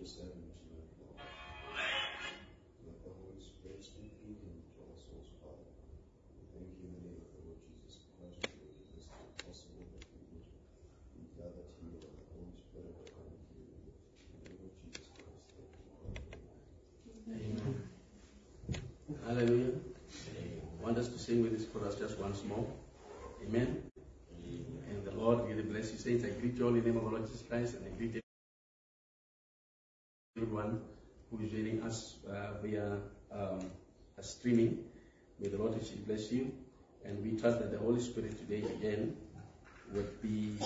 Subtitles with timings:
[0.00, 0.88] tonight, Lord.
[2.88, 5.76] Let the Holy Spirit speak through him to our souls, Father.
[6.40, 9.12] We thank you in the name of the Lord Jesus Christ for making this
[9.44, 10.48] possible that we would
[11.12, 13.92] be gathered here and the Holy Spirit will come and fill you.
[13.92, 16.16] In the name of Jesus Christ, thank you, Lord.
[17.36, 17.76] Amen.
[19.20, 19.84] Hallelujah.
[20.80, 22.64] Want us to sing with this chorus just once more.
[23.44, 23.84] Amen.
[24.88, 26.24] And the Lord really bless you, saints.
[26.24, 28.16] I greet you all in the name of the Lord Jesus Christ, and I greet
[30.40, 30.80] everyone
[31.30, 32.96] who is joining us uh, via
[33.30, 33.60] um,
[34.16, 34.78] a streaming.
[35.38, 36.50] May the Lord richly bless you.
[37.04, 39.16] And we trust that the Holy Spirit today again
[39.92, 40.56] would be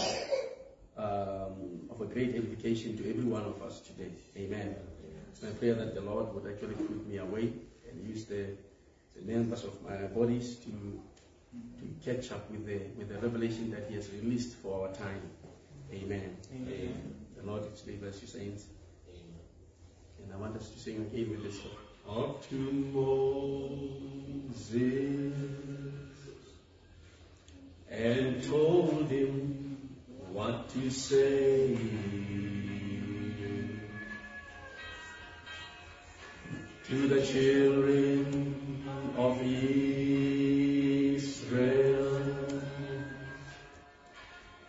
[0.96, 4.12] um, of a great edification to every one of us today.
[4.36, 4.76] Amen.
[5.32, 7.52] It's my prayer that the Lord would actually put me away
[7.90, 8.46] and use the,
[9.16, 11.00] the members of my bodies to
[11.78, 15.22] to catch up with the with the revelation that He has released for our time.
[15.92, 16.36] Amen.
[16.52, 17.14] Amen.
[17.36, 18.66] The Lord richly bless you, saints.
[20.24, 21.72] And I want us to sing again with this song.
[22.08, 23.34] Up to Moses
[27.90, 29.78] and told him
[30.32, 31.76] what to say.
[36.88, 38.84] To the children
[39.16, 39.94] of Israel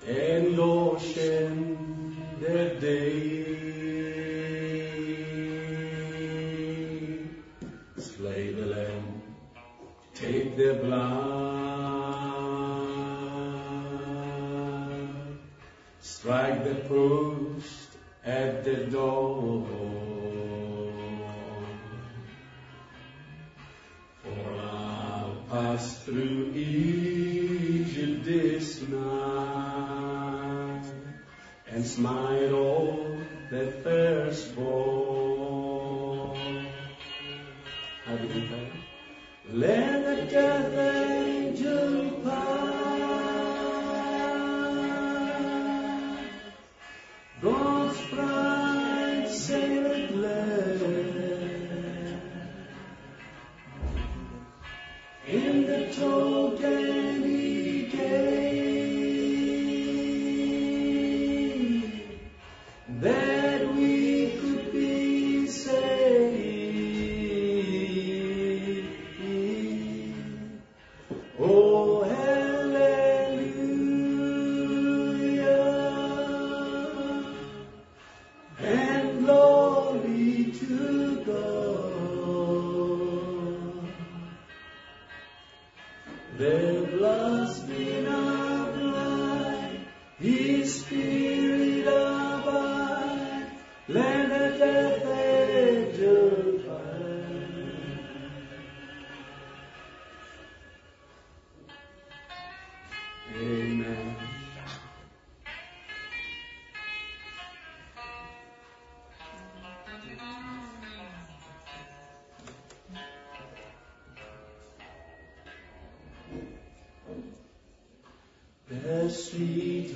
[0.08, 3.25] and ocean that day
[10.56, 11.18] take their blood,
[16.00, 17.90] strike the post
[18.24, 19.68] at the door.
[24.24, 30.86] For I'll pass through Egypt this night
[31.68, 33.18] and smite all
[33.52, 34.76] that firstborn.
[38.06, 38.44] How did you?
[39.52, 39.95] Let
[40.36, 41.05] the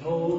[0.09, 0.38] sweet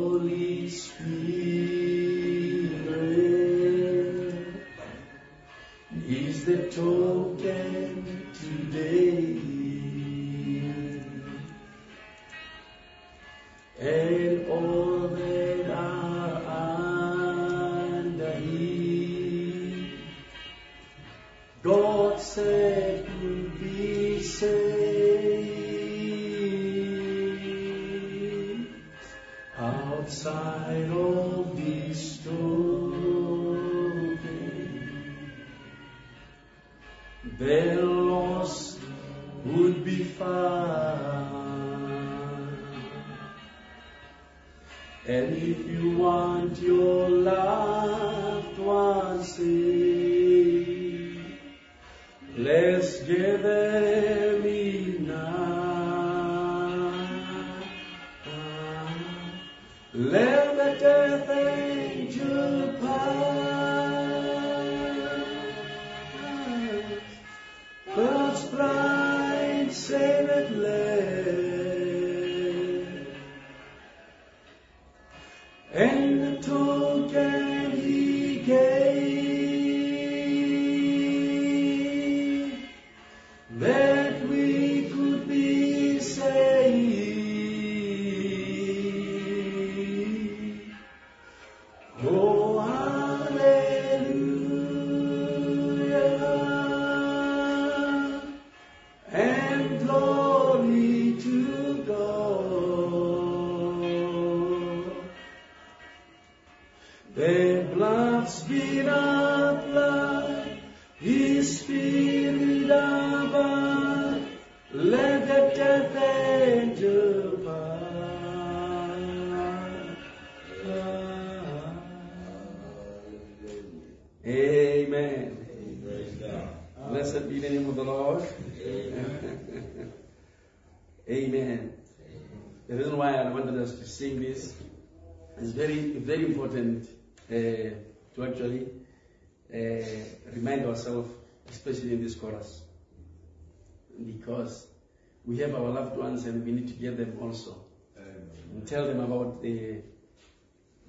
[147.30, 147.56] also
[147.97, 149.82] and tell them about the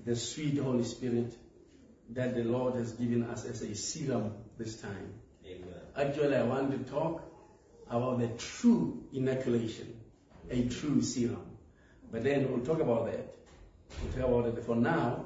[0.05, 1.35] the sweet Holy Spirit
[2.09, 5.13] that the Lord has given us as a serum this time.
[5.95, 7.21] Actually, I want to talk
[7.89, 9.93] about the true inoculation,
[10.49, 11.45] a true serum.
[12.11, 13.35] But then we'll talk about that.
[14.01, 14.65] We'll talk about it.
[14.65, 15.25] For now,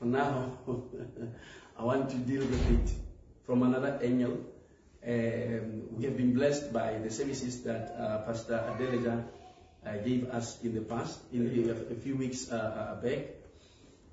[0.00, 0.58] for now,
[1.78, 2.94] I want to deal with it
[3.46, 4.40] from another angle.
[5.06, 9.24] Um, we have been blessed by the services that uh, Pastor Adeleja
[9.98, 13.26] gave us in the past, in a, few weeks uh, uh, back.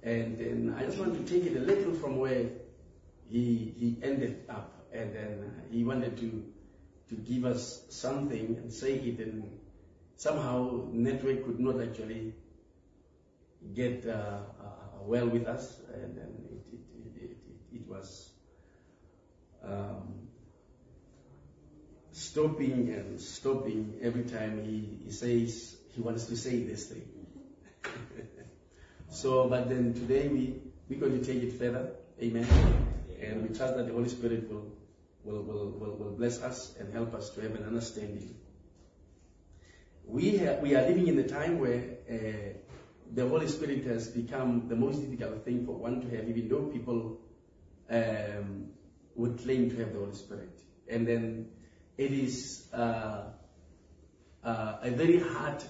[0.03, 2.45] And then I just want to take it a little from where
[3.29, 4.85] he, he ended up.
[4.91, 6.43] And then he wanted to,
[7.09, 9.49] to give us something and say it and
[10.17, 12.33] somehow network could not actually
[13.73, 14.41] get uh, uh,
[15.03, 18.29] well with us and then it, it, it, it, it was
[19.63, 20.20] um,
[22.31, 27.03] stopping and stopping every time he, he says he wants to say this thing.
[29.09, 31.91] so, but then today we, we're going to take it further.
[32.21, 32.47] Amen.
[33.21, 34.71] And we trust that the Holy Spirit will,
[35.25, 38.33] will, will, will, will bless us and help us to have an understanding.
[40.05, 42.57] We, we are living in a time where uh,
[43.13, 46.63] the Holy Spirit has become the most difficult thing for one to have, even though
[46.63, 47.19] people
[47.89, 48.67] um,
[49.15, 50.57] would claim to have the Holy Spirit.
[50.87, 51.47] And then
[52.01, 53.23] it is uh,
[54.43, 55.63] uh, a very hard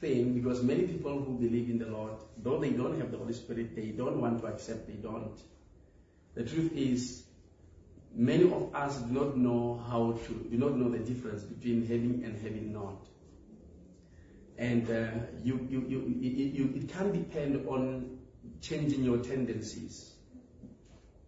[0.00, 3.32] thing because many people who believe in the Lord, though they don't have the Holy
[3.32, 5.38] Spirit, they don't want to accept, they don't.
[6.34, 7.24] The truth is,
[8.14, 12.22] many of us do not know how to, do not know the difference between having
[12.24, 13.06] and having not.
[14.58, 15.10] And uh,
[15.42, 18.18] you, you, you, it, you, it can depend on
[18.60, 20.12] changing your tendencies.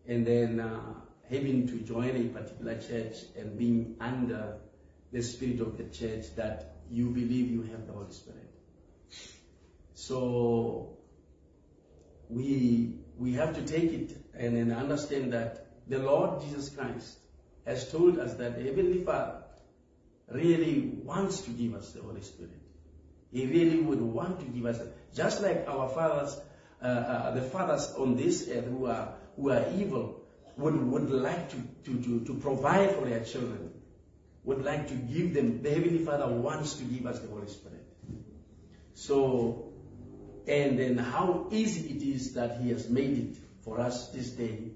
[0.06, 0.94] And then uh,
[1.30, 4.58] having to join a particular church and being under
[5.12, 8.50] the spirit of the church that you believe you have the Holy Spirit.
[9.94, 10.96] So
[12.28, 17.18] we we have to take it and then understand that the Lord Jesus Christ
[17.64, 19.44] has told us that the Heavenly Father
[20.28, 22.60] really wants to give us the Holy Spirit.
[23.32, 24.80] He really would want to give us,
[25.14, 26.38] just like our fathers,
[26.82, 30.23] uh, uh, the fathers on this earth who are who are evil,
[30.56, 33.70] would, would like to, to, to, to provide for their children,
[34.44, 35.62] would like to give them.
[35.62, 37.84] The Heavenly Father wants to give us the Holy Spirit.
[38.94, 39.72] So,
[40.46, 44.70] and then how easy it is that He has made it for us this day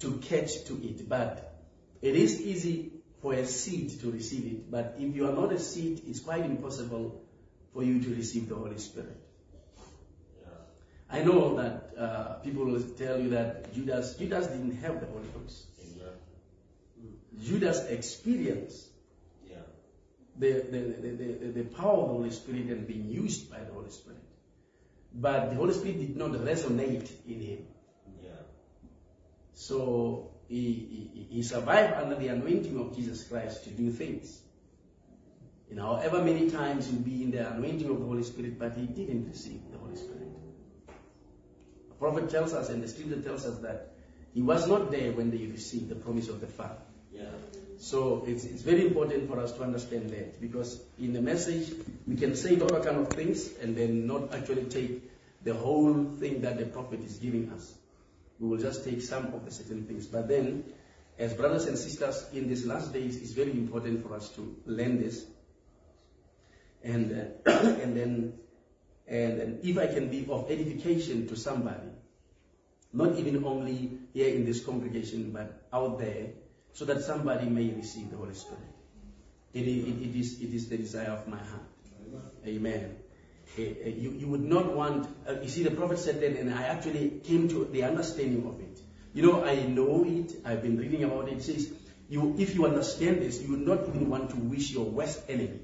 [0.00, 1.08] to catch to it.
[1.08, 1.56] But
[2.00, 4.70] it is easy for a seed to receive it.
[4.70, 7.24] But if you are not a seed, it's quite impossible
[7.72, 9.27] for you to receive the Holy Spirit.
[11.10, 15.28] I know that uh, people will tell you that Judas Judas didn't have the Holy
[15.34, 15.64] Ghost.
[17.40, 18.88] Judas experienced
[19.48, 19.56] Yeah.
[20.36, 23.72] the, the, the, the, the power of the Holy Spirit and being used by the
[23.72, 24.18] Holy Spirit.
[25.14, 27.58] But the Holy Spirit did not resonate in him.
[28.22, 28.30] Yeah.
[29.54, 34.40] So he, he, he survived under the anointing of Jesus Christ to do things.
[35.70, 38.74] You know, however many times he'll be in the anointing of the Holy Spirit, but
[38.76, 40.27] he didn't receive the Holy Spirit.
[41.98, 43.90] Prophet tells us and the scripture tells us that
[44.34, 46.76] he was not there when they received the promise of the Father.
[47.12, 47.24] Yeah.
[47.78, 51.72] So it's, it's very important for us to understand that because in the message
[52.06, 55.02] we can say all kind of things and then not actually take
[55.44, 57.72] the whole thing that the prophet is giving us.
[58.40, 60.06] We will just take some of the certain things.
[60.06, 60.64] But then,
[61.18, 65.00] as brothers and sisters in these last days, it's very important for us to learn
[65.00, 65.24] this.
[66.82, 68.38] And uh, and then
[69.08, 71.88] and, and if I can be of edification to somebody,
[72.92, 76.28] not even only here in this congregation, but out there,
[76.72, 78.62] so that somebody may receive the Holy Spirit.
[79.54, 81.62] It, it, it, is, it is the desire of my heart.
[82.46, 82.96] Amen.
[83.58, 86.52] Eh, eh, You, you would not want, uh, you see, the prophet said that, and
[86.52, 88.80] I actually came to the understanding of it.
[89.14, 91.38] You know, I know it, I've been reading about it.
[91.38, 91.72] It says,
[92.08, 95.60] you, if you understand this, you would not even want to wish your worst enemy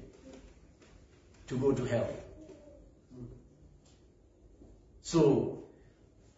[1.47, 2.09] to go to hell.
[5.05, 5.63] So,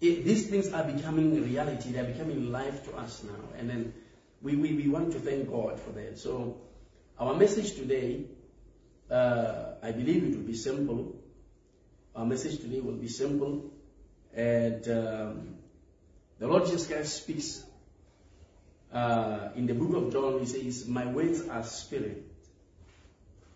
[0.02, 3.58] it, these things are becoming reality, they're becoming life to us now.
[3.58, 3.94] And then
[4.42, 6.20] we, we, we want to thank God for that.
[6.20, 6.58] So,
[7.20, 8.26] Our message today,
[9.10, 11.16] uh, I believe it will be simple.
[12.16, 13.72] Our message today will be simple.
[14.36, 15.56] And um,
[16.38, 17.64] the Lord Jesus Christ speaks
[18.94, 22.24] uh, in the book of John, he says, My words are spirit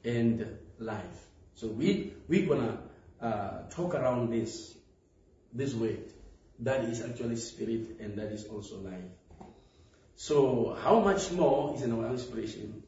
[0.04, 1.28] and life.
[1.54, 4.74] So we, we're going to uh, talk around this,
[5.54, 6.00] this word.
[6.60, 9.50] That is actually spirit and that is also life.
[10.16, 12.84] So how much more is in our inspiration?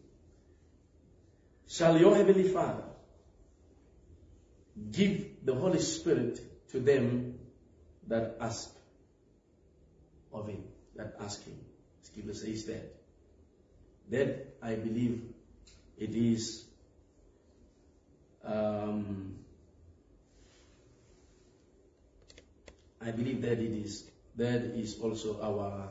[1.68, 2.84] Shall your heavenly Father
[4.92, 6.40] give the Holy Spirit
[6.72, 7.40] to them
[8.08, 8.70] that ask
[10.32, 10.64] of him,
[10.96, 11.58] that ask him?
[12.04, 12.96] Scripture says that.
[14.12, 15.24] That I believe
[15.98, 16.66] it is
[18.44, 19.40] um,
[23.06, 25.90] I believe that it is that is also our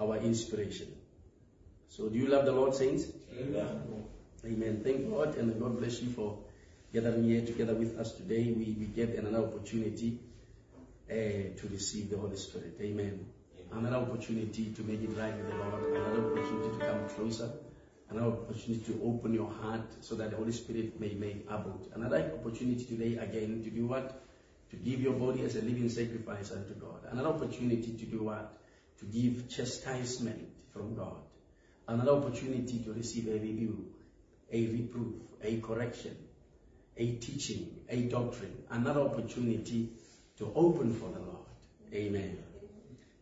[0.00, 0.88] our inspiration.
[1.88, 3.06] So do you love the Lord, saints?
[3.38, 4.04] Amen.
[4.44, 4.80] Amen.
[4.84, 6.38] Thank God and God bless you for
[6.92, 8.44] gathering here together with us today.
[8.56, 10.18] We, we get another opportunity
[11.10, 12.76] uh, to receive the Holy Spirit.
[12.80, 13.26] Amen.
[13.72, 15.96] Another opportunity to make it right with the Lord.
[15.96, 17.50] Another opportunity to come closer.
[18.10, 21.90] Another opportunity to open your heart so that the Holy Spirit may make abode.
[21.94, 24.22] Another opportunity today again to do what?
[24.70, 27.00] To give your body as a living sacrifice unto God.
[27.10, 28.58] Another opportunity to do what?
[29.00, 31.16] To give chastisement from God.
[31.86, 33.86] Another opportunity to receive a review,
[34.52, 36.16] a reproof, a correction,
[36.96, 38.56] a teaching, a doctrine.
[38.70, 39.90] Another opportunity
[40.38, 41.46] to open for the Lord.
[41.92, 42.38] Amen.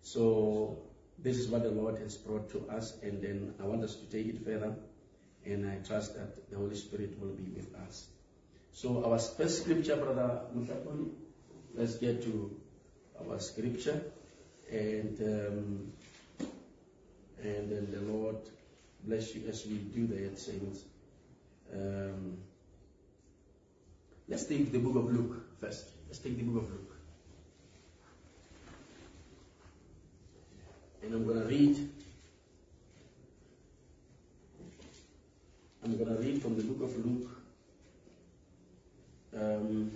[0.03, 0.79] So
[1.27, 4.05] this is what the Lord has brought to us, and then I want us to
[4.07, 4.77] take it further,
[5.45, 8.07] and I trust that the Holy Spirit will be with us.
[8.73, 11.11] So our first scripture, brother Mutaponi,
[11.75, 12.57] let's get to
[13.19, 14.01] our scripture,
[14.71, 15.93] and um,
[17.43, 18.37] and then the Lord
[19.03, 20.85] bless you as we do that, saints.
[21.75, 22.37] Um,
[24.29, 25.91] let's take the book of Luke first.
[26.07, 26.96] Let's take the book of Luke.
[31.07, 31.89] And I'm going to read.
[35.85, 37.31] I'm going to read from the book of Luke.
[39.37, 39.93] Um,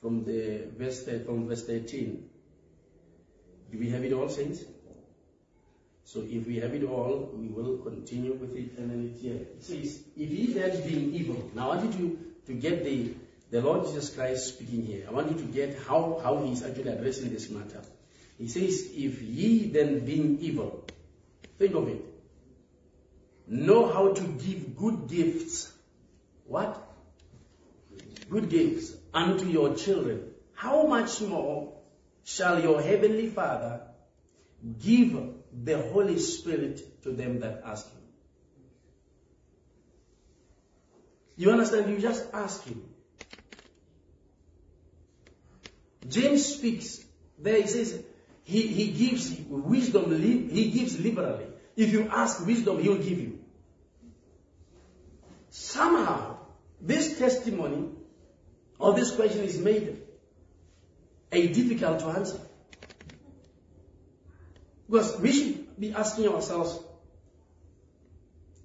[0.00, 2.30] from the verse from verse 13.
[3.72, 4.62] Do we have it all, saints?
[6.04, 8.78] So if we have it all, we will continue with it.
[8.78, 12.08] And then it here it says, "If ye then being evil." Now I want you
[12.08, 13.12] to, to get the
[13.50, 15.06] the Lord Jesus Christ speaking here.
[15.08, 17.82] I want you to get how how He is actually addressing this matter.
[18.38, 20.84] He says, "If ye then being evil,"
[21.58, 22.04] think of it.
[23.46, 25.72] Know how to give good gifts.
[26.46, 26.86] What?
[28.28, 30.22] Good gifts unto your children.
[30.54, 31.72] How much more
[32.24, 33.80] shall your heavenly Father
[34.78, 35.18] give
[35.64, 38.02] the Holy Spirit to them that ask Him?
[41.36, 41.90] You understand?
[41.90, 42.89] You just ask Him.
[46.08, 47.04] James speaks
[47.38, 47.60] there.
[47.60, 48.02] He says
[48.44, 50.20] he, he gives wisdom.
[50.20, 51.46] He gives liberally.
[51.76, 53.38] If you ask wisdom, He will give you.
[55.50, 56.36] Somehow,
[56.80, 57.88] this testimony
[58.78, 60.02] or this question is made
[61.32, 62.40] a difficult to answer.
[64.88, 66.80] Because we should be asking ourselves,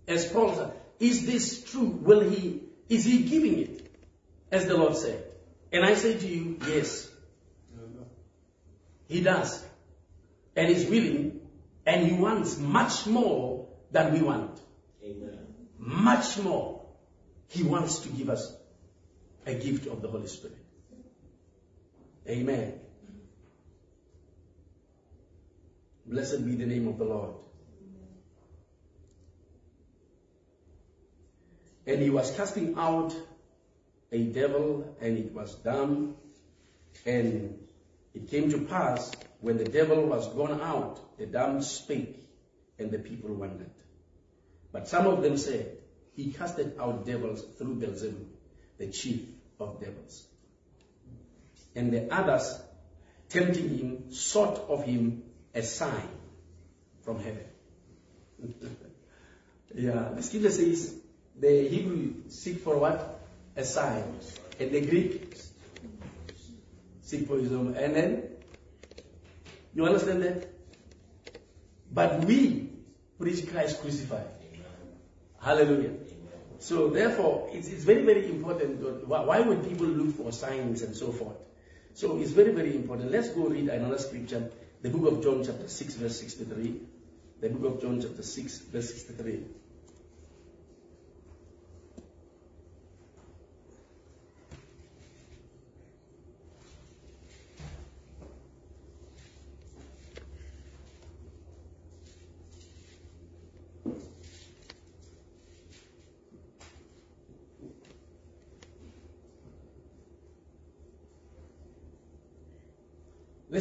[0.08, 1.86] as Paul said, is this true?
[1.86, 3.92] Will he, is he giving it?
[4.52, 5.24] As the Lord said.
[5.72, 7.12] And I say to you, yes.
[9.08, 9.64] He does.
[10.56, 11.42] And he's willing,
[11.86, 14.60] and he wants much more than we want.
[15.04, 15.40] Amen.
[15.78, 16.86] Much more.
[17.50, 18.56] He wants to give us
[19.46, 20.58] a gift of the Holy Spirit.
[22.28, 22.80] Amen.
[26.06, 27.36] Blessed be the name of the Lord.
[31.88, 33.16] And he was casting out
[34.12, 36.16] a devil, and it was dumb.
[37.06, 37.60] And
[38.16, 42.28] it came to pass when the devil was gone out, the dumb spake,
[42.80, 43.70] and the people wondered.
[44.72, 45.78] But some of them said,
[46.16, 48.28] He casted out devils through Beelzebub,
[48.78, 49.22] the chief
[49.60, 50.26] of devils.
[51.76, 52.58] And the others,
[53.30, 56.08] tempting him, sought of him a sign
[57.04, 57.46] from heaven.
[59.76, 60.96] yeah, the scripture says
[61.38, 63.28] the Hebrew seek for what?
[63.58, 64.04] A sign.
[64.60, 65.36] And the Greek
[67.06, 67.76] seek for wisdom.
[67.78, 68.24] And then,
[69.74, 70.50] you understand that?
[71.92, 72.70] But we
[73.20, 74.28] preach Christ crucified.
[75.40, 75.92] Hallelujah.
[76.60, 79.08] So therefore, it's, it's very, very important.
[79.08, 81.38] Why would people look for signs and so forth?
[81.94, 83.12] So it's very, very important.
[83.12, 84.50] Let's go read another scripture,
[84.82, 86.82] the book of John, chapter 6, verse 63.
[87.40, 89.44] The book of John, chapter 6, verse 63.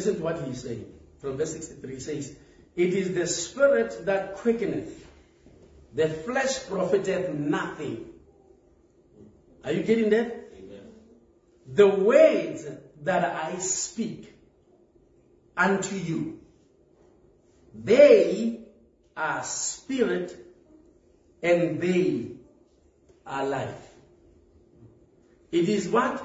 [0.05, 0.85] Listen to what he's saying.
[1.19, 2.35] From verse 63, he says,
[2.75, 5.03] It is the spirit that quickeneth,
[5.95, 8.05] the flesh profiteth nothing.
[9.63, 10.27] Are you getting that?
[10.59, 10.81] Amen.
[11.73, 12.67] The words
[13.01, 14.31] that I speak
[15.57, 16.39] unto you,
[17.73, 18.59] they
[19.17, 20.37] are spirit
[21.41, 22.27] and they
[23.25, 23.89] are life.
[25.51, 26.23] It is what?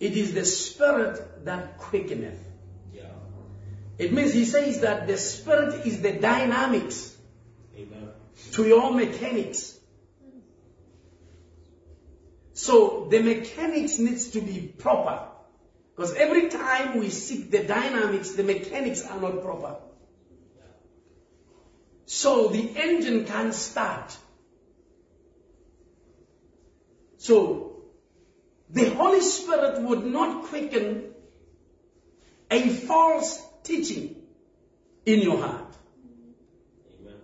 [0.00, 2.47] It is the spirit that quickeneth.
[3.98, 7.16] It means he says that the spirit is the dynamics
[7.76, 8.10] Amen.
[8.52, 9.76] to your mechanics.
[12.52, 15.26] So the mechanics needs to be proper.
[15.94, 19.76] Because every time we seek the dynamics, the mechanics are not proper.
[22.06, 24.16] So the engine can't start.
[27.16, 27.82] So
[28.70, 31.14] the Holy Spirit would not quicken
[32.50, 34.16] a false teaching
[35.06, 35.76] in your heart.
[37.00, 37.14] Amen.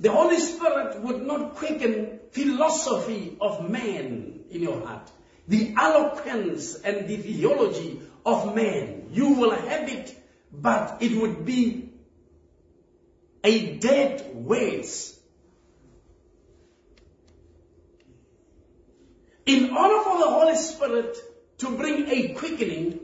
[0.00, 5.10] The Holy Spirit would not quicken philosophy of man in your heart.
[5.46, 9.08] The eloquence and the theology of man.
[9.12, 10.16] You will have it,
[10.50, 11.90] but it would be
[13.44, 15.18] a dead words.
[19.44, 21.16] In order for the Holy Spirit
[21.58, 23.01] to bring a quickening,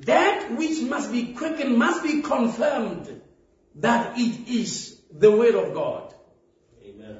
[0.00, 3.20] that which must be quickened must be confirmed
[3.76, 6.14] that it is the Word of God.
[6.84, 7.18] Amen.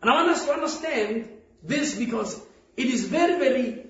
[0.00, 1.28] And I want us to understand
[1.62, 2.40] this because
[2.76, 3.86] it is very, very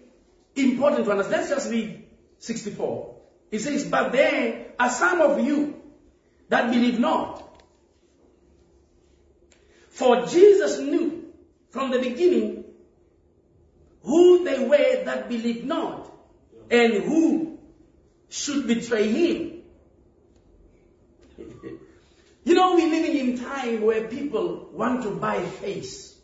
[0.57, 1.43] important to understand.
[1.43, 2.05] Let's just read
[2.39, 3.17] 64.
[3.51, 5.81] It says, But there are some of you
[6.49, 7.47] that believe not.
[9.91, 11.33] For Jesus knew
[11.69, 12.65] from the beginning
[14.03, 16.10] who they were that believed not
[16.71, 17.59] and who
[18.29, 19.63] should betray him.
[22.43, 26.17] You know, we're living in time where people want to buy face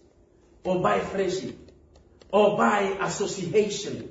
[0.64, 1.70] or buy friendship
[2.32, 4.08] or buy association.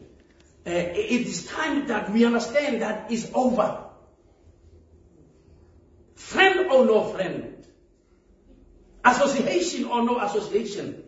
[0.68, 3.86] Uh, it is time that we understand that is over.
[6.14, 7.66] Friend or no friend,
[9.04, 11.05] association or no association.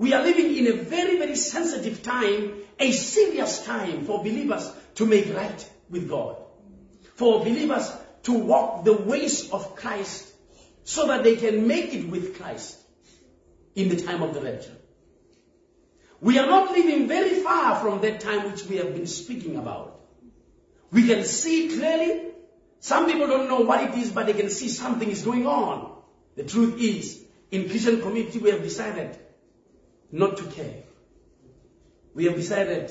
[0.00, 5.04] We are living in a very, very sensitive time, a serious time for believers to
[5.04, 6.38] make right with God.
[7.16, 10.26] For believers to walk the ways of Christ
[10.84, 12.78] so that they can make it with Christ
[13.74, 14.74] in the time of the rapture.
[16.22, 20.00] We are not living very far from that time which we have been speaking about.
[20.90, 22.22] We can see clearly.
[22.78, 25.92] Some people don't know what it is, but they can see something is going on.
[26.36, 29.18] The truth is, in Christian community, we have decided
[30.12, 30.82] not to care.
[32.14, 32.90] We have decided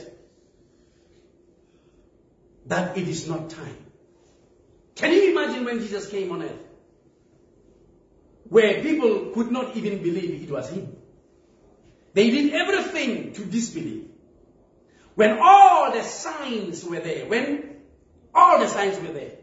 [2.68, 3.78] that it is not time.
[4.96, 6.66] Can you imagine when Jesus came on earth?
[8.50, 10.96] Where people could not even believe it was him.
[12.14, 14.10] They did everything to disbelieve.
[15.16, 17.82] When all the signs were there, when
[18.34, 19.34] all the signs were there,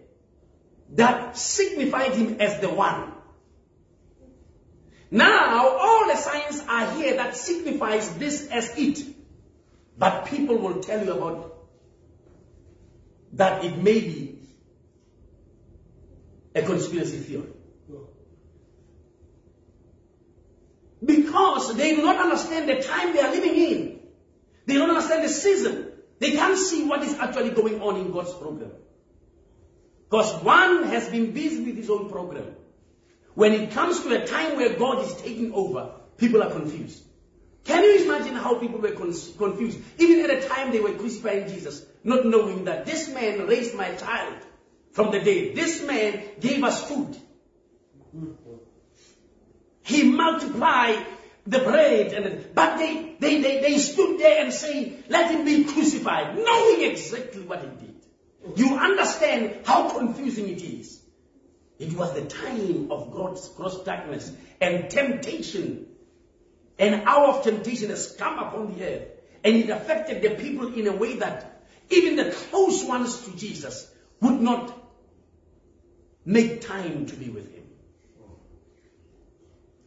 [0.95, 3.13] that signified him as the one.
[5.11, 9.05] Now, all the signs are here that signifies this as it.
[9.99, 11.55] But people will tell you about
[13.33, 14.39] that it may be
[16.55, 17.53] a conspiracy theory.
[21.05, 24.01] Because they do not understand the time they are living in.
[24.65, 25.93] They don't understand the season.
[26.19, 28.73] They can't see what is actually going on in God's program.
[30.09, 32.57] Because one has been busy with his own program.
[33.37, 37.03] When it comes to a time where God is taking over, people are confused.
[37.65, 39.79] Can you imagine how people were con- confused?
[39.99, 43.95] Even at the time they were crucifying Jesus, not knowing that this man raised my
[43.97, 44.39] child
[44.93, 45.55] from the dead.
[45.55, 47.15] This man gave us food.
[49.83, 51.05] He multiplied
[51.47, 55.65] the bread and but they, they, they, they stood there and say, let him be
[55.65, 57.97] crucified, knowing exactly what he did.
[58.57, 60.96] You understand how confusing it is.
[61.79, 65.87] It was the time of gross, gross darkness and temptation.
[66.79, 69.09] An hour of temptation has come upon the earth.
[69.45, 73.89] And it affected the people in a way that even the close ones to Jesus
[74.21, 74.77] would not
[76.25, 77.63] make time to be with him.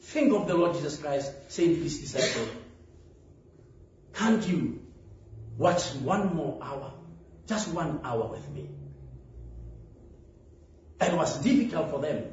[0.01, 2.49] Think of the Lord Jesus Christ saying to his disciples,
[4.13, 4.81] Can't you
[5.57, 6.93] watch one more hour?
[7.47, 8.69] Just one hour with me.
[10.99, 12.25] And it was difficult for them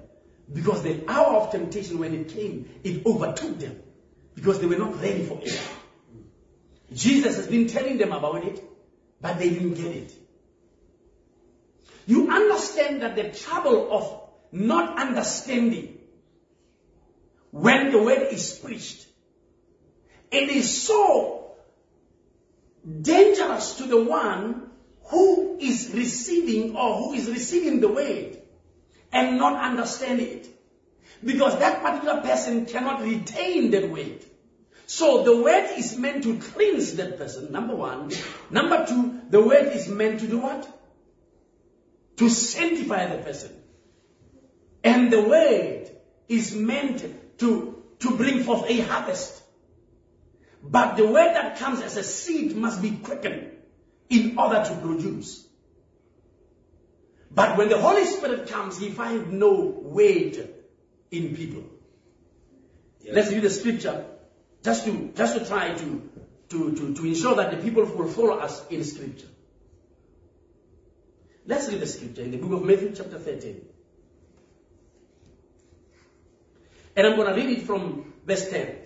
[0.52, 3.80] because the hour of temptation, when it came, it overtook them
[4.34, 5.60] because they were not ready for it.
[6.92, 8.62] Jesus has been telling them about it,
[9.20, 10.12] but they didn't get it.
[12.06, 15.98] You understand that the trouble of not understanding
[17.50, 19.06] when the word is preached,
[20.30, 21.56] it is so
[23.02, 24.70] dangerous to the one
[25.04, 28.38] who is receiving or who is receiving the word
[29.16, 30.46] and not understand it.
[31.24, 34.24] Because that particular person cannot retain that word.
[34.86, 38.10] So the word is meant to cleanse that person, number one.
[38.50, 40.68] Number two, the word is meant to do what?
[42.18, 43.52] To sanctify the person.
[44.84, 45.90] And the word
[46.28, 47.04] is meant
[47.38, 49.42] to, to bring forth a harvest.
[50.62, 53.50] But the word that comes as a seed must be quickened
[54.08, 55.45] in order to produce.
[57.36, 60.40] But when the Holy Spirit comes, he finds no weight
[61.10, 61.64] in people.
[63.12, 64.06] Let's read the scripture
[64.64, 66.10] just to, just to try to,
[66.48, 69.26] to, to, to ensure that the people will follow us in scripture.
[71.46, 73.60] Let's read the scripture in the book of Matthew chapter 13.
[76.96, 78.76] And I'm going to read it from verse 10.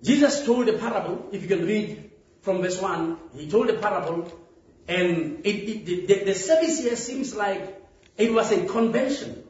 [0.00, 4.45] Jesus told a parable, if you can read from verse 1, he told a parable,
[4.88, 7.80] and it, it, the, the service here seems like
[8.16, 9.42] it was a convention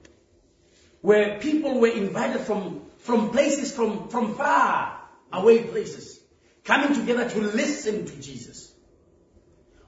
[1.02, 5.00] where people were invited from, from places, from, from far
[5.32, 6.20] away places,
[6.64, 8.72] coming together to listen to Jesus,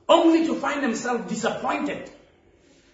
[0.09, 2.11] only to find themselves disappointed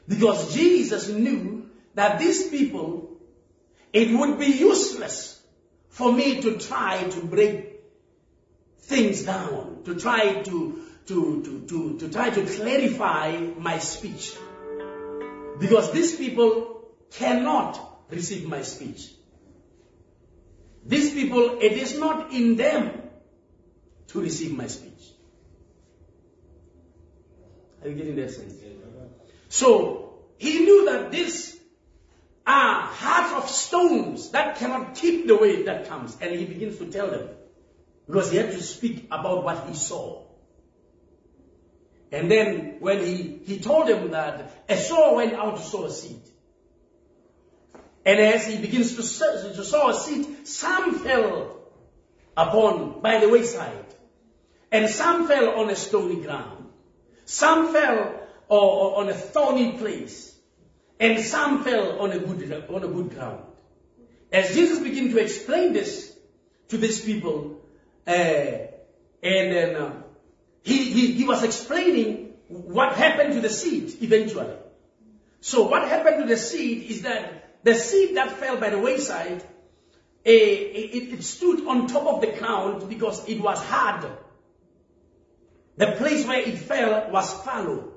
[0.06, 3.16] because Jesus knew that these people,
[3.92, 5.40] it would be useless
[5.88, 7.80] for me to try to break
[8.78, 14.34] things down, to try to, to, to, to, to try to clarify my speech.
[15.58, 17.78] Because these people cannot
[18.10, 19.10] receive my speech.
[20.86, 22.90] These people, it is not in them
[24.08, 24.92] to receive my speech.
[27.82, 28.54] Are you getting that sense?
[29.48, 31.58] So, he knew that these
[32.46, 36.16] are hearts of stones that cannot keep the way that comes.
[36.20, 37.28] And he begins to tell them.
[38.06, 40.23] Because he had to speak about what he saw.
[42.14, 45.90] And then when he, he told them that a sower went out to sow a
[45.90, 46.20] seed.
[48.06, 51.56] And as he begins to sow, to sow a seed, some fell
[52.36, 53.86] upon by the wayside,
[54.70, 56.68] and some fell on a stony ground,
[57.24, 60.36] some fell or, or on a thorny place,
[61.00, 63.42] and some fell on a good on a good ground.
[64.30, 66.16] As Jesus began to explain this
[66.68, 67.60] to these people,
[68.06, 68.70] uh, and
[69.22, 70.03] then uh,
[70.64, 74.52] he, he he was explaining what happened to the seed eventually.
[75.40, 79.42] So what happened to the seed is that the seed that fell by the wayside,
[80.24, 84.10] eh, it, it stood on top of the ground because it was hard.
[85.76, 87.92] The place where it fell was fallow.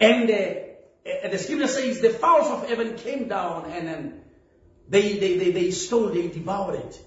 [0.00, 4.20] And uh, the scripture says the fowls of heaven came down and then
[4.88, 7.02] they, they, they, they stole, they devoured it.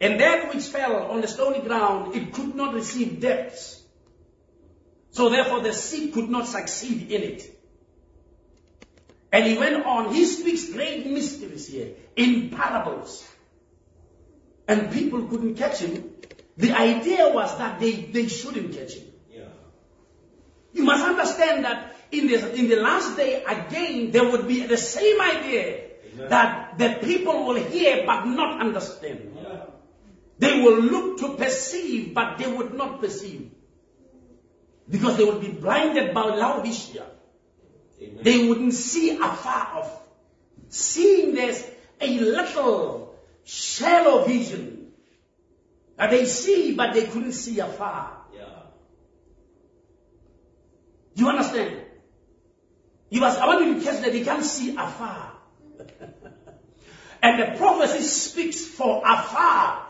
[0.00, 3.82] And that which fell on the stony ground, it could not receive depths.
[5.10, 7.54] So therefore the seed could not succeed in it.
[9.32, 13.26] And he went on, he speaks great mysteries here in parables.
[14.66, 16.10] And people couldn't catch him.
[16.56, 19.06] The idea was that they, they shouldn't catch him.
[19.32, 19.44] Yeah.
[20.72, 24.76] You must understand that in the, in the last day, again, there would be the
[24.76, 25.80] same idea
[26.14, 26.28] Amen.
[26.30, 29.36] that the people will hear but not understand.
[29.36, 29.64] Yeah.
[30.38, 33.50] They will look to perceive, but they would not perceive.
[34.88, 37.04] Because they would be blinded by Laodicea.
[38.00, 38.18] Amen.
[38.22, 40.00] They wouldn't see afar off.
[40.68, 41.64] Seeing there's
[42.00, 44.92] a little shallow vision.
[45.96, 48.18] That they see, but they couldn't see afar.
[48.32, 48.44] Yeah.
[51.16, 51.82] You understand?
[53.10, 55.32] You must, I want you to catch that they can't see afar.
[57.22, 59.87] and the prophecy speaks for afar.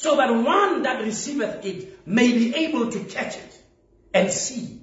[0.00, 3.62] So that one that receiveth it may be able to catch it
[4.14, 4.80] and see.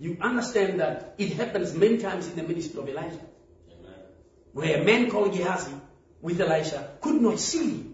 [0.00, 3.20] You understand that it happens many times in the ministry of Elijah.
[3.70, 3.94] Amen.
[4.52, 5.72] Where a man called Gehazi
[6.20, 7.86] with Elisha could not see.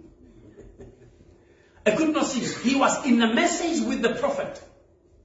[1.85, 2.40] I could not see.
[2.66, 4.62] He was in a message with the prophet,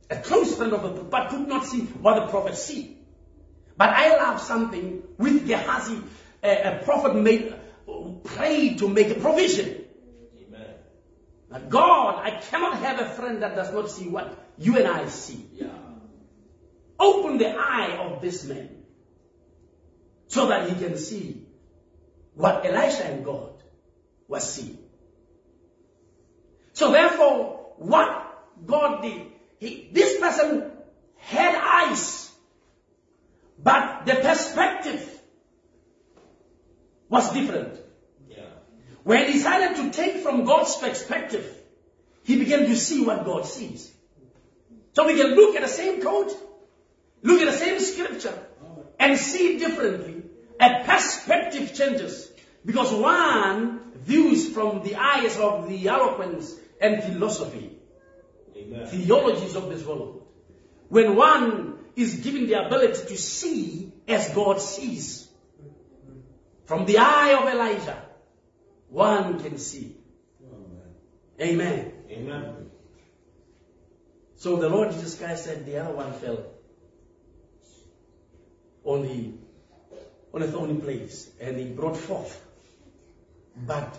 [0.09, 2.97] a close friend of the prophet, but could not see what the prophet see.
[3.77, 6.01] But I love something with Gehazi,
[6.43, 7.55] a, a prophet made,
[8.23, 9.85] prayed to make a provision.
[10.47, 10.67] Amen.
[11.49, 15.07] That God, I cannot have a friend that does not see what you and I
[15.07, 15.45] see.
[15.53, 15.67] Yeah.
[16.99, 18.69] Open the eye of this man
[20.27, 21.45] so that he can see
[22.35, 23.53] what Elisha and God
[24.27, 24.77] was seeing.
[26.73, 29.27] So therefore, what God did,
[29.59, 30.71] he, this person
[31.17, 32.31] had eyes,
[33.61, 35.21] but the perspective
[37.09, 37.77] was different.
[39.03, 41.45] When he decided to take from God's perspective,
[42.23, 43.91] he began to see what God sees.
[44.93, 46.31] So we can look at the same code,
[47.23, 48.37] look at the same scripture,
[48.99, 50.23] and see differently.
[50.59, 52.31] A perspective changes.
[52.63, 57.71] Because one views from the eyes of the eloquence and philosophy,
[58.55, 58.85] Amen.
[58.85, 60.27] theologies of this world.
[60.89, 65.27] When one is given the ability to see as God sees.
[66.65, 68.01] From the eye of Elijah,
[68.91, 69.95] one can see.
[71.39, 71.93] Amen.
[72.09, 72.69] Amen.
[74.35, 76.45] So the Lord Jesus Christ said the other one fell
[78.83, 79.33] on the
[80.33, 82.45] on a thorny place and he brought forth.
[83.55, 83.97] But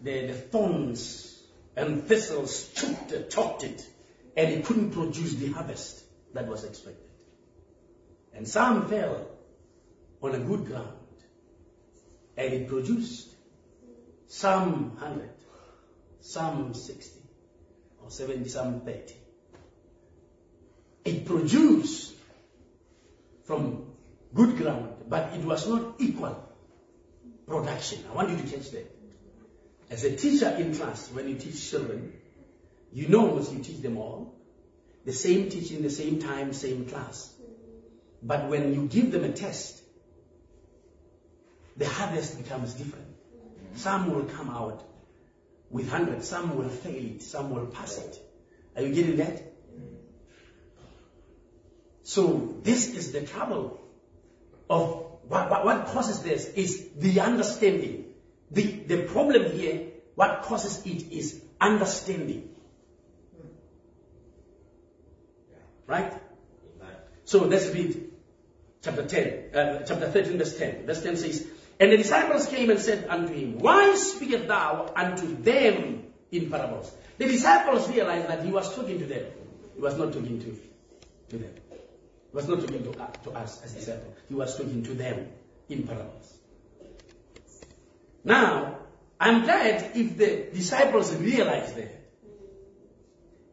[0.00, 1.42] the, the thorns
[1.76, 3.86] and thistles choked it, choked it,
[4.36, 6.02] and he couldn't produce the harvest
[6.34, 7.08] that was expected.
[8.34, 9.28] And some fell
[10.22, 10.92] on a good ground
[12.36, 13.34] and it produced
[14.30, 15.30] some hundred,
[16.20, 17.20] some sixty,
[18.00, 19.16] or seventy, some thirty.
[21.04, 22.14] It produced
[23.44, 23.86] from
[24.32, 26.48] good ground, but it was not equal
[27.48, 28.04] production.
[28.08, 28.96] I want you to catch that.
[29.90, 32.12] As a teacher in class, when you teach children,
[32.92, 34.36] you know as you teach them all,
[35.04, 37.34] the same teaching, the same time, same class.
[38.22, 39.82] But when you give them a test,
[41.76, 43.09] the harvest becomes different.
[43.74, 44.82] Some will come out
[45.70, 48.18] with 100, some will fail it, some will pass it.
[48.76, 49.42] Are you getting that?
[52.02, 53.80] So this is the trouble
[54.68, 58.06] of what, what, causes this is the understanding.
[58.50, 62.48] The, the problem here, what causes it is understanding.
[65.86, 66.12] Right?
[67.24, 68.10] So let's read
[68.82, 70.86] chapter 10, uh, chapter 13, verse 10.
[70.86, 71.46] Verse 10 says,
[71.80, 76.92] And the disciples came and said unto him, Why speakest thou unto them in parables?
[77.16, 79.24] The disciples realized that he was talking to them.
[79.74, 80.60] He was not talking to,
[81.30, 81.54] to them.
[81.70, 84.14] He was not talking to, uh, to us as disciples.
[84.28, 85.28] He was talking to them
[85.70, 86.38] in parables.
[88.24, 88.76] Now,
[89.18, 91.96] I'm glad if the disciples realized that.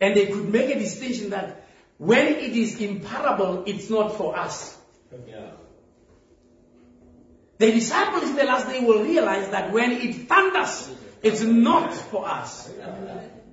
[0.01, 1.65] And they could make a distinction that
[1.97, 4.77] when it is in parable, it's not for us.
[5.27, 5.46] Yeah.
[7.57, 10.89] The disciples in the last day will realize that when it thunders,
[11.23, 12.69] it's not for us.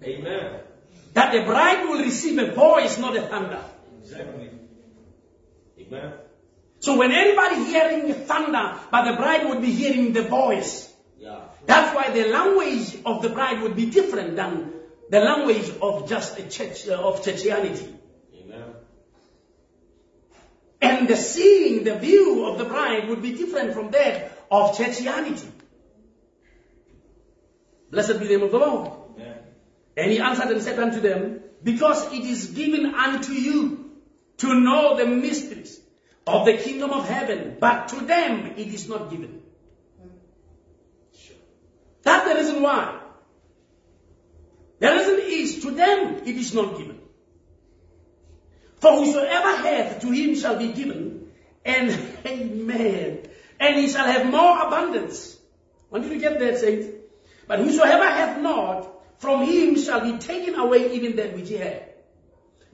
[0.03, 0.61] Amen.
[1.14, 3.64] That the bride will receive a voice, not a thunder.
[4.03, 4.51] Exactly.
[5.81, 6.12] Amen.
[6.81, 10.93] So when anybody hearing thunder, but the bride would be hearing the voice.
[11.19, 11.47] Yeah.
[11.64, 14.75] That's why the language of the bride would be different than
[15.09, 17.93] the language of just a church, uh, of churchianity.
[20.85, 25.51] And the seeing, the view of the bride would be different from that of churchianity.
[27.90, 28.90] Blessed be the name of the Lord.
[29.16, 29.38] Amen.
[29.97, 33.92] And he answered and said unto them, Because it is given unto you
[34.38, 35.81] to know the mysteries
[36.27, 39.42] of the kingdom of heaven, but to them it is not given.
[42.03, 43.01] That's the reason why.
[44.81, 47.01] The reason is to them it is not given.
[48.85, 51.31] For whosoever hath to him shall be given,
[51.64, 51.88] and
[52.27, 53.20] amen,
[53.59, 55.38] and he shall have more abundance.
[55.88, 56.88] Want you to get that, saints.
[57.47, 58.87] But whosoever hath not,
[59.20, 61.94] from him shall be taken away even that which he had.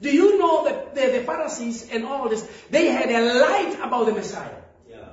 [0.01, 4.07] Do you know that the, the Pharisees and all this, they had a light about
[4.07, 4.63] the Messiah.
[4.89, 5.05] Yeah.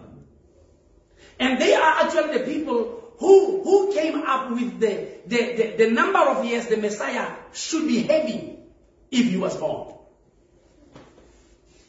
[1.38, 5.90] And they are actually the people who, who came up with the, the, the, the
[5.92, 8.66] number of years the Messiah should be having
[9.12, 9.97] if he was born.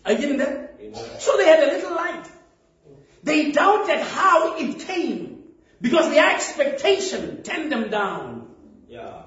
[0.06, 0.80] Are you getting that?
[1.20, 2.26] So they had a little light.
[3.24, 5.44] They doubted how it came
[5.82, 8.48] because their expectation turned them down.
[8.88, 9.24] Yeah.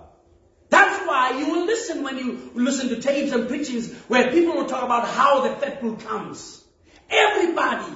[0.71, 4.67] That's why you will listen when you listen to tapes and preachings where people will
[4.67, 6.65] talk about how the faithful comes.
[7.11, 7.93] Everybody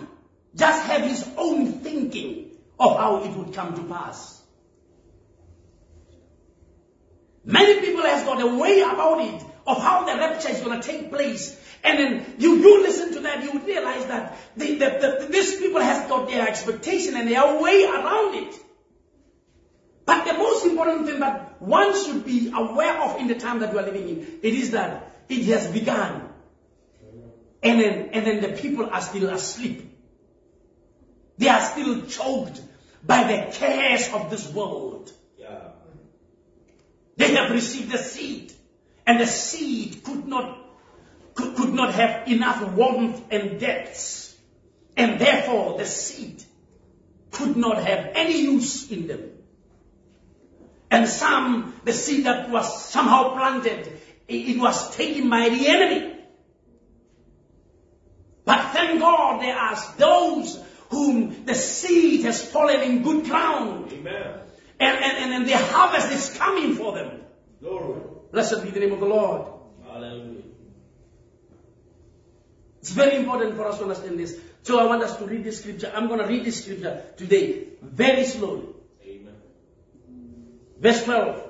[0.55, 4.43] just have his own thinking of how it would come to pass.
[7.45, 10.87] Many people has got a way about it of how the rapture is going to
[10.87, 11.61] take place.
[11.83, 14.89] And then you, you listen to that, you realize that the, the,
[15.21, 18.55] the, these people has got their expectation and their way around it.
[20.05, 23.73] But the most important thing that one should be aware of in the time that
[23.73, 26.29] we are living in, it is that it has begun.
[27.63, 29.93] And then, and then the people are still asleep.
[31.39, 32.61] They are still choked
[33.05, 35.13] by the cares of this world.
[35.39, 35.71] Yeah.
[37.17, 38.53] They have received the seed,
[39.07, 40.59] and the seed could not
[41.35, 44.37] could, could not have enough warmth and depths,
[44.97, 46.43] and therefore the seed
[47.31, 49.31] could not have any use in them.
[50.91, 53.87] And some, the seed that was somehow planted,
[54.29, 56.15] it, it was taken by the enemy.
[58.45, 63.93] But thank God there are those whom the seed has fallen in good ground.
[63.93, 64.41] Amen.
[64.79, 67.23] And, and, and the harvest is coming for them.
[67.61, 68.01] Glory.
[68.33, 69.47] Blessed be the name of the Lord.
[69.85, 70.43] Hallelujah.
[72.81, 74.39] It's very important for us to understand this.
[74.63, 75.93] So I want us to read this scripture.
[75.95, 78.67] I'm going to read this scripture today very slowly.
[79.05, 79.35] Amen.
[80.79, 81.43] Verse 12.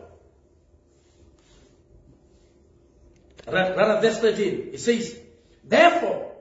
[3.46, 4.70] Rather, verse 13.
[4.72, 5.18] It says,
[5.64, 6.32] Therefore,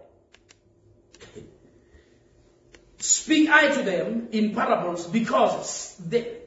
[2.99, 6.37] speak I to them in parables because they,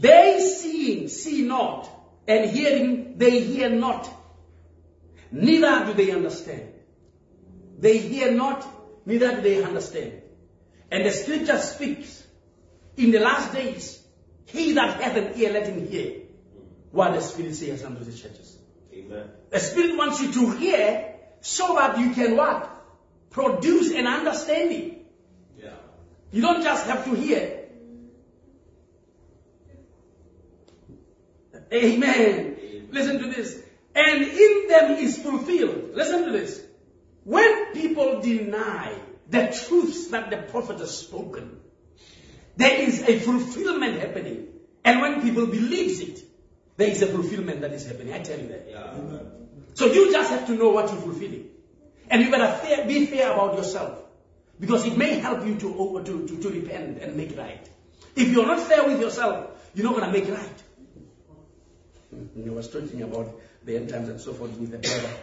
[0.00, 1.90] they seeing see not,
[2.28, 4.08] and hearing they hear not,
[5.32, 6.74] neither do they understand.
[7.78, 8.66] They hear not,
[9.06, 10.22] neither do they understand.
[10.90, 12.22] And the scripture speaks
[12.96, 14.02] in the last days,
[14.46, 16.22] he that hath an ear, let him hear
[16.90, 18.56] what the Spirit says unto the churches.
[18.92, 19.30] Amen.
[19.50, 22.70] The Spirit wants you to hear so that you can what?
[23.30, 25.04] Produce an understanding.
[25.62, 25.70] Yeah.
[26.32, 27.57] You don't just have to hear.
[31.72, 32.88] Amen.
[32.90, 33.62] Listen to this.
[33.94, 35.90] And in them is fulfilled.
[35.94, 36.62] Listen to this.
[37.24, 38.94] When people deny
[39.28, 41.60] the truths that the prophet has spoken,
[42.56, 44.48] there is a fulfillment happening.
[44.84, 46.22] And when people believes it,
[46.76, 48.14] there is a fulfillment that is happening.
[48.14, 48.66] I tell you that.
[48.70, 49.18] Yeah.
[49.74, 51.50] So you just have to know what you're fulfilling.
[52.08, 53.98] And you better fair, be fair about yourself.
[54.58, 57.68] Because it may help you to, over- to, to, to repent and make right.
[58.16, 60.62] If you're not fair with yourself, you're not going to make right.
[62.12, 65.14] I was talking about the end times and so forth with the brother.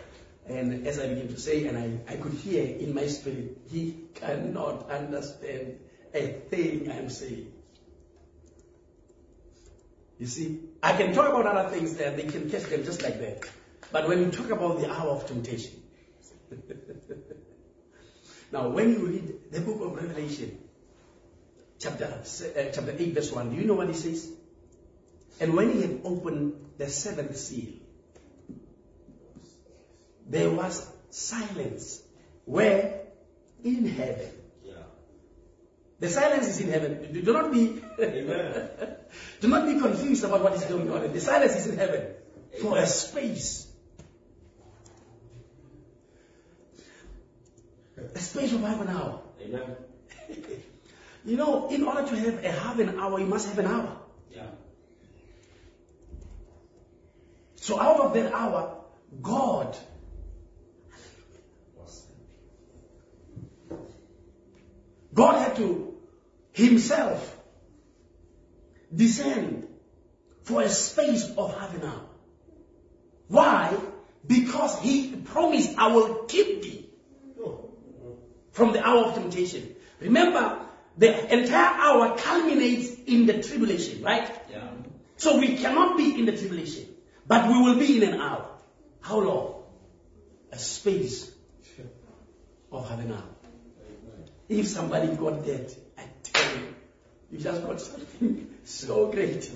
[0.47, 3.95] And as I began to say, and I, I could hear in my spirit, he
[4.13, 5.79] cannot understand
[6.13, 7.51] a thing I'm saying.
[10.19, 13.19] You see, I can talk about other things there, they can catch them just like
[13.19, 13.41] that.
[13.91, 15.81] But when you talk about the hour of temptation,
[18.51, 20.59] now when you read the book of Revelation,
[21.79, 24.31] chapter, uh, chapter 8, verse 1, do you know what it says?
[25.39, 27.73] And when he had opened the seventh seal,
[30.27, 32.01] there was silence.
[32.45, 33.01] Where?
[33.63, 34.31] In heaven.
[34.63, 34.73] Yeah.
[35.99, 37.13] The silence is in heaven.
[37.13, 38.69] Do do not be, Amen.
[39.41, 41.11] do not be confused about what is going on.
[41.11, 42.07] The silence is in heaven
[42.61, 43.67] for a space.
[48.13, 49.21] A space of half an hour.
[49.41, 49.75] Amen.
[51.25, 53.97] You know, in order to have a half an hour, you must have an hour.
[54.31, 54.45] Yeah.
[57.65, 58.77] So out of that hour,
[59.23, 59.75] God
[65.15, 65.97] God had to
[66.51, 67.35] himself
[68.93, 69.67] descend
[70.43, 72.05] for a space of half an hour.
[73.29, 73.75] Why?
[74.27, 76.89] Because he promised, I will keep thee
[78.51, 79.75] from the hour of temptation.
[80.01, 80.59] Remember,
[80.97, 84.29] the entire hour culminates in the tribulation, right?
[84.51, 84.69] Yeah.
[85.17, 86.94] So we cannot be in the tribulation,
[87.27, 88.49] but we will be in an hour.
[89.01, 89.63] How long?
[90.51, 91.31] A space
[92.71, 93.23] of half an hour.
[94.47, 96.75] If somebody got that, I tell you,
[97.31, 99.49] you just got something so great.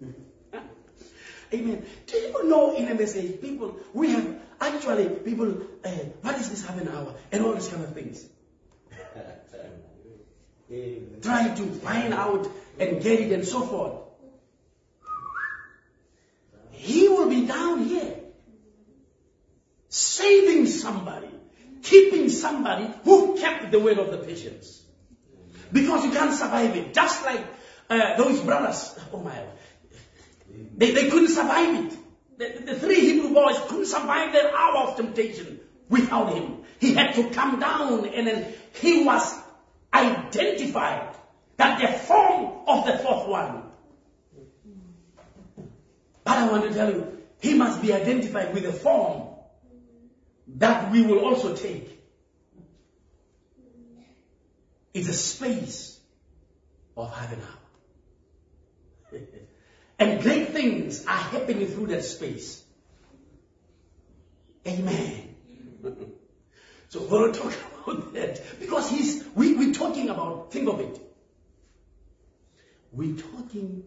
[1.52, 1.84] Amen.
[2.06, 5.90] Do you know in a message, people, we have actually people, uh,
[6.20, 7.14] what is this half an hour?
[7.32, 8.26] And all these kind of things.
[11.22, 12.48] Trying to find out
[12.78, 14.07] and get it and so forth.
[16.78, 18.14] He will be down here
[19.88, 21.28] saving somebody,
[21.82, 24.82] keeping somebody who kept the word of the patience.
[25.72, 26.94] Because you can't survive it.
[26.94, 27.44] Just like
[27.90, 28.98] uh, those brothers.
[29.12, 29.42] Oh my.
[30.76, 31.98] They, they couldn't survive it.
[32.38, 36.62] The, the three Hebrew boys couldn't survive that hour of temptation without him.
[36.78, 39.34] He had to come down and then he was
[39.92, 41.14] identified
[41.56, 43.67] that the form of the fourth one.
[46.28, 49.28] But I want to tell you, he must be identified with a form
[50.58, 52.04] that we will also take.
[54.92, 55.98] It's a space
[56.98, 57.40] of an
[59.10, 59.20] hour.
[59.98, 62.62] and great things are happening through that space.
[64.66, 65.34] Amen.
[66.90, 67.54] so we'll talk
[67.86, 71.00] about that because he's we, we're talking about think of it.
[72.92, 73.84] We're talking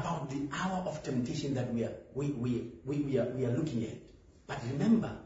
[0.00, 3.52] about the hour of temptation that we are we, we, we, we are we are
[3.52, 3.96] looking at.
[4.46, 5.16] But remember,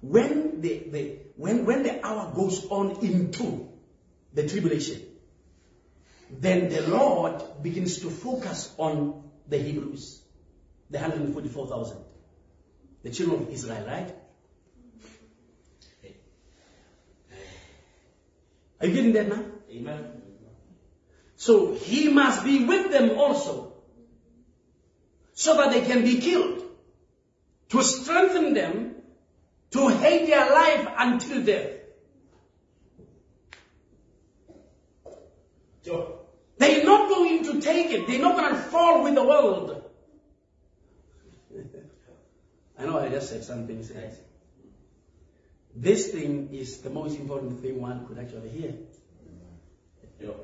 [0.00, 3.68] when the, the when when the hour goes on into
[4.34, 5.02] the tribulation,
[6.30, 10.22] then the Lord begins to focus on the Hebrews,
[10.90, 11.98] the 144,000,
[13.02, 14.14] the children of Israel, right?
[18.80, 19.44] Are you getting that now?
[19.70, 20.22] Amen.
[21.36, 23.71] So he must be with them also,
[25.34, 26.62] so that they can be killed,
[27.70, 28.94] to strengthen them,
[29.70, 31.70] to hate their life until death.
[35.84, 36.18] Sure.
[36.58, 38.06] They're not going to take it.
[38.06, 39.82] They're not going to fall with the world.
[42.78, 43.84] I know I just said something.
[45.74, 48.74] This thing is the most important thing one could actually hear.
[50.20, 50.36] Sure.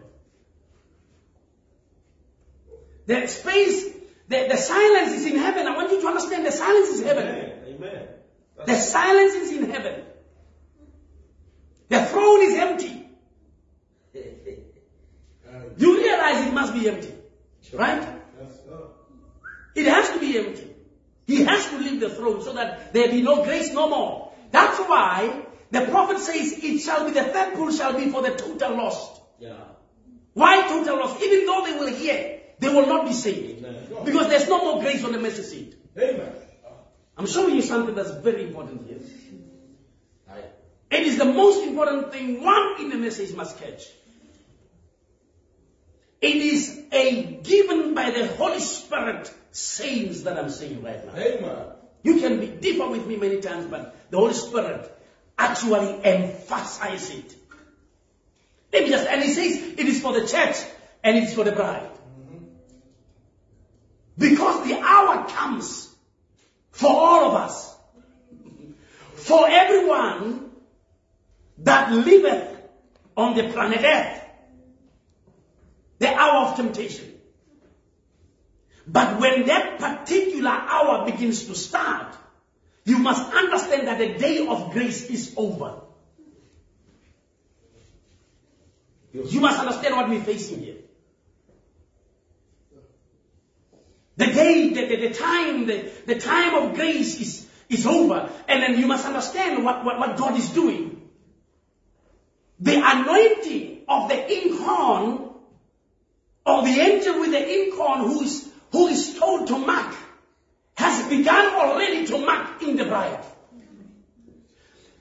[3.06, 3.94] The space,
[4.28, 5.66] the, the silence is in heaven.
[5.66, 7.26] I want you to understand the silence is heaven.
[7.66, 8.08] Amen.
[8.66, 10.02] The silence is in heaven.
[11.88, 13.04] The throne is empty.
[15.78, 17.14] You realize it must be empty.
[17.72, 18.06] Right?
[19.74, 20.68] It has to be empty.
[21.26, 24.32] He has to leave the throne so that there be no grace no more.
[24.50, 28.30] That's why the prophet says it shall be the third pull shall be for the
[28.30, 29.20] total lost.
[29.38, 29.52] Yeah.
[30.32, 31.22] Why total lost?
[31.22, 33.64] Even though they will hear, they will not be saved.
[33.64, 34.04] Amen.
[34.04, 35.74] Because there's no more grace on the mercy seat.
[35.96, 36.32] Amen.
[37.16, 38.98] I'm showing you something that's very important here.
[40.90, 43.86] It is the most important thing one in the message must catch.
[46.20, 51.20] It is a given by the Holy Spirit sayings that I'm saying right now.
[51.20, 51.66] Amen.
[52.02, 54.90] You can be differ with me many times, but the Holy Spirit
[55.38, 57.36] actually emphasizes it.
[58.72, 60.56] Let me just, and he says it is for the church
[61.04, 61.87] and it is for the bride.
[64.18, 65.94] Because the hour comes
[66.72, 67.76] for all of us.
[69.14, 70.50] For everyone
[71.58, 72.56] that liveth
[73.16, 74.20] on the planet earth.
[76.00, 77.14] The hour of temptation.
[78.86, 82.16] But when that particular hour begins to start,
[82.84, 85.82] you must understand that the day of grace is over.
[89.12, 90.76] You must understand what we're facing here.
[94.18, 98.28] The day, the, the, the time, the, the time of grace is, is over.
[98.48, 101.08] And then you must understand what, what, what God is doing.
[102.58, 105.30] The anointing of the inkhorn,
[106.44, 109.94] or the angel with the inkhorn who is, who is told to mark,
[110.74, 113.24] has begun already to mark in the bride.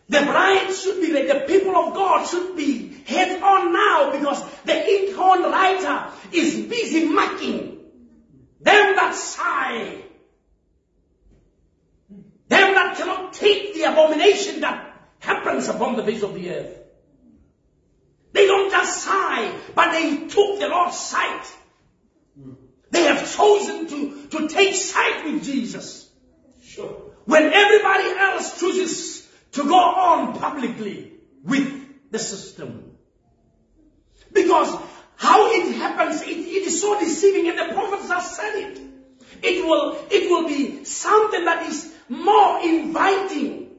[0.10, 4.74] The bride should be, the people of God should be head on now because the
[4.74, 7.77] inkhorn writer is busy marking
[8.60, 10.04] them that sigh,
[12.48, 16.78] them that cannot take the abomination that happens upon the face of the earth.
[18.34, 21.46] They don't just sigh, but they took the Lord's sight.
[22.92, 26.10] They have chosen to, to take sight with Jesus.
[26.64, 27.12] Sure.
[27.26, 32.96] When everybody else chooses to go on publicly with the system.
[34.32, 34.76] Because
[35.28, 38.80] how it happens, it, it is so deceiving and the prophets have said it.
[39.44, 43.70] It will, it will be something that is more inviting.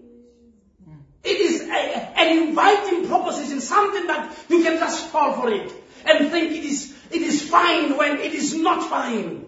[1.24, 5.72] It is a, an inviting proposition, something that you can just fall for it
[6.04, 9.46] and think it is, it is fine when it is not fine.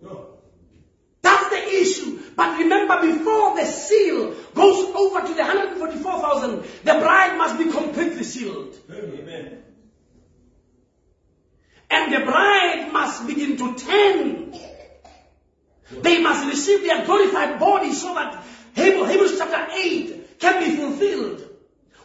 [0.00, 0.28] No.
[1.20, 2.20] That's the issue.
[2.36, 8.22] But remember, before the seal goes over to the 144,000, the bride must be completely
[8.22, 8.76] sealed.
[8.88, 9.64] Amen.
[11.90, 14.58] And the bride must begin to tend.
[16.02, 21.42] They must receive their glorified body so that Hebrews, chapter 8 can be fulfilled.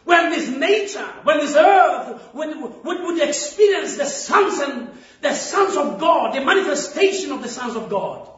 [0.04, 5.76] When this nature, when this earth would, would, would experience the sons and the sons
[5.76, 8.28] of God, the manifestation of the sons of God.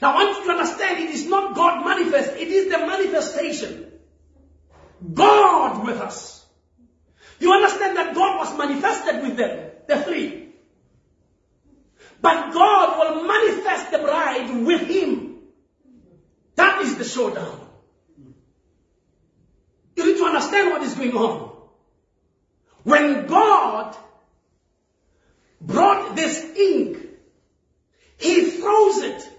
[0.00, 3.90] Now I want you to understand it is not God manifest, it is the manifestation.
[5.12, 6.44] God with us.
[7.40, 9.70] You understand that God was manifested with them.
[9.90, 10.39] the three.
[12.20, 15.38] But God will manifest the bride with him.
[16.56, 17.66] That is the showdown.
[19.96, 21.50] You need to understand what is going on.
[22.82, 23.96] When God
[25.60, 26.98] brought this ink,
[28.18, 29.30] he throws it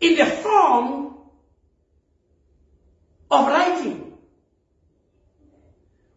[0.00, 1.16] in the form
[3.30, 4.12] of writing.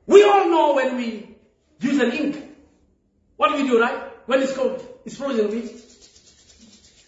[0.05, 1.35] We all know when we
[1.79, 2.55] use an ink,
[3.35, 4.11] what do we do, right?
[4.25, 5.71] When it's cold, it's frozen, we,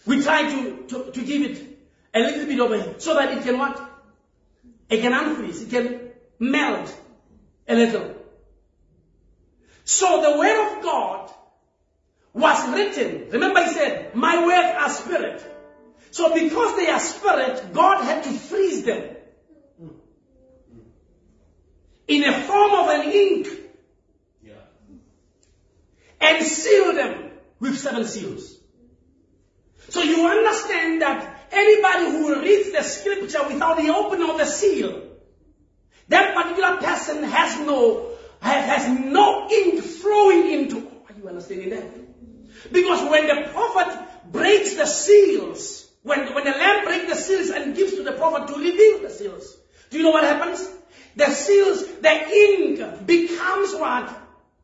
[0.06, 1.78] we try to, to, to give it
[2.14, 3.78] a little bit of a, so that it can what?
[4.88, 6.00] It can unfreeze, it can
[6.38, 6.98] melt
[7.68, 8.16] a little.
[9.84, 11.30] So the word of God
[12.32, 13.28] was written.
[13.32, 15.44] Remember he said, my words are spirit.
[16.10, 19.14] So because they are spirit, God had to freeze them
[22.08, 23.48] in a form of an ink
[24.42, 24.54] Yeah.
[26.18, 27.29] and seal them
[27.60, 28.58] with seven seals.
[29.88, 35.02] So you understand that anybody who reads the scripture without the opening of the seal,
[36.08, 40.78] that particular person has no has, no ink flowing into.
[40.78, 42.72] Are you understanding that?
[42.72, 43.98] Because when the prophet
[44.30, 48.48] breaks the seals, when, when the lamb breaks the seals and gives to the prophet
[48.48, 49.56] to reveal the seals,
[49.90, 50.68] do you know what happens?
[51.16, 54.16] The seals, the ink becomes what?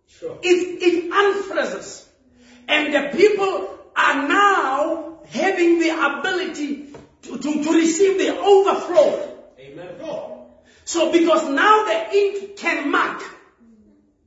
[0.09, 0.39] Sure.
[0.43, 2.06] It, it unfreezes.
[2.69, 9.37] And the people are now having the ability to, to, to receive the overflow.
[9.59, 9.89] Amen.
[10.85, 13.23] So because now the ink can mark,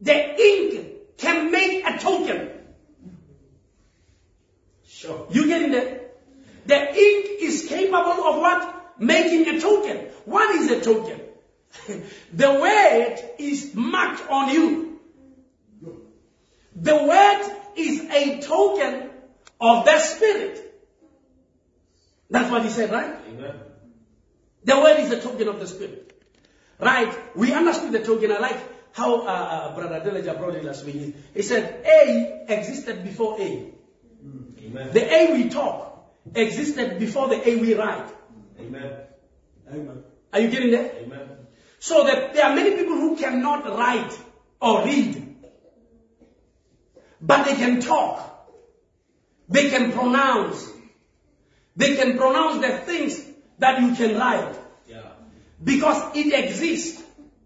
[0.02, 2.50] the ink can make a token.
[4.86, 5.28] Sure.
[5.32, 6.18] You getting that?
[6.66, 9.00] The ink is capable of what?
[9.00, 9.98] Making a token.
[10.26, 11.22] What is a token?
[12.34, 15.00] the word is marked on you.
[16.76, 19.10] The word is a token
[19.60, 20.66] of the spirit.
[22.30, 23.16] That's what he said, right?
[23.28, 23.56] Amen.
[24.64, 26.06] The word is a token of the spirit.
[26.80, 27.14] Right?
[27.36, 28.32] We understood the token.
[28.32, 28.58] I like
[28.94, 31.16] how uh, uh, Brother Delaja brought it last week.
[31.34, 33.72] He said A existed before A.
[34.62, 34.94] Amen.
[34.94, 35.90] The A we talk
[36.36, 38.10] existed before the A we write.
[38.60, 38.92] Amen.
[39.72, 40.04] Amen.
[40.34, 40.96] Are you getting that?
[40.96, 41.30] Amen.
[41.80, 44.18] So that there are many people who cannot write
[44.62, 45.29] or read,
[47.22, 48.26] but they can talk.
[49.50, 50.70] They can pronounce.
[51.76, 53.26] They can pronounce the things
[53.58, 54.56] that you can write
[54.88, 55.02] Yeah.
[55.64, 57.02] because it exists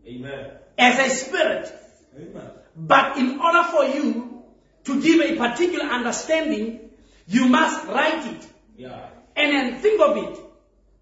[0.07, 0.51] Amen.
[0.77, 1.73] as a spirit.
[2.15, 2.49] Amen.
[2.75, 4.43] But in order for you
[4.85, 6.89] to give a particular understanding,
[7.27, 8.47] you must write it.
[8.77, 9.09] Yeah.
[9.35, 10.39] And then think of it.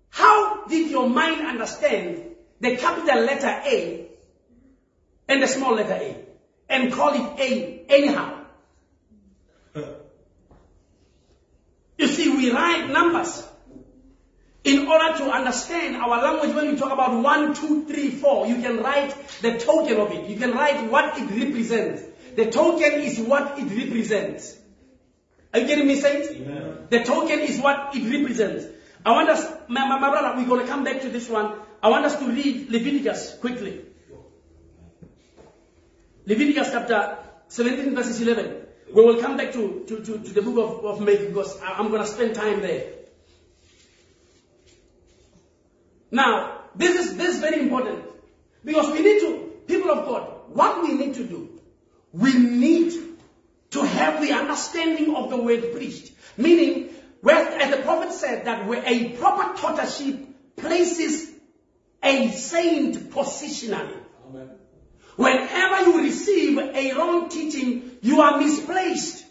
[0.09, 2.21] How did your mind understand
[2.59, 4.07] the capital letter A
[5.27, 6.17] and the small letter A
[6.69, 8.37] and call it A anyhow?
[11.97, 13.47] You see, we write numbers
[14.63, 16.55] in order to understand our language.
[16.55, 20.29] When we talk about one, two, three, four, you can write the token of it.
[20.29, 22.03] You can write what it represents.
[22.35, 24.57] The token is what it represents.
[25.53, 26.29] Are you getting me, saints?
[26.89, 28.65] The token is what it represents.
[29.05, 31.53] I want us, my, my, my brother, we're going to come back to this one.
[31.83, 33.81] I want us to read Leviticus quickly.
[36.25, 37.17] Leviticus chapter
[37.49, 38.67] 17 verses 11.
[38.93, 41.89] We will come back to, to, to, to the book of, of Matthew because I'm
[41.89, 42.83] going to spend time there.
[46.11, 48.03] Now, this is, this is very important
[48.65, 51.59] because we need to, people of God, what we need to do,
[52.11, 52.93] we need
[53.71, 56.11] to have the understanding of the word preached.
[56.35, 56.89] Meaning,
[57.21, 60.27] where, as the prophet said, that where a proper tutorship
[60.57, 61.31] places
[62.03, 63.97] a saint positionally.
[64.27, 64.49] Amen.
[65.15, 69.25] Whenever you receive a wrong teaching, you are misplaced.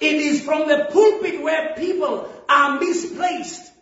[0.00, 3.72] It is from the pulpit where people are misplaced.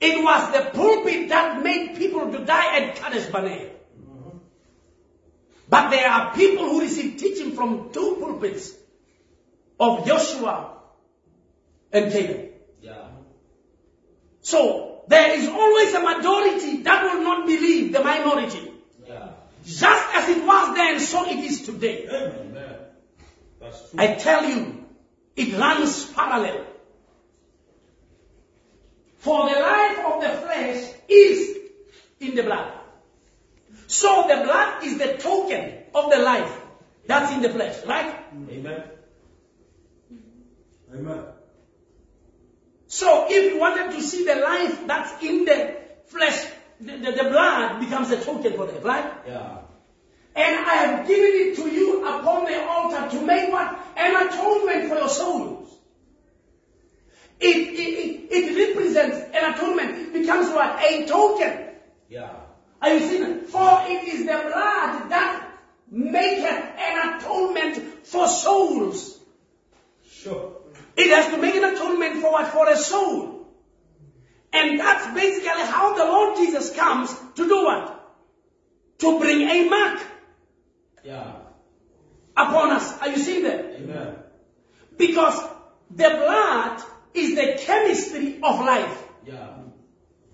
[0.00, 3.70] It was the pulpit that made people to die at Kadesh Barnea.
[5.68, 8.72] But there are people who receive teaching from two pulpits
[9.78, 10.78] of Joshua
[11.92, 12.50] and Caleb.
[12.80, 13.08] Yeah.
[14.40, 18.69] So there is always a majority that will not believe the minority.
[19.64, 22.08] Just as it was then, so it is today.
[22.08, 22.76] Amen.
[23.96, 24.84] I tell you,
[25.36, 26.66] it runs parallel.
[29.18, 31.58] For the life of the flesh is
[32.20, 32.72] in the blood.
[33.86, 36.56] So the blood is the token of the life
[37.06, 38.14] that's in the flesh, right?
[38.48, 38.84] Amen.
[40.94, 41.24] Amen.
[42.86, 46.46] So if you wanted to see the life that's in the flesh,
[46.80, 49.12] the, the, the blood becomes a token for that, right?
[49.26, 49.58] Yeah.
[50.34, 53.78] And I have given it to you upon the altar to make what?
[53.96, 55.76] An atonement for your souls.
[57.40, 60.12] It, it, it, it represents an atonement.
[60.12, 60.82] Becomes what?
[60.82, 61.68] A token.
[62.08, 62.30] Yeah.
[62.80, 63.48] Are you seeing it?
[63.48, 65.48] For it is the blood that
[65.90, 69.18] maketh an atonement for souls.
[70.08, 70.52] Sure.
[70.96, 72.46] It has to make an atonement for what?
[72.48, 73.39] For a soul.
[74.60, 77.84] And that's basically how the Lord Jesus comes to do what?
[78.98, 80.00] To bring a mark
[81.02, 81.32] Yeah.
[82.36, 82.92] upon us.
[83.00, 83.60] Are you seeing that?
[83.76, 84.16] Amen.
[84.98, 85.38] Because
[85.90, 86.82] the blood
[87.14, 88.98] is the chemistry of life.
[89.26, 89.46] Yeah.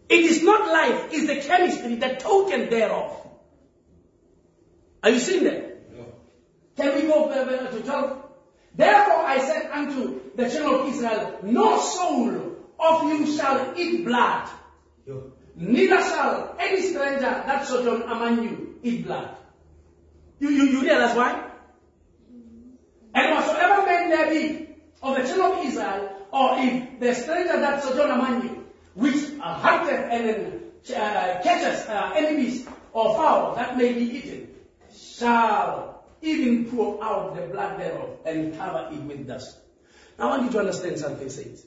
[0.09, 3.13] It is not life, it's the chemistry, the token thereof.
[5.05, 5.63] Are you seeing that?
[5.95, 6.05] Yeah.
[6.77, 8.23] Can we go uh, uh, to 12?
[8.75, 14.49] Therefore I said unto the children of Israel, No soul of you shall eat blood,
[15.55, 19.37] neither shall any stranger that sojourn among you eat blood.
[20.39, 21.51] You, you, you realize why?
[23.15, 24.69] And whatsoever man there be
[25.03, 29.59] of the children of Israel, or if the stranger that sojourn among you, which uh,
[29.59, 30.63] hunteth and
[30.95, 34.49] uh, catches uh, enemies or fowl that may be eaten,
[34.95, 39.59] shall even pour out the blood thereof and cover it with dust.
[40.19, 41.65] Now I want you to understand something, saints.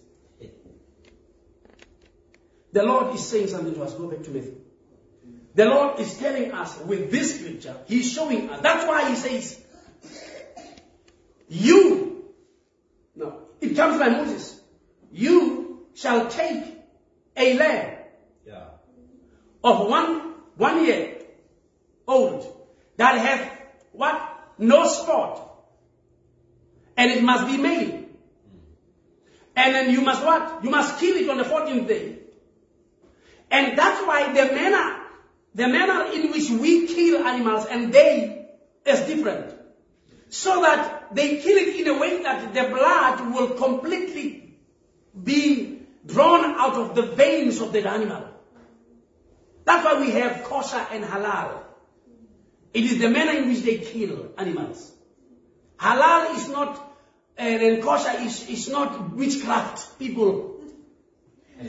[2.72, 3.94] The Lord is saying something to us.
[3.94, 4.56] Go back to Matthew.
[5.56, 8.62] The Lord is telling us with this scripture, He's showing us.
[8.62, 9.60] That's why He says,
[11.48, 12.26] You,
[13.16, 14.60] no, it comes by Moses,
[15.12, 16.64] you shall take
[17.36, 17.98] a lamb
[18.46, 18.64] Yeah.
[19.64, 21.18] of one, one year
[22.08, 22.56] old
[22.98, 23.52] that hath
[23.92, 24.36] what?
[24.58, 25.46] No spot.
[26.96, 27.92] And it must be male.
[27.92, 28.06] Hmm.
[29.56, 30.64] And then you must what?
[30.64, 32.19] You must kill it on the 14th day.
[33.52, 35.02] And that's why the manner,
[35.56, 38.48] the manner in which we kill animals and they
[38.86, 39.56] is different.
[40.30, 44.58] So that they kill it in a way that the blood will completely
[45.22, 48.26] be drawn out of the veins of the animal.
[49.66, 51.64] That's why we have kosher and halal.
[52.74, 54.92] It is the manner in which they kill animals.
[55.80, 59.98] Halal is not, uh, and kosher is, is not witchcraft.
[59.98, 60.49] People,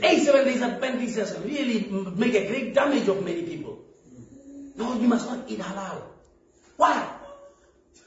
[0.01, 3.79] eight, seven days Adventists really make a great damage of many people.
[4.75, 6.03] No, you must not eat halal.
[6.77, 7.07] Why?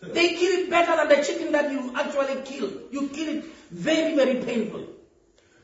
[0.02, 2.70] They kill it better than the chicken that you actually kill.
[2.90, 4.88] You kill it very, very painfully.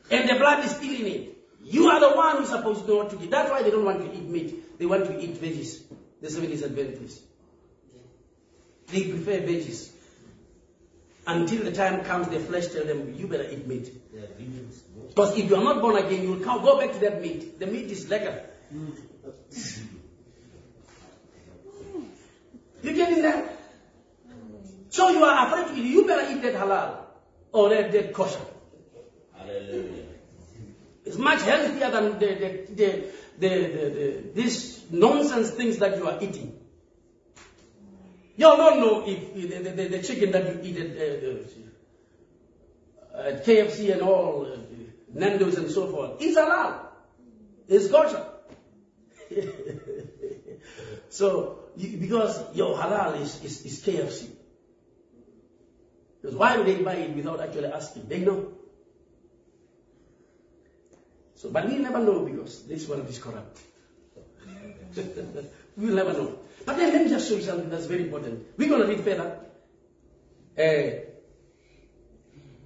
[0.09, 1.37] And the blood is still in it.
[1.63, 3.31] You are the one who's supposed to know what to eat.
[3.31, 4.79] That's why they don't want to eat meat.
[4.79, 5.81] They want to eat veggies.
[6.21, 7.21] The Seventh Adventists.
[8.87, 9.89] They prefer veggies.
[11.25, 13.93] Until the time comes, the flesh tell them, you better eat meat.
[14.13, 14.21] Yeah.
[14.39, 14.81] Vegans.
[15.11, 17.59] Because if you are not born again, you will come, go back to that meat.
[17.59, 18.43] The meat is lekker.
[22.81, 23.57] You getting that?
[24.89, 25.91] So you are afraid to eat.
[25.91, 26.95] You better eat that halal
[27.51, 28.39] or that, that kosher.
[29.37, 30.05] Hallelujah.
[31.03, 33.03] It's much healthier than the, the, the,
[33.37, 36.57] the, the, the, these nonsense things that you are eating.
[38.37, 40.97] You all don't know if the, the, the, the chicken that you eat at,
[43.13, 44.57] uh, at KFC and all, uh,
[45.13, 46.87] Nando's and so forth, is halal.
[47.67, 48.25] It's kosher.
[51.09, 54.29] so, you, because your halal is, is, is KFC.
[56.21, 58.07] Because why do they buy it without actually asking?
[58.07, 58.53] They know.
[61.35, 63.59] So, but we never know because this world is corrupt.
[65.77, 66.39] we'll never know.
[66.65, 68.45] But then let me just show you something that's very important.
[68.57, 69.39] We're going to read further.
[70.57, 71.10] Uh,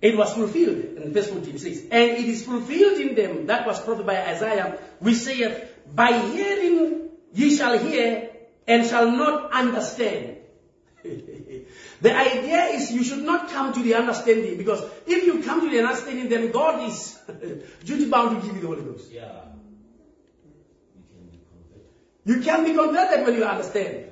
[0.05, 3.65] it was fulfilled in verse 14 it says, And it is fulfilled in them that
[3.65, 5.57] was prophesied by Isaiah, which saith,
[5.93, 8.29] By hearing ye shall hear
[8.67, 10.37] and shall not understand.
[11.03, 15.69] the idea is you should not come to the understanding because if you come to
[15.69, 17.17] the understanding, then God is
[17.85, 19.11] duty bound to give you the Holy Ghost.
[19.11, 19.41] Yeah.
[20.95, 21.85] We can be converted.
[22.25, 24.05] You can be converted when you understand.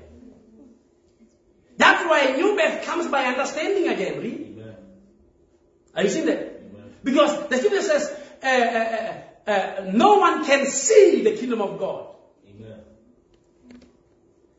[1.78, 4.43] That's why new birth comes by understanding again, really.
[5.96, 7.04] Are you seeing that?
[7.04, 11.78] Because the scripture says, uh, uh, uh, uh, no one can see the kingdom of
[11.78, 12.08] God.
[12.50, 12.80] Amen.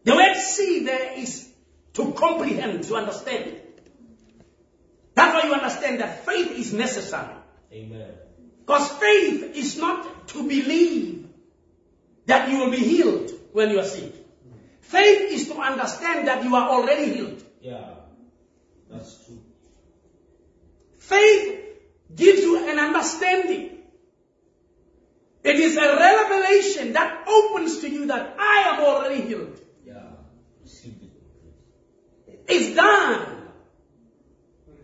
[0.04, 1.48] The word see there is
[1.94, 3.60] to comprehend, to understand it.
[5.14, 7.34] That's why you understand that faith is necessary.
[7.72, 8.12] Amen.
[8.60, 11.28] Because faith is not to believe
[12.26, 14.12] that you will be healed when you are sick.
[14.80, 17.42] Faith is to understand that you are already healed.
[17.60, 17.94] Yeah.
[18.90, 19.43] That's true.
[21.08, 21.60] Faith
[22.14, 23.78] gives you an understanding.
[25.42, 29.60] It is a revelation that opens to you that I am already healed.
[29.86, 30.00] Yeah.
[32.48, 33.26] It's done.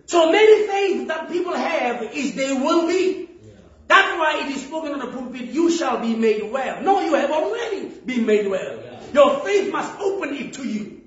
[0.06, 3.28] So many faith that people have is they will be.
[3.42, 3.52] Yeah.
[3.86, 6.82] That's why it is spoken on the pulpit, you shall be made well.
[6.82, 8.82] No, you have already been made well.
[8.84, 9.00] Yeah.
[9.14, 11.00] Your faith must open it to you.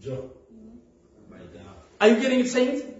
[0.00, 0.30] Joe.
[1.30, 1.76] My God.
[2.00, 2.91] Are you getting it, saints?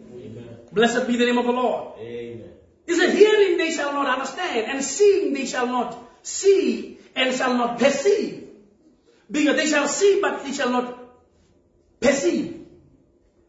[0.72, 1.98] Blessed be the name of the Lord.
[2.00, 2.50] Amen.
[2.86, 7.54] He said, hearing they shall not understand, and seeing they shall not see, and shall
[7.56, 8.48] not perceive.
[9.30, 10.98] Because they shall see, but they shall not
[12.00, 12.66] perceive.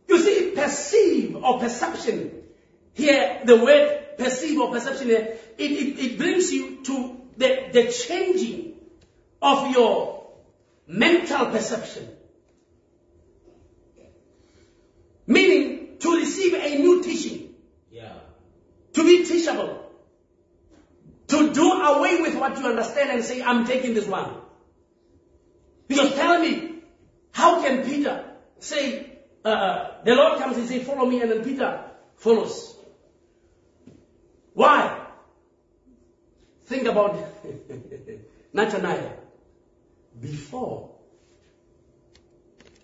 [0.08, 2.44] You see, perceive or perception.
[2.94, 8.76] Here, the word perceive or perception it, it, it brings you to the, the changing
[9.42, 10.28] of your
[10.88, 12.08] mental perception.
[15.26, 17.56] Meaning, to receive a new teaching
[17.90, 18.12] Yeah.
[18.94, 19.92] To be teachable,
[21.28, 24.36] to do away with what you understand and say, I'm taking this one.
[25.88, 26.76] Because tell me,
[27.32, 28.26] how can Peter
[28.60, 31.86] say, uh, the Lord comes and say, follow me, and then Peter
[32.18, 32.76] follows?
[34.54, 35.08] Why?
[36.66, 37.18] Think about
[38.54, 39.20] Nathanael.
[40.20, 40.92] Before,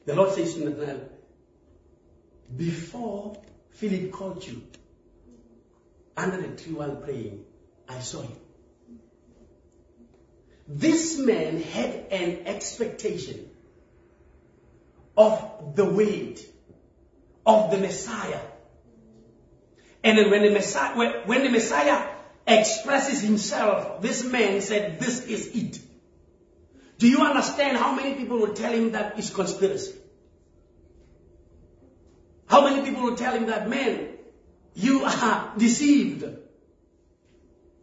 [0.05, 1.10] the Lord says to Nathanael,
[2.57, 3.38] before
[3.72, 4.64] Philip called you,
[6.20, 7.45] under the tree while praying,
[7.88, 8.38] I saw him.
[10.67, 13.49] This man had an expectation
[15.17, 16.45] of the weight
[17.45, 18.41] of the Messiah.
[20.03, 20.95] And then when the Messiah,
[21.26, 22.07] when, the Messiah
[22.45, 25.80] expresses himself, this man said, this is it.
[26.99, 29.95] Do you understand how many people will tell him that it's conspiracy?
[32.47, 34.09] How many people will tell him that, man,
[34.80, 36.25] you are deceived.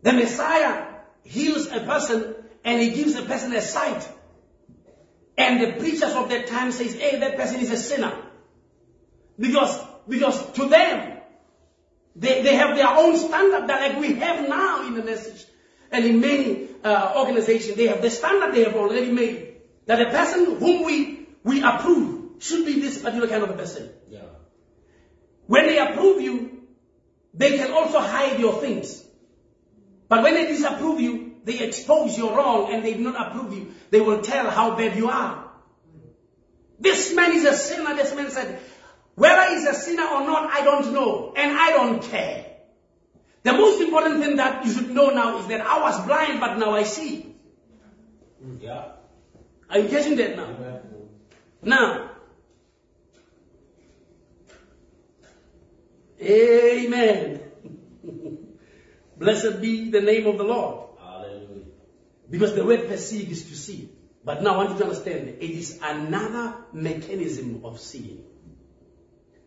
[0.03, 0.87] The Messiah
[1.25, 2.35] heals a person
[2.65, 4.09] and he gives a person a sight.
[5.37, 8.15] And the preachers of that time says, hey, that person is a sinner.
[9.39, 9.79] Because,
[10.09, 11.19] because to them,
[12.15, 15.45] they, they have their own standard that like we have now in the message.
[15.93, 19.57] And in many uh, organizations, they have the standard they have already made.
[19.85, 23.91] That a person whom we, we approve should be this particular kind of a person.
[24.09, 24.21] Yeah.
[25.47, 26.56] When they approve you,
[27.37, 29.05] they can also hide your things.
[30.09, 33.75] But when they disapprove you, they expose your wrong and they do not approve you.
[33.91, 35.51] They will tell how bad you are.
[36.79, 37.95] This man is a sinner.
[37.95, 38.61] This man said,
[39.15, 41.33] whether he's a sinner or not, I don't know.
[41.37, 42.47] And I don't care.
[43.43, 46.59] The most important thing that you should know now is that I was blind, but
[46.59, 47.35] now I see.
[48.61, 48.93] Yeah.
[49.71, 50.45] Are you catching that now?
[50.45, 50.81] Amen.
[51.63, 52.11] Now,
[56.27, 57.41] Amen.
[59.17, 60.91] Blessed be the name of the Lord.
[61.01, 61.65] Hallelujah.
[62.29, 63.91] Because the word perceive is to see.
[64.25, 68.25] But now I want you to understand it is another mechanism of seeing.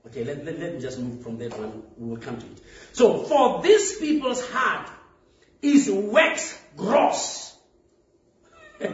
[0.08, 1.84] Okay, let, let, let me just move from that one.
[1.98, 2.62] We will come to it.
[2.94, 4.90] So, for this people's heart
[5.62, 7.54] is wax gross.
[8.80, 8.88] Do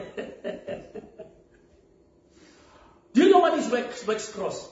[3.14, 4.68] you know what is wax, wax gross?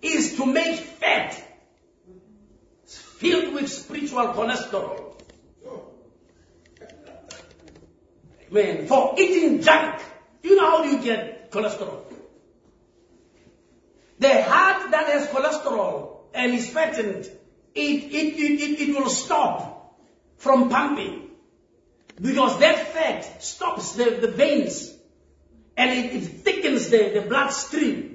[0.00, 1.49] Is to make fat
[3.20, 5.12] filled with spiritual cholesterol.
[8.50, 10.00] Man, for eating junk.
[10.42, 12.02] You know how do you get cholesterol?
[14.18, 17.26] The heart that has cholesterol and is fattened,
[17.74, 20.00] it, it, it, it, it will stop
[20.38, 21.28] from pumping.
[22.20, 24.94] Because that fat stops the, the veins
[25.76, 28.09] and it, it thickens the, the blood stream.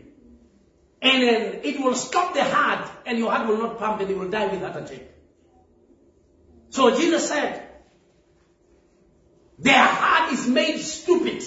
[1.06, 4.18] And then it will stop the heart and your heart will not pump and you
[4.18, 5.02] will die with heart attack.
[6.72, 7.62] So Jesus said,
[9.60, 11.44] their heart is made stupid,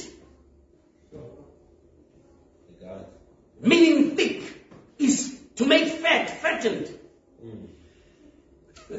[3.60, 4.42] meaning thick,
[4.98, 6.88] is to make fat, fattened.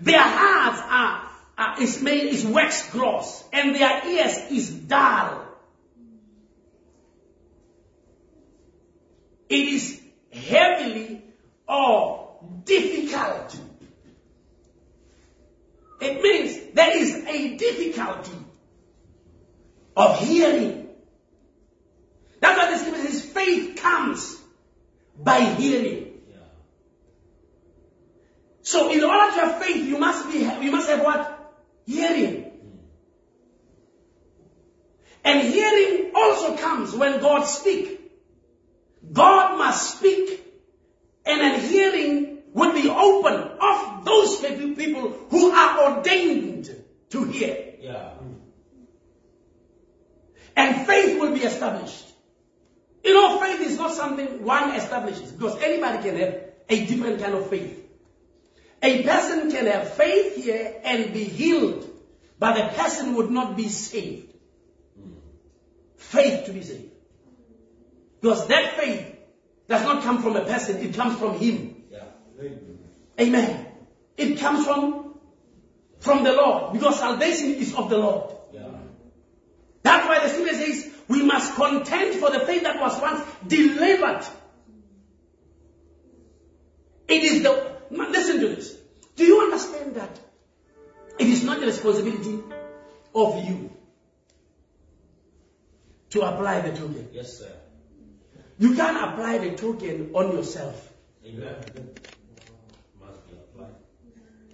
[0.00, 5.43] their hearts are, are is made is wax gross, and their ears is dull.
[9.48, 10.00] It is
[10.32, 11.22] heavily
[11.68, 13.56] or difficult.
[16.00, 18.38] It means there is a difficulty
[19.96, 20.88] of hearing.
[22.40, 24.38] That's why the scripture says faith comes
[25.18, 26.14] by hearing.
[28.62, 31.54] So in order to have faith, you must be you must have what?
[31.86, 32.50] Hearing.
[35.22, 37.93] And hearing also comes when God speaks.
[39.14, 40.44] God must speak,
[41.24, 46.74] and then hearing would be open of those people who are ordained
[47.10, 47.74] to hear.
[47.80, 48.10] Yeah.
[50.56, 52.04] And faith will be established.
[53.04, 57.34] You know, faith is not something one establishes because anybody can have a different kind
[57.34, 57.80] of faith.
[58.82, 61.88] A person can have faith here and be healed,
[62.38, 64.32] but the person would not be saved.
[64.98, 65.12] Hmm.
[65.96, 66.93] Faith to be saved.
[68.24, 69.18] Because that faith
[69.68, 71.82] does not come from a person, it comes from him.
[71.90, 72.04] Yeah.
[73.20, 73.66] Amen.
[74.16, 75.16] It comes from
[76.00, 78.34] from the Lord because salvation is of the Lord.
[78.50, 78.62] Yeah.
[79.82, 84.24] That's why the scripture says we must contend for the faith that was once delivered.
[87.06, 88.74] It is the listen to this.
[89.16, 90.18] Do you understand that
[91.18, 92.42] it is not the responsibility
[93.14, 93.70] of you
[96.08, 97.10] to apply the token?
[97.12, 97.54] Yes, sir.
[98.58, 100.92] You can't apply the token on yourself.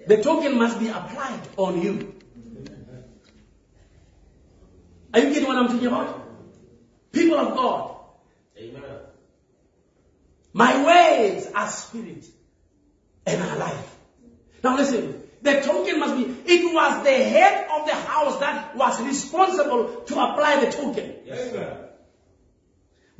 [0.07, 2.15] The token must be applied on you.
[5.13, 6.21] Are you getting what I'm talking about?
[7.13, 7.97] People of God,
[8.57, 8.83] Amen.
[10.53, 12.25] my ways are spirit
[13.27, 13.97] and are life.
[14.63, 19.03] Now listen, the token must be, it was the head of the house that was
[19.03, 21.15] responsible to apply the token.
[21.25, 21.80] Yes, sir.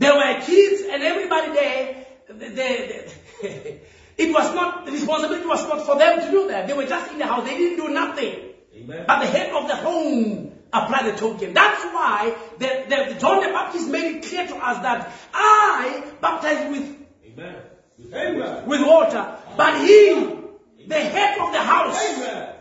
[0.01, 3.81] There were kids and everybody there, they, they-
[4.17, 6.67] it was not, the responsibility was not for them to do that.
[6.67, 8.35] They were just in the house, they didn't do nothing.
[8.77, 9.05] Amen.
[9.07, 11.53] But the head of the home applied the token.
[11.53, 16.71] That's why the, the, John the Baptist made it clear to us that I baptize
[16.71, 16.97] with,
[17.27, 17.57] Amen.
[18.15, 18.67] Amen.
[18.67, 20.15] with water, but he,
[20.87, 22.55] the head of the house, Amen.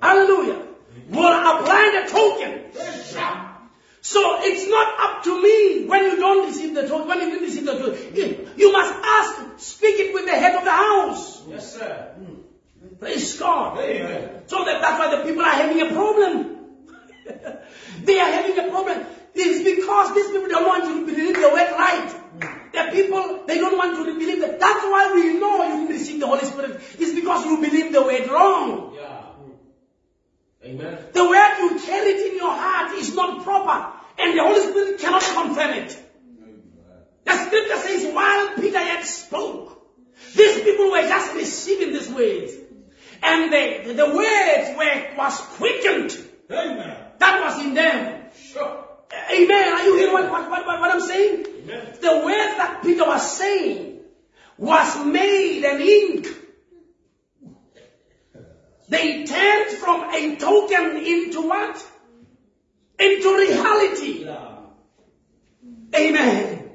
[0.00, 0.62] hallelujah,
[1.10, 3.53] will apply the token.
[4.04, 7.44] So it's not up to me when you don't receive the token, when you didn't
[7.44, 8.14] receive the token.
[8.14, 9.36] You- You must ask,
[9.66, 11.42] speak it with the head of the house.
[11.48, 12.10] Yes, sir.
[12.18, 12.34] Hmm.
[13.00, 13.78] Praise God.
[13.78, 14.42] Amen.
[14.46, 16.34] So that, that's why the people are having a problem.
[18.04, 19.06] they are having a problem.
[19.34, 22.10] It's because these people don't want you to believe the word right.
[22.74, 24.60] The people, they don't want you to believe that.
[24.60, 26.80] That's why we know you didn't receive the Holy Spirit.
[26.98, 28.93] It's because you believe the word wrong.
[30.64, 30.98] Amen.
[31.12, 33.92] The word you carried in your heart is not proper.
[34.18, 35.98] And the Holy Spirit cannot confirm it.
[37.24, 39.80] The scripture says, while Peter yet spoke,
[40.34, 42.52] these people were just receiving these words.
[43.22, 46.18] And the, the words were, was quickened.
[46.50, 46.96] Amen.
[47.18, 48.30] That was in them.
[48.36, 48.84] Sure.
[49.32, 49.72] Amen.
[49.72, 51.46] Are you hearing what, what, what, what I'm saying?
[51.62, 51.96] Amen.
[52.00, 54.00] The words that Peter was saying
[54.58, 56.26] was made an ink.
[58.94, 61.84] They turned from a token into what?
[62.98, 64.24] Into reality.
[65.94, 66.70] Amen.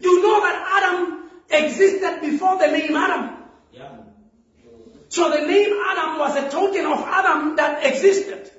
[0.00, 3.36] You know that Adam existed before the name Adam.
[3.72, 3.92] Yeah.
[5.08, 8.50] So the name Adam was a token of Adam that existed.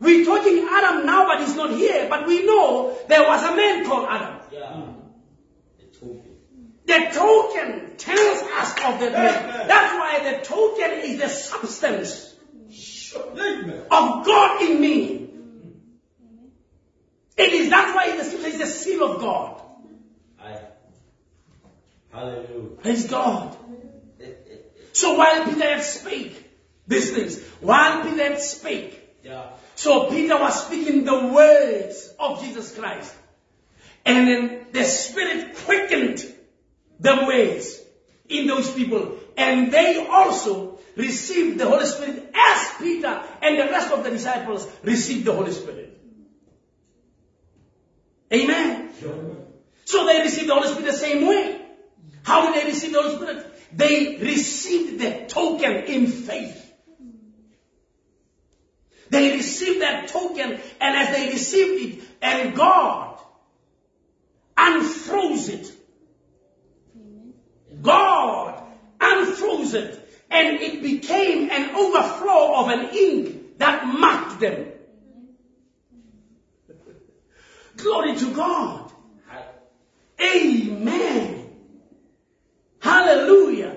[0.00, 2.08] We're talking Adam now, but he's not here.
[2.10, 4.40] But we know there was a man called Adam.
[4.52, 5.01] Yeah.
[6.86, 7.96] The token.
[7.96, 9.68] Tells us of the man.
[9.68, 12.34] That's why the token is the substance
[13.90, 15.28] of God in me.
[17.36, 19.62] It is that's why the scripture is the seal of God.
[22.12, 22.76] Hallelujah.
[22.82, 23.56] Praise God.
[24.92, 26.50] So while Peter had spake
[26.86, 29.46] these things, while Peter had spake, Yeah.
[29.76, 33.14] so Peter was speaking the words of Jesus Christ.
[34.04, 36.22] And then the Spirit quickened
[37.02, 37.80] the ways
[38.28, 39.18] in those people.
[39.36, 44.68] And they also received the Holy Spirit as Peter and the rest of the disciples
[44.82, 45.98] received the Holy Spirit.
[48.32, 48.90] Amen.
[49.84, 51.60] So they received the Holy Spirit the same way.
[52.22, 53.76] How did they receive the Holy Spirit?
[53.76, 56.58] They received the token in faith.
[59.10, 63.18] They received that token, and as they received it, and God
[64.56, 65.70] unfroze it.
[67.82, 68.62] God
[69.00, 74.66] unfroze it, and it became an overflow of an ink that marked them.
[77.76, 78.92] Glory to God.
[80.20, 81.50] Amen.
[82.80, 83.76] Hallelujah.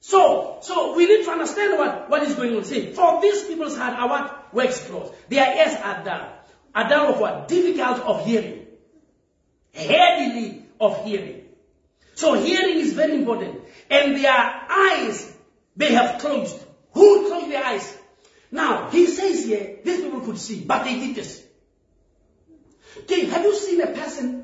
[0.00, 2.64] So, so we need to understand what, what is going on.
[2.64, 5.12] See, for these people's heart are what works close.
[5.28, 6.32] Their ears are dull.
[6.74, 7.48] Are dull of what?
[7.48, 8.66] Difficult of hearing.
[9.74, 11.39] Heavily of hearing.
[12.20, 13.60] So hearing is very important.
[13.88, 15.18] And their eyes,
[15.74, 16.56] they have closed.
[16.92, 17.96] Who closed their eyes?
[18.50, 21.42] Now, he says here, these people could see, but they did this.
[22.98, 24.40] Okay, have you seen a person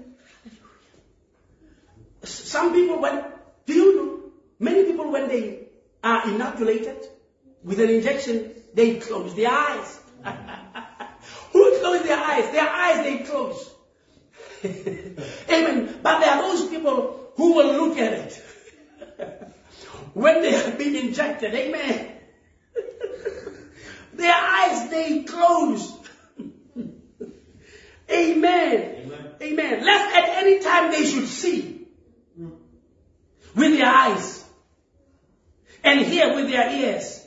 [2.24, 3.24] some people, when,
[3.66, 4.20] do you know,
[4.58, 5.66] many people when they
[6.02, 7.06] are inoculated
[7.62, 10.00] with an injection, they close their eyes.
[11.52, 12.50] Who close their eyes?
[12.52, 13.70] Their eyes they close.
[14.64, 15.98] Amen.
[16.02, 18.42] But there are those people who will look at it
[20.14, 21.54] when they have been injected.
[21.54, 22.12] Amen.
[24.14, 25.92] Their eyes they close.
[28.10, 28.96] Amen.
[29.04, 29.30] Amen.
[29.42, 29.84] Amen.
[29.84, 31.86] Lest at any time they should see
[33.54, 34.44] with their eyes
[35.82, 37.26] and hear with their ears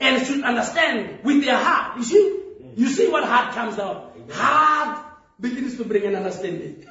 [0.00, 1.98] and should understand with their heart.
[1.98, 2.40] You see?
[2.76, 4.16] You see what heart comes out?
[4.30, 5.07] Heart
[5.40, 6.84] begins to bring an understanding.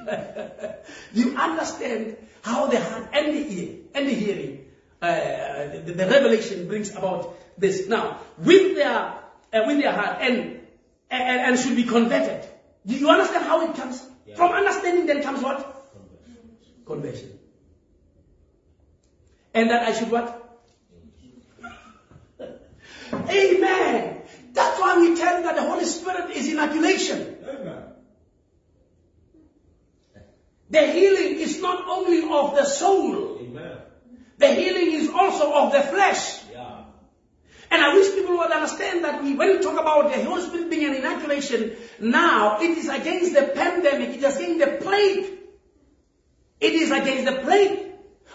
[1.12, 4.66] you understand how the heart and the ear and the hearing,
[5.02, 7.88] uh, the, the revelation brings about this.
[7.88, 10.60] Now, with their, uh, with their heart and,
[11.10, 12.48] and, and should be converted.
[12.86, 14.02] Do you understand how it comes?
[14.26, 14.36] Yeah.
[14.36, 15.74] From understanding then comes what?
[16.86, 17.38] Conversion.
[19.52, 20.60] And that I should what?
[23.12, 24.22] Amen.
[24.52, 27.36] That's why we tell you that the Holy Spirit is inoculation.
[27.46, 27.82] Amen.
[30.70, 33.78] The healing is not only of the soul, Amen.
[34.36, 36.44] the healing is also of the flesh.
[36.52, 36.84] Yeah.
[37.70, 40.70] And I wish people would understand that we, when we talk about the Holy Spirit
[40.70, 45.34] being an inoculation, now it is against the pandemic, it is against the plague.
[46.60, 47.84] It is against the plague.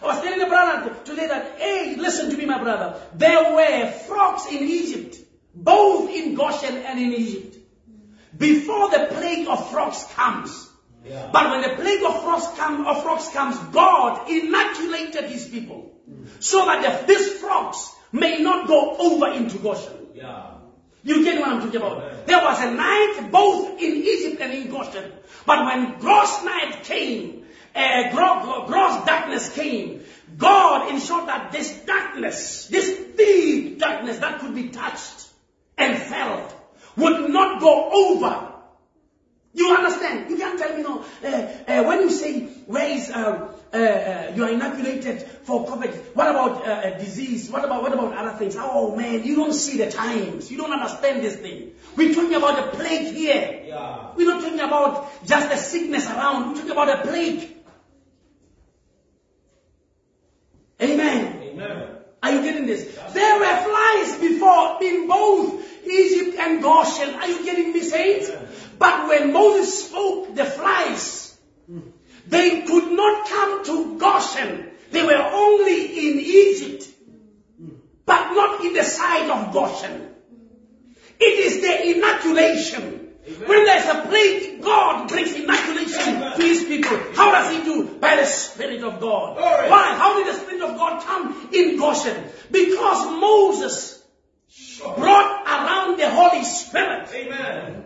[0.02, 3.00] I was telling a brother today that, hey, listen to me, my brother.
[3.14, 5.18] There were frogs in Egypt,
[5.54, 7.58] both in Goshen and in Egypt.
[8.36, 10.70] Before the plague of frogs comes,
[11.06, 11.30] Yeah.
[11.34, 15.91] but when the plague of frogs, come, of frogs comes, God inoculated his people
[16.39, 20.08] so that the, these frogs may not go over into Goshen.
[20.16, 20.51] Yeah.
[21.04, 21.97] You get what I'm talking about?
[21.97, 22.24] Amen.
[22.26, 25.12] There was a night both in Egypt and in Goshen.
[25.45, 27.45] But when gross night came,
[27.76, 30.04] uh, gross, gross darkness came,
[30.38, 35.28] God ensured that this darkness, this deep darkness that could be touched
[35.78, 36.54] and felt,
[36.95, 38.43] would not go over
[39.54, 40.30] you understand?
[40.30, 41.06] You can't tell me no.
[41.24, 45.93] Uh, uh, when you say where is uh, uh, uh, you are inoculated for COVID,
[46.16, 47.51] what about uh, uh, disease?
[47.51, 48.56] What about what about other things?
[48.58, 50.49] Oh man, you don't see the times.
[50.49, 51.74] You don't understand this thing.
[51.95, 53.66] We're talking about a plague here.
[53.68, 54.10] Yeah.
[54.16, 56.49] We're not talking about just a sickness around.
[56.49, 57.56] We're talking about a plague.
[60.82, 61.41] Amen.
[61.43, 61.89] Amen.
[62.24, 62.86] Are you getting this?
[63.14, 67.14] There were flies before in both Egypt and Goshen.
[67.16, 68.32] Are you getting me, saints?
[68.78, 71.38] But when Moses spoke the flies,
[72.28, 74.71] they could not come to Goshen.
[74.91, 76.88] They were only in Egypt,
[78.05, 80.09] but not in the side of Goshen.
[81.19, 82.99] It is the inoculation.
[83.45, 86.97] When there's a plague, God brings inoculation to his people.
[87.15, 87.86] How does he do?
[87.97, 89.38] By the Spirit of God.
[89.38, 89.69] Glory.
[89.69, 89.95] Why?
[89.95, 92.21] How did the Spirit of God come in Goshen?
[92.51, 94.03] Because Moses
[94.97, 97.09] brought around the Holy Spirit.
[97.13, 97.83] Amen.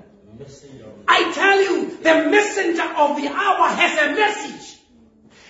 [1.07, 4.79] I tell you, the messenger of the hour has a message.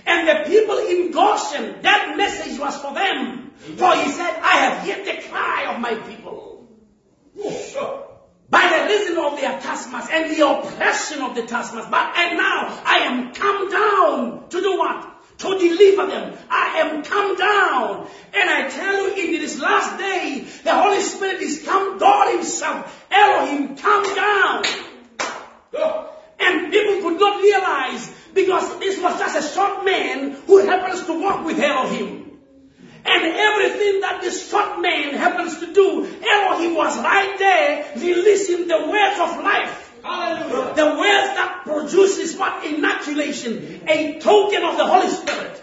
[0.05, 3.51] And the people in Goshen, that message was for them.
[3.57, 6.67] For he said, I have heard the cry of my people.
[8.49, 11.91] By the reason of their taskmasters and the oppression of the taskmasters.
[11.91, 15.16] But and now I am come down to do what?
[15.39, 16.37] To deliver them.
[16.49, 18.07] I am come down.
[18.33, 23.05] And I tell you, in this last day, the Holy Spirit is come, God Himself,
[23.11, 24.63] Elohim, come down.
[26.39, 31.21] And people could not realize because this was just a short man who happens to
[31.21, 32.39] walk with Elohim.
[33.05, 38.77] And everything that this short man happens to do, Elohim was right there releasing the
[38.77, 39.86] words of life.
[40.03, 40.73] Hallelujah.
[40.75, 42.65] The words that produces what?
[42.65, 43.83] Inoculation.
[43.87, 45.61] A token of the Holy Spirit.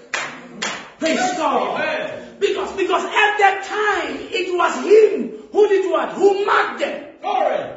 [0.99, 1.81] Praise God.
[1.81, 2.37] Amen.
[2.39, 6.13] Because, because at that time, it was him who did what?
[6.13, 7.05] Who marked them.
[7.21, 7.71] Glory.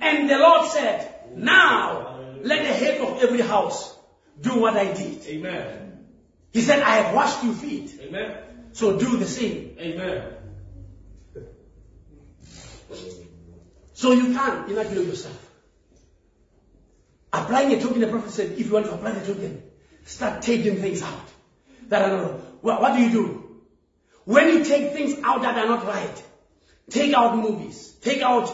[0.00, 3.96] And the Lord said, Now let the head of every house
[4.40, 5.26] do what I did.
[5.26, 6.04] Amen.
[6.52, 8.36] He said, I have washed your feet, Amen.
[8.72, 9.76] so do the same.
[9.78, 10.32] Amen.
[13.94, 15.45] So you can inoculate yourself.
[17.36, 19.62] Applying a token, the prophet said, if you want to apply the token,
[20.04, 21.28] start taking things out
[21.88, 22.62] that are not.
[22.62, 23.46] Well, what do you do?
[24.24, 26.22] When you take things out that are not right,
[26.90, 28.48] take out movies, take out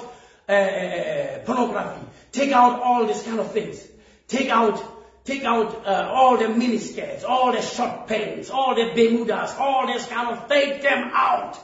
[0.48, 3.86] uh, uh, pornography, take out all these kind of things,
[4.28, 4.82] take out,
[5.24, 10.06] take out uh, all the miniskirts, all the short pants, all the bermudas, all this
[10.06, 11.56] kind of, take them out.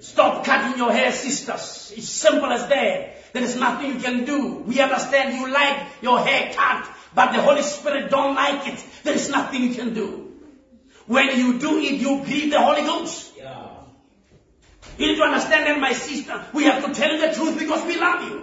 [0.00, 1.92] Stop cutting your hair, sisters.
[1.96, 3.32] It's simple as that.
[3.32, 4.62] There is nothing you can do.
[4.66, 8.84] We understand you like your hair cut, but the Holy Spirit don't like it.
[9.04, 10.32] There is nothing you can do.
[11.06, 13.32] When you do it, you grieve the Holy Ghost.
[13.36, 13.68] Yeah.
[14.98, 16.44] You need to understand that, my sister.
[16.52, 18.42] We have to tell you the truth because we love you.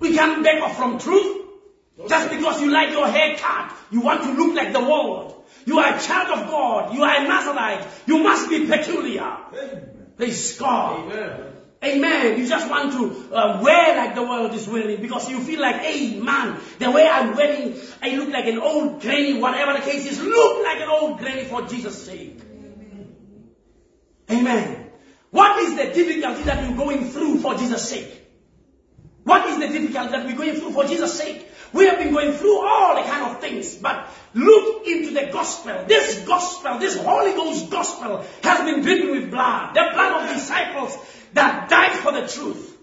[0.00, 1.46] We can't back off from truth.
[2.08, 5.44] Just because you like your haircut, you want to look like the world.
[5.66, 6.94] You are a child of God.
[6.94, 7.86] You are a Nazarite.
[8.06, 9.36] You must be peculiar.
[10.18, 11.12] Praise God.
[11.12, 11.44] Amen.
[11.82, 12.40] Amen.
[12.40, 15.76] You just want to uh, wear like the world is wearing because you feel like,
[15.76, 20.10] hey man, the way I'm wearing, I look like an old granny, whatever the case
[20.10, 22.40] is, look like an old granny for Jesus' sake.
[24.28, 24.90] Amen.
[25.30, 28.26] What is the difficulty that you're going through for Jesus' sake?
[29.22, 31.47] What is the difficulty that we're going through for Jesus' sake?
[31.72, 35.84] We have been going through all the kind of things, but look into the gospel.
[35.86, 39.74] This gospel, this Holy Ghost gospel has been dripping with blood.
[39.74, 40.96] The blood of disciples
[41.34, 42.77] that died for the truth.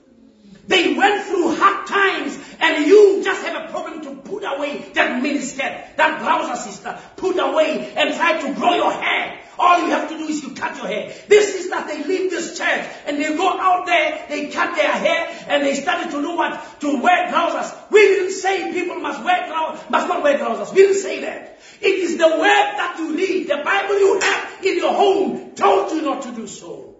[0.68, 5.22] They went through hard times and you just have a problem to put away that
[5.22, 9.39] miniskirt, that trouser sister, put away and try to grow your hair.
[9.57, 11.13] All you have to do is you cut your hair.
[11.28, 14.91] This is that they leave this church and they go out there, they cut their
[14.91, 16.82] hair and they started to do what?
[16.82, 17.72] To wear trousers.
[17.91, 20.74] We didn't say people must wear trousers, must not wear trousers.
[20.74, 21.59] We didn't say that.
[21.80, 25.91] It is the word that you read, the Bible you have in your home told
[25.91, 26.95] you not to do so.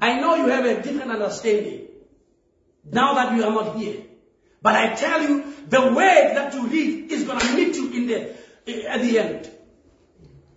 [0.00, 1.83] I know you have a different understanding
[2.90, 4.02] now that you are not here.
[4.62, 8.06] But I tell you, the word that you read is going to meet you in
[8.06, 9.50] the, at the end.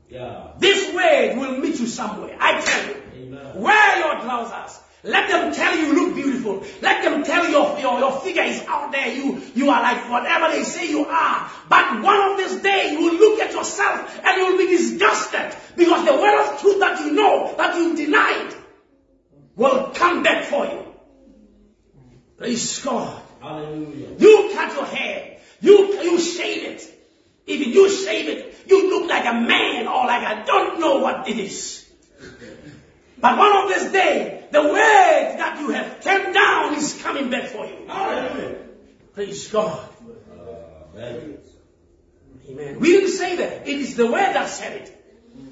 [0.10, 0.52] Yeah.
[0.60, 2.38] This word will meet you somewhere.
[2.40, 3.02] I tell you.
[3.16, 3.62] Amen.
[3.62, 4.80] Wear your trousers.
[5.04, 6.64] Let them tell you you look beautiful.
[6.82, 9.14] Let them tell your, your, your figure is out there.
[9.14, 11.52] You, you are like whatever they say you are.
[11.70, 15.56] But one of these days you will look at yourself and you will be disgusted
[15.76, 18.54] because the word of truth that you know, that you denied,
[19.56, 20.87] will come back for you.
[22.38, 23.22] Praise God.
[23.42, 24.16] Hallelujah.
[24.18, 25.38] You cut your hair.
[25.62, 26.98] You, you shave it.
[27.48, 31.30] Even you shave it, you look like a man or like I don't know what
[31.30, 31.90] it is.
[33.20, 37.48] But one of this day, the word that you have turned down is coming back
[37.48, 37.88] for you.
[37.88, 38.58] Hallelujah.
[39.16, 39.90] Praise God.
[40.94, 41.38] Amen.
[42.50, 42.80] Amen.
[42.80, 43.68] We didn't say that.
[43.68, 44.94] It is the word that said it.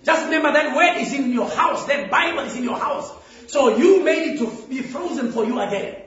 [0.03, 1.85] Just remember that word is in your house.
[1.85, 3.11] That Bible is in your house.
[3.47, 6.01] So you made it to be frozen for you again.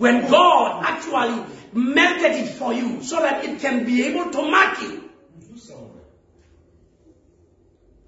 [0.00, 1.44] When God actually
[1.74, 5.10] melted it for you so that it can be able to mark you.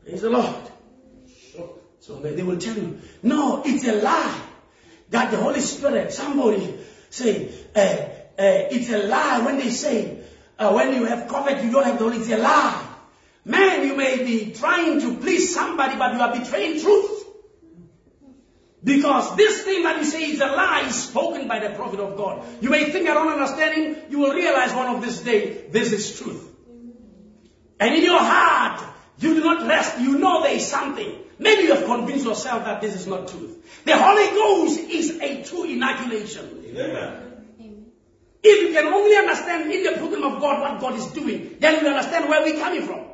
[0.02, 0.70] Praise the Lord.
[2.00, 4.40] So they they will tell you, no, it's a lie.
[5.10, 6.78] That the Holy Spirit, somebody
[7.10, 10.18] say, uh, uh, it's a lie when they say,
[10.58, 12.88] uh, when you have COVID, you don't have the Holy, it's a lie.
[13.44, 17.11] Man, you may be trying to please somebody, but you are betraying truth.
[18.84, 22.44] Because this thing that you say is a lie spoken by the prophet of God.
[22.60, 25.92] You may think I don't understand him, you will realize one of this day, this
[25.92, 26.48] is truth.
[27.78, 28.82] And in your heart,
[29.18, 30.00] you do not rest.
[30.00, 31.16] You know there is something.
[31.38, 33.84] Maybe you have convinced yourself that this is not truth.
[33.84, 36.64] The Holy Ghost is a true inoculation.
[36.66, 37.28] Amen.
[38.42, 41.84] If you can only understand in the program of God what God is doing, then
[41.84, 43.04] you understand where we're coming from.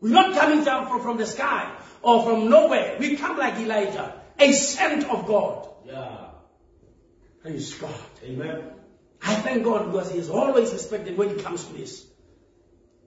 [0.00, 2.96] We're not coming down from the sky or from nowhere.
[2.98, 5.68] We come like Elijah, a sent of God.
[5.86, 6.26] Yeah.
[7.42, 7.94] Praise God.
[8.24, 8.62] Amen.
[9.22, 12.06] I thank God because He is always respected when it comes to this.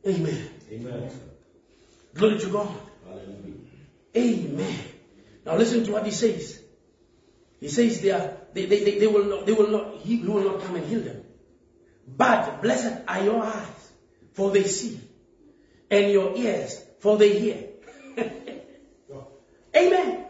[0.06, 0.50] Amen.
[0.72, 1.12] Amen.
[2.14, 2.76] Glory to God.
[3.06, 3.54] Hallelujah.
[4.16, 4.80] Amen.
[5.46, 6.62] Now listen to what he says.
[7.60, 10.44] He says they, are, they, they, they, they will not, they will not, he will
[10.44, 11.24] not come and heal them.
[12.06, 13.92] But blessed are your eyes,
[14.34, 15.00] for they see,
[15.90, 17.64] and your ears, for they hear.
[19.76, 20.23] Amen.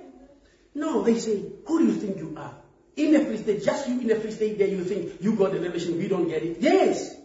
[0.76, 2.56] No, they say, who do you think you are?
[2.96, 5.52] In a free state, just you in a free state there, you think you got
[5.52, 6.58] the revelation, we don't get it.
[6.60, 7.16] Yes.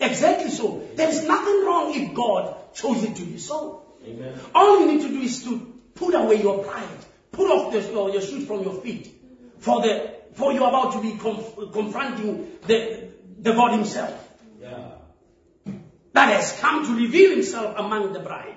[0.00, 0.82] Exactly so.
[0.94, 3.82] There is nothing wrong if God chose it to be so.
[4.06, 4.38] Amen.
[4.54, 5.58] All you need to do is to
[5.94, 6.86] put away your pride.
[7.32, 9.12] Put off the, your, your shoes from your feet.
[9.58, 13.08] For the for you're about to be conf- confronting the,
[13.40, 14.14] the God Himself
[14.60, 14.92] Yeah.
[16.12, 18.54] that has come to reveal Himself among the bride.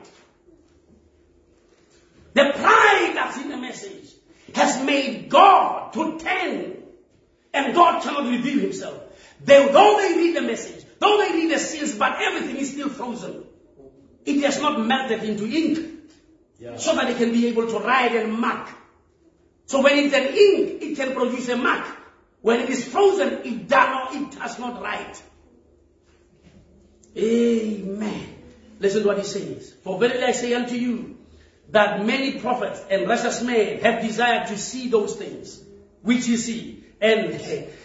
[2.33, 4.09] The pride that's in the message
[4.55, 6.83] has made God to turn,
[7.53, 9.01] and God cannot reveal Himself.
[9.43, 12.89] They, though they read the message, though they read the seals, but everything is still
[12.89, 13.43] frozen.
[14.25, 15.87] It has not melted into ink
[16.59, 16.77] Yeah.
[16.77, 18.69] so that it can be able to write and mark.
[19.65, 21.87] So when it's an ink, it can produce a mark.
[22.41, 25.21] When it is frozen, it does not, it does not write.
[27.17, 28.35] Amen.
[28.79, 29.73] Listen to what he says.
[29.83, 31.17] For verily I say unto you,
[31.71, 35.63] that many prophets and righteous men have desired to see those things
[36.01, 37.33] which ye see, and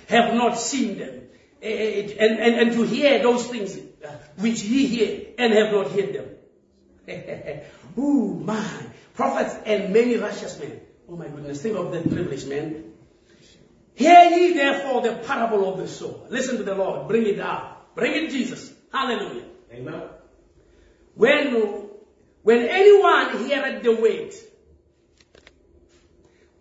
[0.09, 1.23] have not seen them,
[1.63, 6.15] and, and, and to hear those things uh, which ye hear, and have not heard
[6.15, 7.61] them.
[7.99, 8.67] Ooh, my.
[9.15, 10.81] Prophets and many righteous men.
[11.09, 12.93] Oh my goodness, think of that privilege, man.
[13.95, 16.27] Hear ye therefore the parable of the sower.
[16.29, 17.09] Listen to the Lord.
[17.09, 17.95] Bring it out.
[17.95, 18.73] Bring it, Jesus.
[18.93, 19.45] Hallelujah.
[19.73, 20.03] Amen.
[21.15, 21.86] When,
[22.47, 24.33] when anyone heareth the word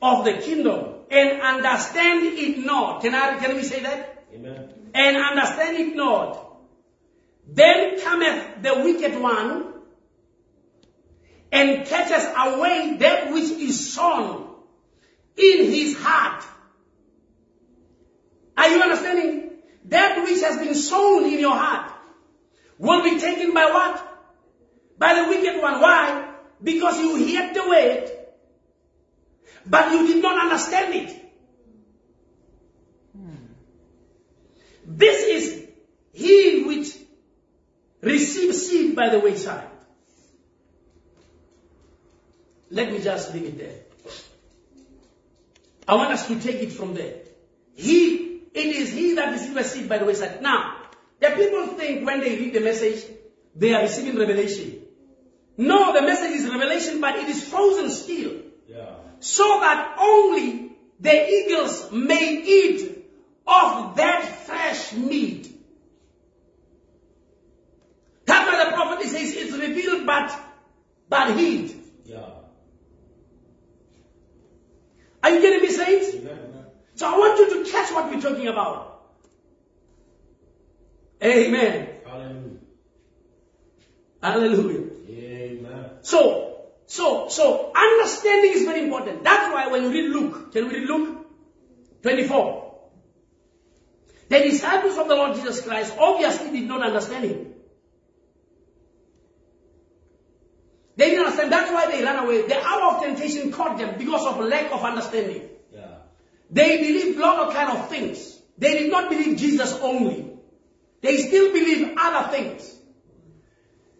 [0.01, 4.23] of the kingdom and understand it not, can, I, can we say that?
[4.33, 4.67] Amen.
[4.95, 6.57] And understand it not,
[7.47, 9.73] then cometh the wicked one
[11.51, 14.55] and catches away that which is sown
[15.37, 16.43] in his heart.
[18.57, 19.51] Are you understanding?
[19.89, 21.91] That which has been sown in your heart
[22.79, 24.13] will be taken by what?
[24.97, 25.81] By the wicked one.
[25.81, 26.33] Why?
[26.63, 28.11] Because you heard the word,
[29.65, 31.21] but you did not understand it.
[34.87, 35.67] This is
[36.13, 36.95] he which
[38.01, 39.67] receives seed by the wayside.
[42.69, 43.79] Let me just leave it there.
[45.87, 47.15] I want us to take it from there.
[47.75, 50.41] He, it is he that receives seed by the wayside.
[50.41, 50.77] Now,
[51.19, 53.03] the people think when they read the message,
[53.55, 54.84] they are receiving revelation.
[55.57, 58.33] No, the message is revelation, but it is frozen still.
[58.67, 58.95] Yeah.
[59.19, 63.05] So that only the eagles may eat
[63.47, 65.51] of that fresh meat.
[68.25, 70.37] That's why the prophet says it's revealed but,
[71.07, 71.75] but hid.
[72.05, 72.25] Yeah.
[75.23, 76.15] Are you getting me, saints?
[76.15, 76.65] Amen.
[76.95, 79.03] So I want you to catch what we're talking about.
[81.23, 81.89] Amen.
[82.05, 82.59] Hallelujah.
[84.21, 84.94] Hallelujah.
[86.05, 89.23] So, so, so understanding is very important.
[89.23, 91.25] That's why when you read Luke, can we read Luke
[92.03, 92.75] 24?
[94.29, 97.53] The disciples of the Lord Jesus Christ obviously did not understand him.
[100.95, 101.51] They didn't understand.
[101.51, 102.43] That's why they ran away.
[102.43, 105.49] The hour of temptation caught them because of lack of understanding.
[105.73, 105.87] Yeah.
[106.51, 108.39] They believed a lot of kind of things.
[108.59, 110.33] They did not believe Jesus only.
[111.01, 112.74] They still believe other things.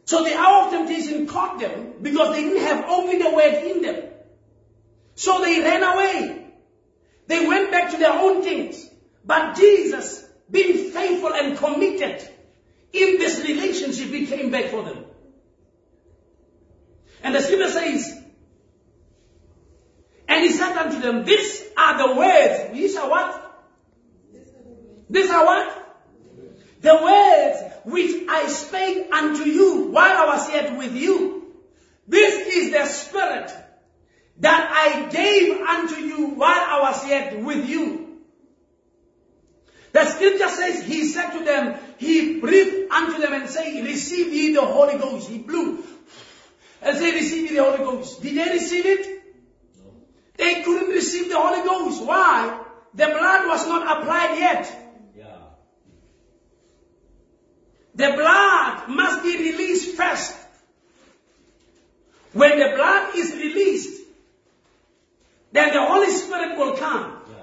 [0.06, 3.82] So the hour of temptation caught them because they didn't have only the word in
[3.82, 4.04] them.
[5.16, 6.48] So they ran away.
[7.28, 8.88] They went back to their own things.
[9.26, 12.22] But Jesus, being faithful and committed
[12.94, 15.06] in this relationship, he came back for them.
[17.24, 18.22] And the scripture says,
[20.28, 22.74] and he said unto them, These are the words.
[22.74, 23.42] These are what?
[25.10, 25.85] These are what?
[26.86, 31.52] The words which I spake unto you while I was yet with you.
[32.08, 33.52] This is the spirit
[34.38, 38.20] that I gave unto you while I was yet with you.
[39.94, 44.54] The scripture says, He said to them, He breathed unto them and said, Receive ye
[44.54, 45.28] the Holy Ghost.
[45.28, 45.84] He blew
[46.84, 48.22] and said, Receive ye the Holy Ghost.
[48.22, 49.24] Did they receive it?
[49.78, 49.92] No.
[50.38, 52.04] They couldn't receive the Holy Ghost.
[52.04, 52.62] Why?
[52.94, 54.82] The blood was not applied yet.
[55.18, 55.26] Yeah.
[57.96, 60.36] The blood must be released first.
[62.34, 64.02] When the blood is released,
[65.54, 67.18] then the Holy Spirit will come.
[67.30, 67.36] Yeah.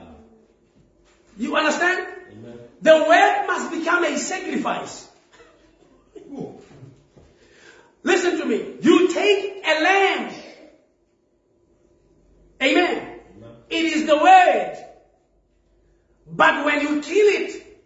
[1.38, 2.06] You understand?
[2.32, 2.58] Amen.
[2.82, 5.08] The word must become a sacrifice.
[8.02, 8.76] Listen to me.
[8.82, 10.34] You take a lamb.
[12.62, 12.96] Amen.
[12.96, 13.56] Amen.
[13.70, 14.84] It is the word.
[16.30, 17.80] But when you kill it,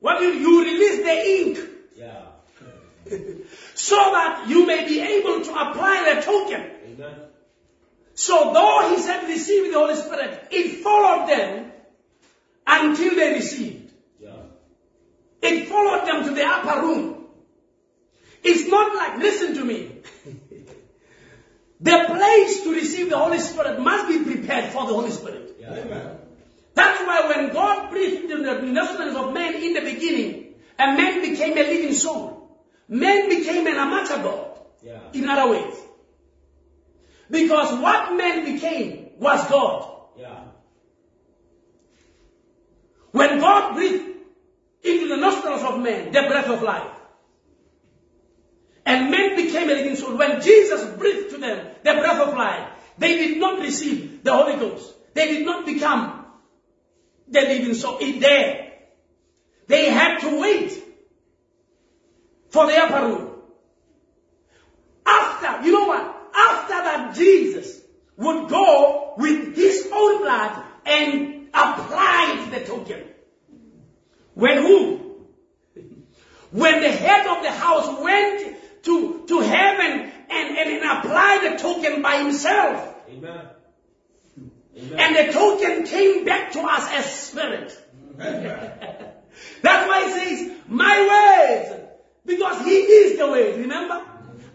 [0.00, 2.22] what you, you release the ink Yeah.
[3.74, 6.70] so that you may be able to apply the token.
[6.84, 7.14] Amen.
[8.14, 11.72] So though he said receive the Holy Spirit, it followed them
[12.66, 13.92] until they received.
[14.20, 14.30] Yeah.
[15.42, 17.26] It followed them to the upper room.
[18.42, 19.90] It's not like, listen to me.
[21.80, 25.56] the place to receive the Holy Spirit must be prepared for the Holy Spirit.
[25.60, 25.74] Yeah.
[25.74, 26.18] Amen.
[26.74, 30.45] That's why when God breathed into the nostrils of man in the beginning,
[30.78, 32.58] a man became a living soul.
[32.88, 34.58] Man became an amateur God.
[34.82, 35.00] Yeah.
[35.12, 35.74] In other ways.
[37.30, 39.92] Because what man became was God.
[40.18, 40.44] Yeah.
[43.10, 44.04] When God breathed
[44.84, 46.92] into the nostrils of man the breath of life,
[48.84, 52.68] and men became a living soul, when Jesus breathed to them the breath of life,
[52.98, 54.94] they did not receive the Holy Ghost.
[55.14, 56.26] They did not become
[57.26, 58.65] the living soul in there.
[59.66, 60.72] They had to wait
[62.50, 63.32] for the upper room.
[65.04, 66.30] After, you know what?
[66.34, 67.80] After that, Jesus
[68.16, 73.02] would go with his own blood and apply the token.
[74.34, 75.16] When who?
[76.50, 81.58] When the head of the house went to, to heaven and, and, and applied the
[81.58, 82.94] token by himself.
[83.08, 83.46] Amen.
[84.76, 84.98] Amen.
[84.98, 87.82] And the token came back to us as spirit.
[89.62, 91.86] That's why he says, my words
[92.26, 94.02] Because he is the word, remember?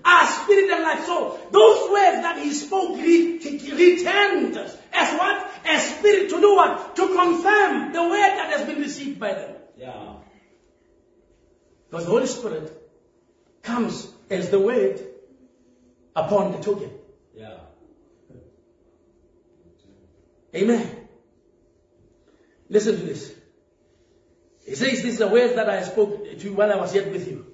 [0.03, 1.05] Our spirit and life.
[1.05, 5.51] So those words that he spoke re- returned as what?
[5.65, 6.95] As spirit to do what?
[6.97, 9.55] To confirm the word that has been received by them.
[9.77, 10.15] Yeah.
[11.89, 12.77] Because the Holy Spirit
[13.61, 15.01] comes as the word
[16.15, 16.91] upon the token.
[17.35, 17.57] Yeah.
[20.55, 21.07] Amen.
[22.69, 23.33] Listen to this.
[24.71, 27.11] He says, This is the words that I spoke to you while I was yet
[27.11, 27.45] with you.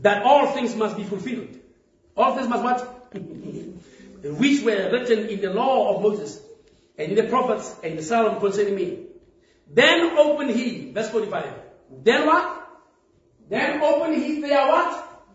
[0.00, 1.58] That all things must be fulfilled.
[2.16, 3.12] All things must what?
[4.22, 6.40] Which were written in the law of Moses
[6.96, 9.08] and in the prophets and in the Psalm concerning me.
[9.70, 11.52] Then opened he, verse 45.
[12.02, 12.66] Then what?
[13.50, 15.26] Then opened he their what?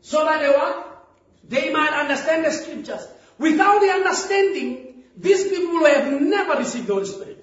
[0.00, 1.08] So that they what?
[1.48, 3.04] They might understand the scriptures.
[3.38, 7.33] Without the understanding, these people will have never received the Holy Spirit.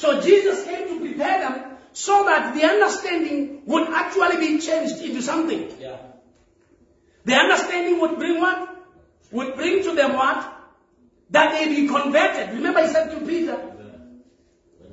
[0.00, 5.20] So Jesus came to prepare them so that the understanding would actually be changed into
[5.20, 5.76] something.
[5.78, 5.98] Yeah.
[7.26, 8.76] The understanding would bring what?
[9.30, 10.56] Would bring to them what?
[11.28, 12.54] That they be converted.
[12.54, 13.56] Remember he said to Peter,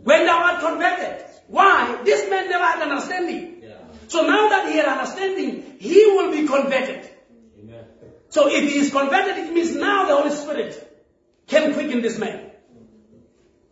[0.03, 1.23] when thou art converted.
[1.47, 2.01] Why?
[2.03, 3.61] This man never had understanding.
[3.63, 3.77] Yeah.
[4.09, 7.09] So now that he had understanding, he will be converted.
[7.61, 7.85] Amen.
[8.27, 10.83] So if he is converted, it means now the Holy Spirit
[11.47, 12.46] can quicken this man.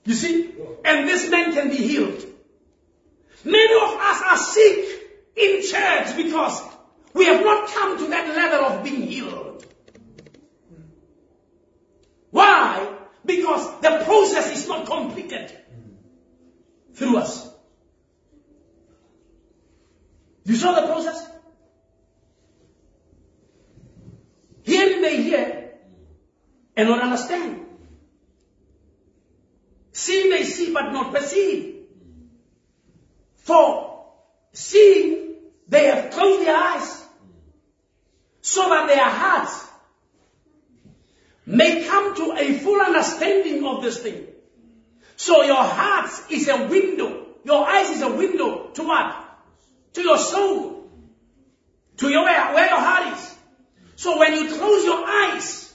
[0.06, 0.54] You see?
[0.84, 2.24] And this man can be healed.
[3.44, 5.02] Many of us are sick
[5.36, 6.62] in church because
[7.14, 9.66] we have not come to that level of being healed.
[12.32, 12.94] Why?
[13.26, 15.52] Because the process is not completed
[16.94, 17.50] through us.
[20.46, 21.28] You saw the process?
[24.64, 25.72] Hearing they hear
[26.76, 27.65] and not understand.
[30.06, 31.78] Seeing they see but not perceive.
[33.38, 34.04] For
[34.54, 35.34] seeing
[35.68, 37.04] they have closed their eyes
[38.42, 39.66] so that their hearts
[41.48, 44.28] may come to a full understanding of this thing.
[45.16, 47.26] So your heart is a window.
[47.44, 49.16] Your eyes is a window to what?
[49.94, 50.88] To your soul.
[51.98, 53.36] To your where, where your heart is.
[53.96, 55.74] So when you close your eyes,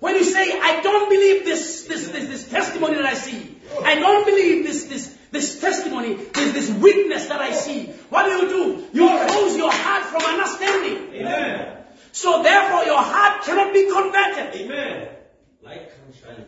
[0.00, 3.94] when you say, I don't believe this, this, this, this testimony that I see, I
[3.96, 8.48] don't believe this, this, this testimony, this, this witness that I see, what do you
[8.48, 8.86] do?
[8.92, 11.14] You close your heart from understanding.
[11.14, 11.76] Amen.
[12.12, 14.60] So therefore your heart cannot be converted.
[14.60, 15.08] Amen.
[15.62, 16.46] Light comes shining.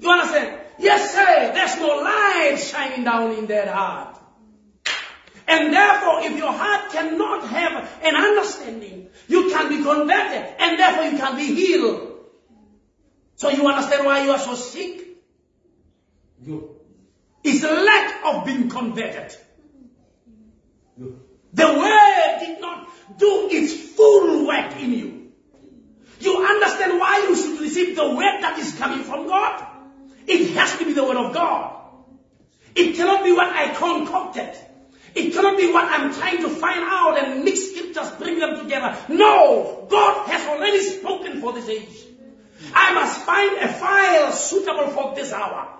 [0.00, 0.60] You understand?
[0.78, 1.52] Yes, sir.
[1.52, 4.18] There's no light shining down in that heart.
[5.46, 11.04] And therefore, if your heart cannot have an understanding, you can be converted, and therefore
[11.04, 12.14] you can be healed.
[13.36, 15.03] So you understand why you are so sick?
[17.44, 19.36] It's a lack of being converted.
[20.96, 22.88] The word did not
[23.18, 25.32] do its full work in you.
[26.20, 29.66] You understand why you should receive the word that is coming from God?
[30.26, 31.80] It has to be the word of God.
[32.74, 34.56] It cannot be what I concocted.
[35.14, 38.96] It cannot be what I'm trying to find out and mix scriptures, bring them together.
[39.08, 39.86] No!
[39.88, 42.04] God has already spoken for this age.
[42.74, 45.73] I must find a file suitable for this hour.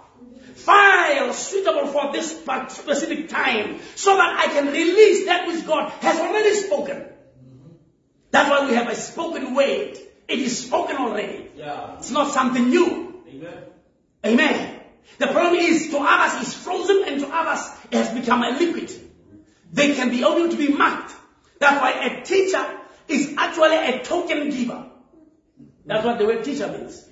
[0.64, 6.18] File suitable for this specific time so that I can release that which God has
[6.18, 7.04] already spoken.
[8.30, 9.98] That's why we have a spoken word.
[10.26, 11.50] It is spoken already.
[11.56, 11.98] Yeah.
[11.98, 13.22] It's not something new.
[13.28, 13.62] Amen.
[14.24, 14.80] Amen.
[15.18, 18.90] The problem is to others it's frozen and to others it has become a liquid.
[19.72, 21.12] They can be able to be marked.
[21.58, 22.64] That's why a teacher
[23.08, 24.86] is actually a token giver.
[25.86, 27.06] That's what the word teacher means.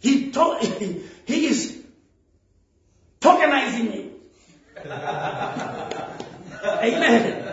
[0.00, 0.58] He, to-
[1.24, 1.82] he is
[3.20, 4.20] tokenizing you.
[6.64, 7.46] Amen.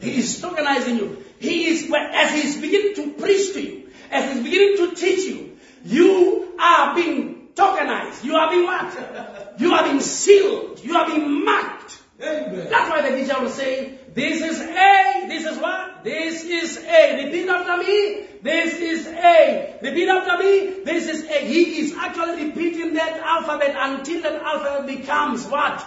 [0.00, 1.24] He is tokenizing you.
[1.38, 5.58] He is, as he's beginning to preach to you, as he's beginning to teach you,
[5.84, 8.24] you are being tokenized.
[8.24, 9.60] You are being what?
[9.60, 10.82] You are being sealed.
[10.82, 12.02] You are being marked.
[12.20, 12.68] Amen.
[12.70, 16.04] That's why the teacher will say, this is A, this is what?
[16.04, 17.24] This is A.
[17.24, 18.33] Repeat after me.
[18.44, 19.78] This is A.
[19.80, 20.84] Repeat after me.
[20.84, 21.46] This is A.
[21.46, 25.82] He is actually repeating that alphabet until that alphabet becomes what?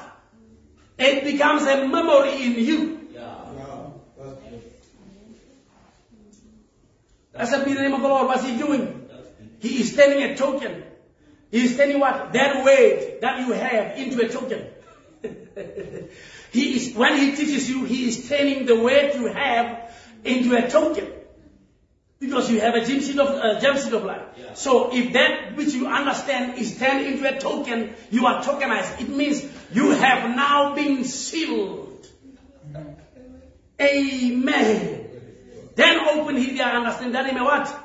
[0.98, 3.10] It becomes a memory in you.
[3.14, 3.46] Yeah.
[7.32, 7.52] That's.
[7.52, 8.26] Blessed be the name of the Lord.
[8.26, 9.08] What's he doing?
[9.60, 10.84] He is turning a token.
[11.52, 12.34] He is turning what?
[12.34, 14.66] That weight that you have into a token.
[16.52, 19.92] he is, when he teaches you, he is turning the weight you have
[20.24, 21.17] into a token.
[22.20, 24.22] Because you have a gem seed of, uh, gem seed of life.
[24.38, 24.54] Yeah.
[24.56, 29.02] So if that which you understand is turned into a token, you are tokenized.
[29.02, 32.08] It means you have now been sealed.
[33.80, 35.10] Amen.
[35.76, 37.14] Then open he their understanding.
[37.14, 37.84] That he may what?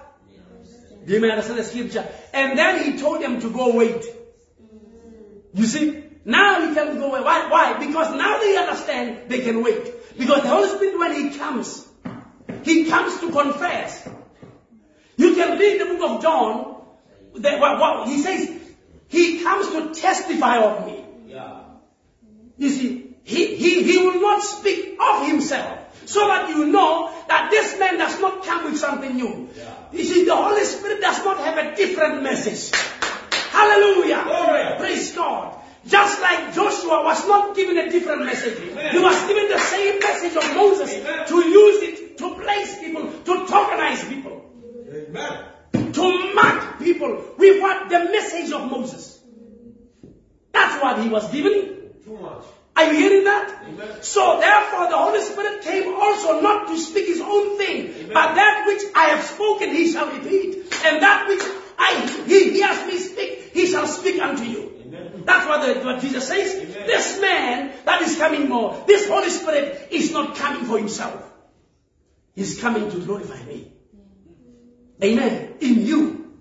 [1.04, 2.08] They may understand the scripture.
[2.32, 4.02] And then he told them to go wait.
[5.52, 6.04] You see?
[6.24, 7.20] Now he can go away.
[7.20, 7.50] Why?
[7.50, 7.84] Why?
[7.84, 10.16] Because now they understand they can wait.
[10.16, 11.86] Because the Holy Spirit, when he comes,
[12.62, 14.08] he comes to confess.
[15.16, 16.76] You can read the book of John.
[17.34, 18.50] The, what, what, he says,
[19.08, 21.04] he comes to testify of me.
[21.26, 21.60] Yeah.
[22.58, 25.78] You see, he, he, he will not speak of himself.
[26.06, 29.48] So that you know that this man does not come with something new.
[29.56, 29.74] Yeah.
[29.92, 32.76] You see, the Holy Spirit does not have a different message.
[33.50, 34.24] Hallelujah.
[34.24, 34.78] Glory.
[34.78, 35.58] Praise God.
[35.86, 38.58] Just like Joshua was not given a different message.
[38.58, 38.92] Amen.
[38.92, 41.26] He was given the same message of Moses Amen.
[41.26, 44.41] to use it to place people, to tokenize people,
[45.14, 45.92] Amen.
[45.92, 49.20] to mark people with what the message of Moses.
[50.52, 51.90] That's what he was given.
[52.04, 52.44] Too much.
[52.74, 53.62] Are you hearing that?
[53.68, 54.02] Amen.
[54.02, 58.10] So therefore the Holy Spirit came also not to speak his own thing, Amen.
[58.14, 61.42] but that which I have spoken he shall repeat, and that which
[61.78, 64.72] I he hears me speak, he shall speak unto you.
[64.86, 65.22] Amen.
[65.26, 66.54] That's what, the, what Jesus says.
[66.54, 71.30] This man that is coming more, this Holy Spirit is not coming for himself.
[72.34, 73.72] He's coming to glorify me.
[75.02, 75.54] Amen.
[75.60, 76.32] In you.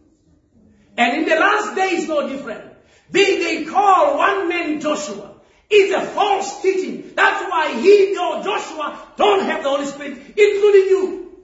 [0.98, 2.64] And in the last days, no different.
[3.10, 5.36] They, they call one man Joshua.
[5.70, 7.14] It's a false teaching.
[7.16, 11.42] That's why he, or Joshua, don't have the Holy Spirit, including you.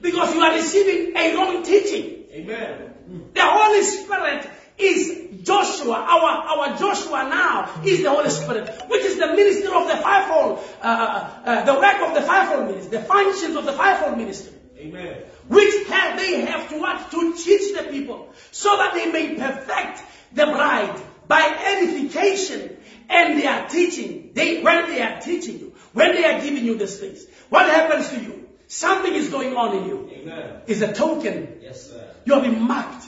[0.00, 2.24] Because you are receiving a wrong teaching.
[2.32, 3.30] Amen.
[3.34, 5.94] The Holy Spirit is Joshua.
[5.94, 10.60] Our, our Joshua now is the Holy Spirit, which is the minister of the fivefold,
[10.80, 15.22] uh, uh, the work of the fivefold ministry, the functions of the fivefold ministry, Amen.
[15.48, 17.10] Which have, they have to what?
[17.10, 20.02] To teach the people so that they may perfect
[20.32, 22.76] the bride by edification
[23.08, 24.30] and they are teaching.
[24.34, 28.08] They, when they are teaching you, when they are giving you this things, what happens
[28.10, 28.48] to you?
[28.68, 30.10] Something is going on in you.
[30.10, 30.62] Amen.
[30.66, 32.08] It's a token Yes, sir.
[32.24, 33.04] you have been marked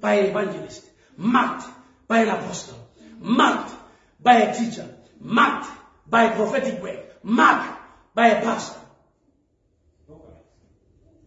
[0.00, 0.84] by an evangelist,
[1.16, 1.66] marked
[2.06, 2.78] by an apostle,
[3.18, 3.72] marked
[4.20, 4.88] by a teacher,
[5.20, 5.70] marked
[6.06, 7.80] by a prophetic word, marked
[8.14, 8.79] by a pastor.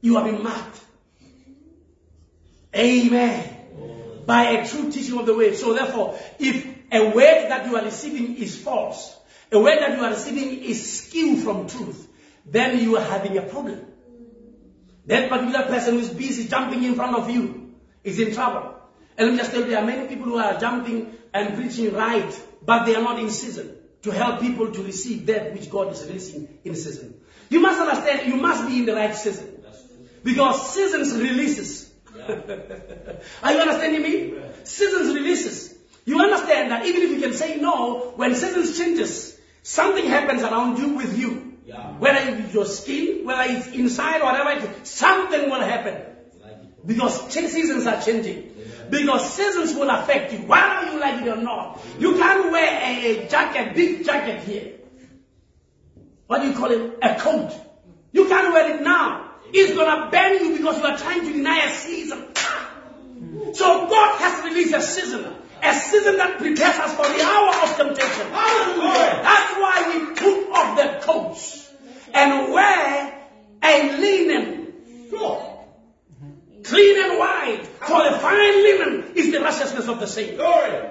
[0.04, 0.82] You have been marked.
[2.76, 4.24] Amen.
[4.26, 5.56] By a true teaching of the word.
[5.56, 9.16] So therefore, if a word that you are receiving is false,
[9.50, 12.06] a word that you are receiving is skewed from truth,
[12.46, 13.86] then you are having a problem.
[15.06, 17.74] That particular person who is busy jumping in front of you
[18.04, 18.76] is in trouble.
[19.18, 21.94] And let me just tell you, there are many people who are jumping and preaching
[21.94, 25.94] right, but they are not in season to help people to receive that which God
[25.94, 27.22] is releasing in season.
[27.50, 29.53] You must understand, you must be in the right season.
[30.24, 31.92] Because seasons releases.
[33.44, 34.34] Are you understanding me?
[34.64, 35.76] Seasons releases.
[36.06, 40.78] You understand that even if you can say no, when seasons changes, something happens around
[40.78, 41.54] you with you.
[41.66, 41.92] Yeah.
[41.98, 46.02] Whether it's your skin, whether it's inside, whatever it is, something will happen.
[46.86, 48.52] Because seasons are changing.
[48.90, 51.80] Because seasons will affect you, whether you like it or not.
[51.98, 54.74] You can't wear a, a jacket, big jacket here.
[56.28, 56.98] What do you call it?
[57.02, 57.54] A coat.
[58.12, 59.33] You can't wear it now.
[59.54, 62.28] It's gonna burn you because you are trying to deny a season.
[63.54, 65.26] So God has released a season.
[65.62, 68.32] A season that prepares us for the hour of temptation.
[68.32, 69.22] Hallelujah.
[69.24, 71.72] That's why we put off the coats
[72.14, 73.28] and wear
[73.64, 74.74] a linen
[75.10, 75.50] cloth.
[76.64, 77.66] Clean and white.
[77.80, 80.38] For the fine linen is the righteousness of the saint.
[80.38, 80.90] Glory.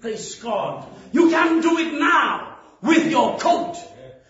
[0.00, 0.86] Praise God.
[1.12, 3.76] You can do it now with your coat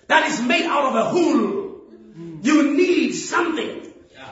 [0.09, 1.60] that is made out of a wool.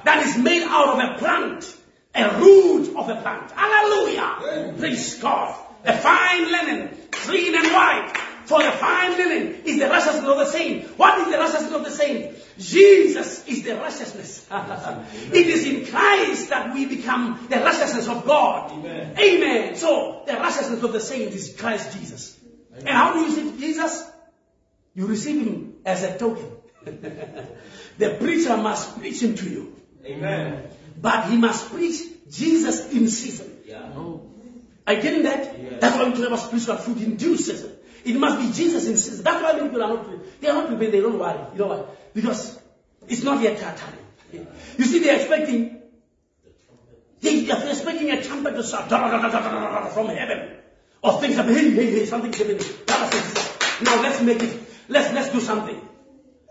[0.04, 1.76] You need something that is made out of a plant,
[2.14, 3.50] a root of a plant.
[3.52, 4.74] Hallelujah.
[4.78, 5.56] Praise God.
[5.84, 8.14] A fine linen, clean and white.
[8.48, 10.98] For the fine linen is the righteousness of the saint.
[10.98, 12.34] What is the righteousness of the saint?
[12.58, 14.46] Jesus is the righteousness.
[14.50, 18.72] it is in Christ that we become the righteousness of God.
[18.72, 19.18] Amen.
[19.18, 19.76] Amen.
[19.76, 22.38] So the righteousness of the saint is Christ Jesus.
[22.74, 24.10] And how do you receive Jesus?
[24.94, 26.50] You receive him as a token.
[26.84, 29.76] the preacher must preach him to you.
[30.04, 30.70] Amen.
[31.00, 32.00] But he must preach
[32.30, 33.58] Jesus in season.
[33.66, 33.92] Yeah.
[34.86, 35.58] Are you getting that?
[35.58, 35.80] Yes.
[35.80, 37.72] That's why we talk about spiritual food in due season.
[38.04, 39.22] It must be Jesus in season.
[39.24, 40.40] That's why many people are not prepared.
[40.40, 40.92] They are not prepared.
[40.92, 41.38] They don't worry.
[41.52, 41.84] You know why?
[42.14, 42.58] Because
[43.06, 43.98] it's not yet their time.
[44.78, 45.82] You see, they're expecting,
[47.20, 50.56] they are expecting a trumpet to sound from heaven.
[51.02, 51.54] Or things happen.
[51.54, 52.60] Hey, hey, hey, something's happening.
[53.82, 54.60] Now let's make it.
[54.88, 55.80] Let's let's do something.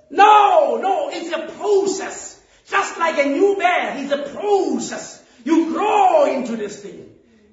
[0.09, 2.26] No, no, it's a process.
[2.69, 5.23] Just like a new bear, it's a process.
[5.45, 7.09] You grow into this thing.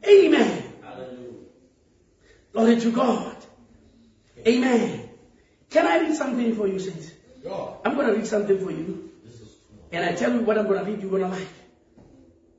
[0.07, 0.73] Amen.
[0.83, 1.33] Hallelujah.
[2.53, 3.37] Glory to God.
[4.47, 5.09] Amen.
[5.71, 7.13] Can I read something for you, saints?
[7.85, 9.11] I'm going to read something for you.
[9.93, 11.49] And I tell you what I'm going to read, you're going to like.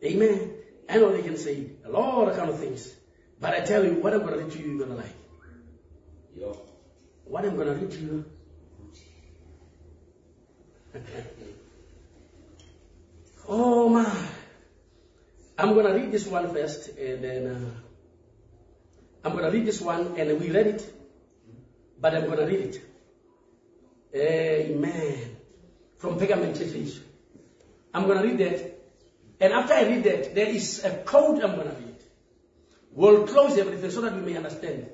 [0.04, 0.54] Amen.
[0.88, 2.94] I know they can say a lot of kind of things.
[3.42, 5.16] But I tell you what I'm going to read to you, you're going to like.
[7.26, 8.26] What I'm going to read to you.
[13.48, 14.12] oh my.
[15.58, 17.70] I'm going to read this one first and then uh,
[19.24, 20.94] I'm going to read this one and we read it.
[22.00, 22.82] But I'm going to read it.
[24.16, 25.38] Amen.
[25.98, 27.00] From Pergamon Church.
[27.94, 28.72] I'm going to read that.
[29.40, 31.96] And after I read that, there is a code I'm going to read.
[32.92, 34.90] We'll close everything so that we may understand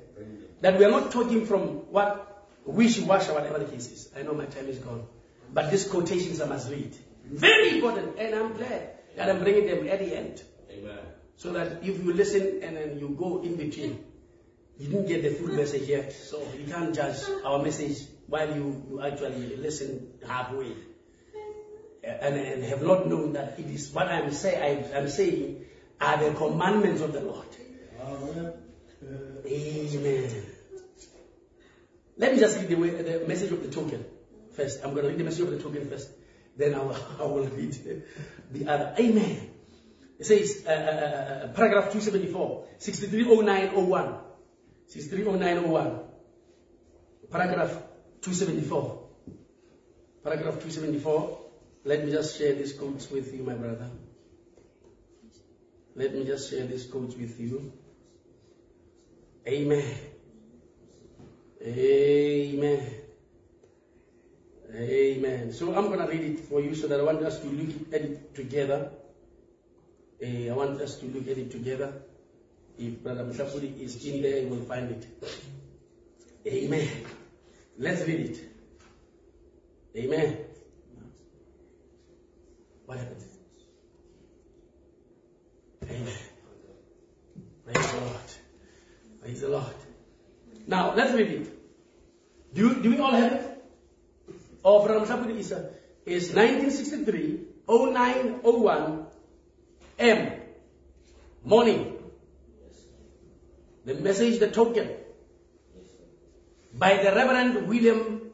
[0.60, 4.10] that we are not talking from what wish-wash or whatever the case is.
[4.16, 5.04] I know my time is gone.
[5.52, 6.96] But these quotations I must read.
[7.24, 8.18] Very important.
[8.18, 10.42] And I'm glad that I'm bringing them at the end.
[10.70, 10.98] Amen.
[11.36, 14.04] So that if you listen and then you go in between,
[14.78, 16.12] you didn't get the full message yet.
[16.12, 20.72] So you can't judge our message while you, you actually listen halfway.
[22.04, 25.64] Uh, and, and have not known that it is what I'm, say, I, I'm saying
[26.00, 27.46] are the commandments of the Lord.
[29.46, 30.46] Amen.
[32.18, 34.04] Let me just read the, way, the message of the token
[34.56, 34.80] first.
[34.84, 36.08] I'm going to read the message of the token first.
[36.56, 36.82] Then I
[37.20, 38.04] will, read
[38.50, 38.94] the other.
[38.98, 39.50] Amen.
[40.18, 44.14] It says, uh, uh, uh, paragraph 274, 630901.
[44.88, 46.00] 630901.
[47.30, 47.70] Paragraph
[48.20, 49.08] 274.
[50.22, 51.38] Paragraph 274.
[51.84, 53.90] Let me just share these codes with you, my brother.
[55.96, 57.72] Let me just share these codes with you.
[59.46, 59.96] Amen.
[61.64, 63.01] Amen.
[64.74, 65.52] Amen.
[65.52, 67.92] So I'm going to read it for you so that I want us to look
[67.92, 68.90] at it together.
[70.20, 71.92] Eh, I want us to look at it together.
[72.78, 75.06] If Brother Mutapuri is in there, he will find it.
[76.46, 76.88] Amen.
[77.78, 78.40] Let's read it.
[79.96, 80.38] Amen.
[82.86, 83.24] What happened?
[85.84, 86.18] Amen.
[87.66, 88.16] Praise the Lord.
[89.20, 89.74] Praise the Lord.
[90.66, 92.54] Now, let's read it.
[92.54, 93.51] Do, do we all have it?
[94.62, 95.70] Or Brother Mutapuri is, uh,
[96.06, 99.06] is 1963 0901
[99.98, 100.32] M.
[101.44, 101.98] Morning.
[103.84, 104.90] The message, the token.
[106.74, 108.32] By the Reverend William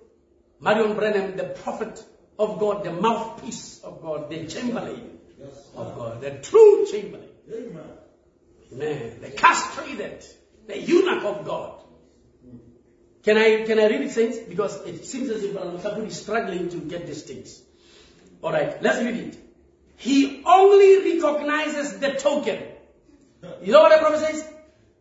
[0.60, 2.02] Marion Branham, the prophet
[2.38, 5.18] of God, the mouthpiece of God, the chamberlain
[5.76, 7.28] of God, the true chamberlain.
[8.72, 9.18] Amen.
[9.20, 10.24] The castrated,
[10.66, 11.82] the eunuch of God.
[13.24, 14.38] Can I can I read it, saints?
[14.38, 17.60] Because it seems as if Mutapuri is struggling to get these things.
[18.42, 19.38] All right, let's read it.
[19.96, 22.62] He only recognizes the token.
[23.62, 24.48] You know what the prophet says?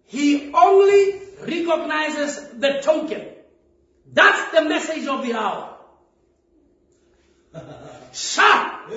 [0.06, 3.28] He only recognizes the token.
[4.12, 5.78] That's the message of the hour.
[8.14, 8.92] Shout!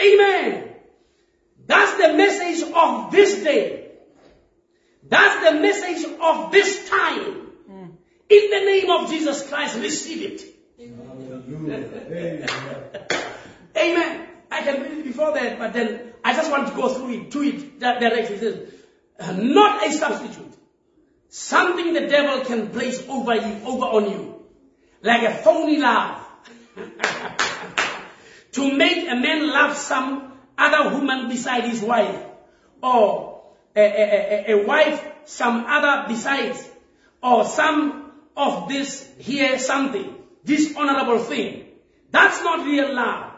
[0.00, 0.74] Amen.
[1.66, 3.90] That's the message of this day.
[5.08, 7.45] That's the message of this time.
[8.28, 10.42] In the name of Jesus Christ, receive it.
[13.76, 14.26] Amen.
[14.50, 17.30] I can read it before that, but then I just want to go through it,
[17.32, 18.36] to it that directly.
[18.36, 20.54] It says, not a substitute.
[21.28, 24.44] Something the devil can place over you, over on you.
[25.02, 26.22] Like a phony love.
[28.52, 32.24] to make a man love some other woman beside his wife.
[32.82, 33.42] Or
[33.74, 36.68] a, a, a, a wife some other besides.
[37.22, 38.05] Or some
[38.36, 40.14] of this here something.
[40.44, 41.66] Dishonorable thing.
[42.10, 43.32] That's not real love.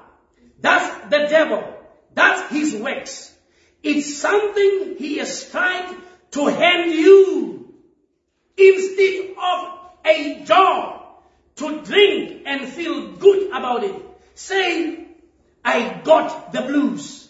[0.60, 1.74] That's the devil.
[2.14, 3.34] That's his works.
[3.82, 5.96] It's something he has tried
[6.32, 7.74] to hand you
[8.56, 11.22] instead of a job
[11.56, 13.94] to drink and feel good about it.
[14.34, 15.08] Saying,
[15.64, 17.28] I got the blues.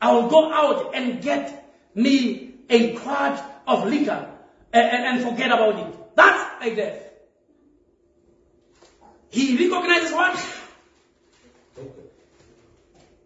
[0.00, 4.30] I will go out and get me a quart of liquor
[4.72, 5.94] and, and, and forget about it.
[6.14, 7.05] That's a death.
[9.30, 10.44] He recognizes what?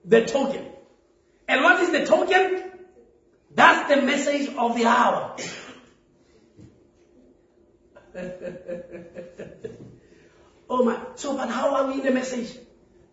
[0.04, 0.66] The token.
[1.46, 2.70] And what is the token?
[3.54, 5.36] That's the message of the hour.
[10.70, 11.00] oh my.
[11.16, 12.56] So, but how are we in the message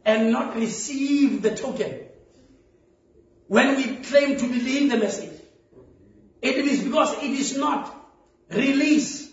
[0.05, 2.01] and not receive the token?
[3.47, 5.39] When we claim to believe the message,
[6.41, 7.93] it is because it is not
[8.49, 9.31] released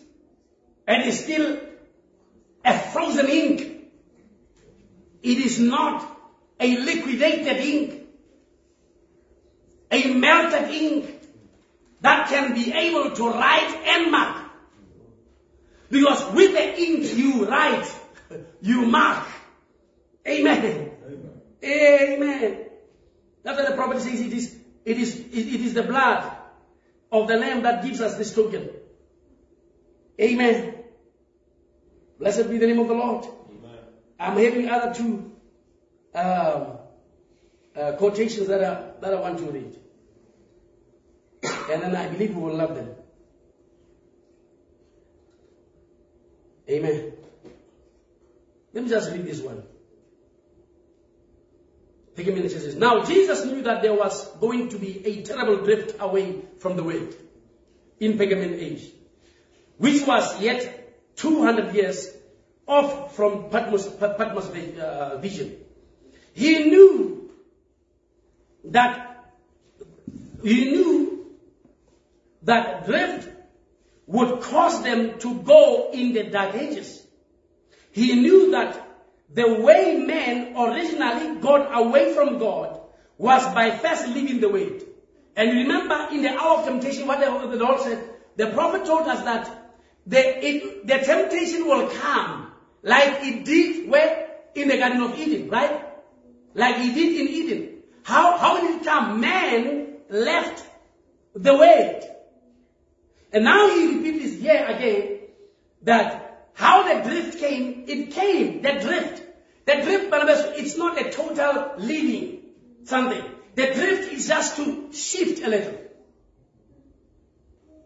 [0.87, 1.59] and is still
[2.65, 3.91] a frozen ink.
[5.23, 6.07] It is not
[6.61, 8.07] a liquidated ink,
[9.91, 11.23] a melted ink
[12.01, 14.45] that can be able to write and mark.
[15.91, 17.87] Because with the ink you write,
[18.61, 19.27] you mark.
[20.27, 20.91] Amen.
[21.65, 22.67] Amen.
[23.43, 24.21] That's what the prophet says.
[24.21, 26.37] it is, it is, it is the blood
[27.13, 28.71] of the Lamb that gives us this token.
[30.21, 30.74] Amen.
[32.19, 33.27] Blessed be the name of the Lord.
[34.19, 35.33] I'm having other two
[36.15, 36.79] um,
[37.77, 39.77] uh, quotations that I, that I want to read.
[41.71, 42.91] And then I believe we will love them.
[46.69, 47.13] Amen.
[48.73, 49.63] Let me just read this one.
[52.17, 52.53] Take a minute.
[52.53, 56.43] It says, Now Jesus knew that there was going to be a terrible drift away
[56.59, 57.15] from the word
[58.01, 58.89] in Pergamon age,
[59.79, 60.84] which was yet
[61.17, 62.09] 200 years
[62.67, 65.57] off from Patmos, Patmos uh, vision.
[66.33, 67.31] He knew
[68.65, 69.33] that
[70.43, 71.27] he knew
[72.43, 73.29] that drift
[74.07, 77.07] would cause them to go in the dark ages.
[77.93, 78.81] He knew that
[79.33, 82.81] the way men originally got away from God
[83.17, 84.81] was by first leaving the way.
[85.37, 88.05] And remember in the hour of temptation, what the, the Lord said,
[88.37, 89.64] the prophet told us that
[90.07, 92.53] the, it, the temptation will come
[92.83, 94.31] like it did where?
[94.55, 95.85] In the Garden of Eden, right?
[96.55, 97.79] Like it did in Eden.
[98.05, 99.21] How, how it come?
[99.21, 100.63] Man left
[101.35, 102.09] the way.
[103.33, 105.19] And now he repeats this here again,
[105.83, 109.23] that how the drift came, it came, the drift.
[109.67, 110.09] The drift,
[110.59, 112.43] it's not a total leaving
[112.85, 113.25] something.
[113.55, 115.81] The drift is just to shift a little.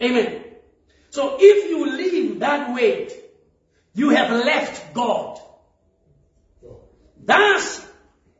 [0.02, 0.44] Amen.
[1.18, 3.08] So if you leave that way,
[3.92, 5.40] you have left God.
[7.20, 7.84] Thus,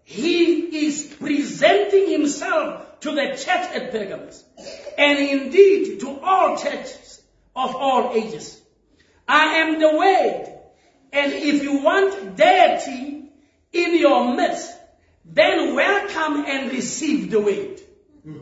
[0.05, 4.44] he is presenting himself to the church at Pergamos,
[4.96, 7.20] and indeed to all churches
[7.56, 8.62] of all ages.
[9.26, 10.59] I am the Word,
[11.12, 13.24] and if you want deity
[13.72, 14.70] in your midst,
[15.24, 17.80] then welcome and receive the Word.
[18.22, 18.38] Hmm.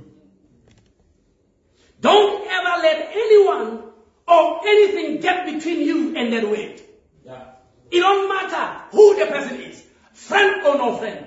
[2.03, 3.86] Don't ever let anyone
[4.27, 6.81] or anything get between you and that Word.
[7.25, 7.45] Yeah.
[7.91, 9.83] It don't matter who the person is,
[10.13, 11.27] friend or no friend.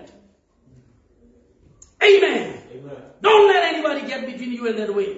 [2.02, 2.62] Amen.
[2.74, 2.96] Amen.
[3.22, 5.18] Don't let anybody get between you and that way.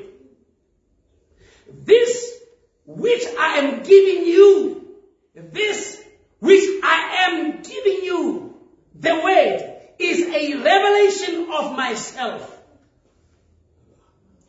[1.83, 2.39] This
[2.85, 4.97] which I am giving you,
[5.35, 6.03] this
[6.39, 8.57] which I am giving you,
[8.95, 12.59] the word is a revelation of myself.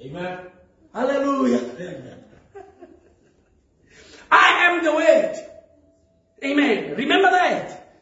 [0.01, 0.39] Amen.
[0.93, 2.12] Hallelujah.
[4.33, 5.37] I am the word.
[6.43, 6.97] Amen.
[6.97, 7.95] Remember that.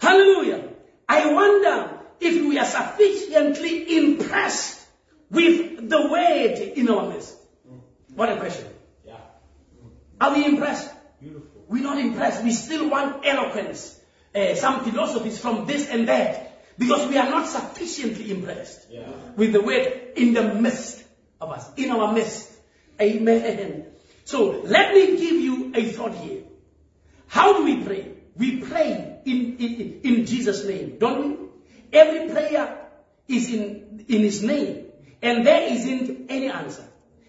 [0.00, 0.68] Hallelujah.
[1.08, 4.86] I wonder if we are sufficiently impressed
[5.30, 7.36] with the word in our midst.
[8.14, 8.68] What a question.
[9.04, 9.16] Yeah.
[10.20, 10.90] Are we impressed?
[11.20, 11.64] Beautiful.
[11.68, 12.44] We're not impressed.
[12.44, 13.98] We still want eloquence,
[14.34, 19.08] uh, some philosophies from this and that, because we are not sufficiently impressed Yeah.
[19.36, 21.02] with the word in the midst
[21.40, 22.52] of us, in our midst.
[23.00, 23.86] Amen.
[24.26, 26.42] So let me give you a thought here.
[27.28, 28.12] How do we pray?
[28.36, 31.46] We pray in, in, in Jesus' name, don't we?
[31.92, 32.76] Every prayer
[33.28, 34.86] is in, in His name,
[35.22, 36.84] and there isn't any answer.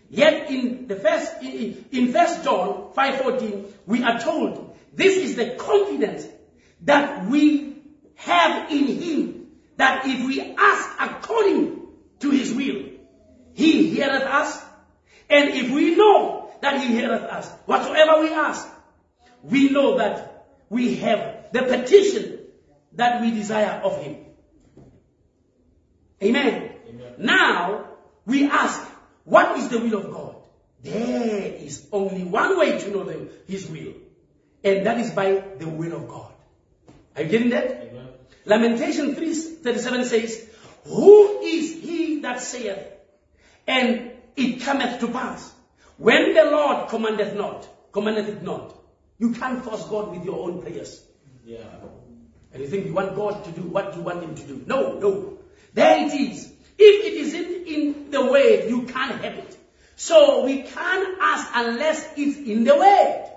[0.10, 5.36] Yet in the first in, in First John five fourteen, we are told this is
[5.36, 6.26] the confidence
[6.82, 7.78] that we
[8.16, 11.90] have in Him that if we ask according
[12.22, 12.86] to His will,
[13.54, 14.60] He heareth us,
[15.30, 18.68] and if we know that He heareth us, whatsoever we ask,
[19.44, 22.40] we know that we have the petition
[22.94, 24.18] that we desire of Him.
[26.22, 26.72] Amen.
[26.90, 27.14] Amen.
[27.20, 27.86] Now
[28.26, 28.82] we ask,
[29.24, 30.36] what is the will of God?
[30.84, 33.94] There is only one way to know the, His will,
[34.64, 36.32] and that is by the will of God.
[37.16, 37.66] Are you getting that?
[37.66, 38.08] Amen.
[38.46, 40.50] Lamentation 3:37 says,
[40.86, 42.80] Who is he that saith,
[43.68, 45.52] and it cometh to pass?
[45.98, 48.76] When the Lord commandeth not, commandeth it not.
[49.18, 51.04] You can't force God with your own prayers.
[51.46, 51.60] Yeah.
[52.54, 54.64] And you think you want God to do what you want Him to do.
[54.66, 55.40] No, no.
[55.74, 56.52] There it is.
[56.78, 59.58] If it isn't in the way, you can't have it.
[59.96, 63.32] So we can't ask unless it's in the way.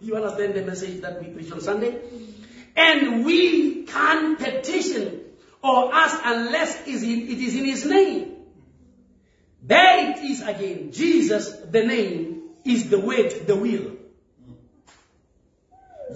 [0.00, 1.98] You understand the message that we preach on Sunday?
[2.76, 5.20] And we can't petition
[5.62, 8.32] or ask unless it is in- it is in His name.
[9.62, 10.92] There it is again.
[10.92, 13.96] Jesus, the name, is the word, the will.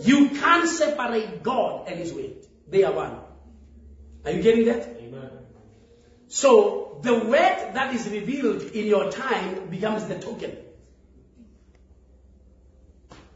[0.00, 2.36] You can't separate God and His word.
[2.68, 3.18] They are one.
[4.24, 4.86] Are you getting that?
[5.00, 5.30] Amen.
[6.28, 10.56] So the word that is revealed in your time becomes the token.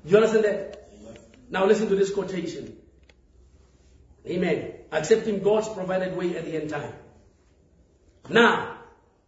[0.04, 0.90] You understand that?
[1.50, 2.76] Now listen to this quotation.
[4.26, 4.74] Amen.
[4.90, 6.92] Accepting God's provided way at the end time.
[8.28, 8.78] Now,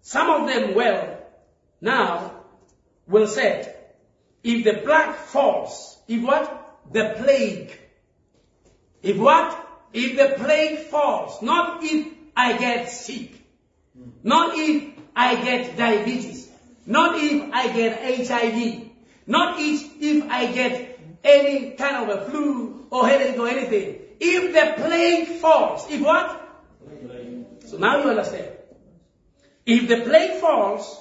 [0.02, 1.18] some of them well,
[1.80, 2.33] now,
[3.06, 3.74] will say,
[4.42, 6.78] if the plague falls, if what?
[6.92, 7.78] The plague.
[9.02, 9.60] If what?
[9.92, 13.32] If the plague falls, not if I get sick,
[14.22, 16.50] not if I get diabetes,
[16.86, 18.90] not if I get HIV,
[19.26, 24.00] not if, if I get any kind of a flu or headache or anything.
[24.20, 26.40] If the plague falls, if what?
[27.66, 28.52] So now you understand.
[29.66, 31.00] If the plague falls,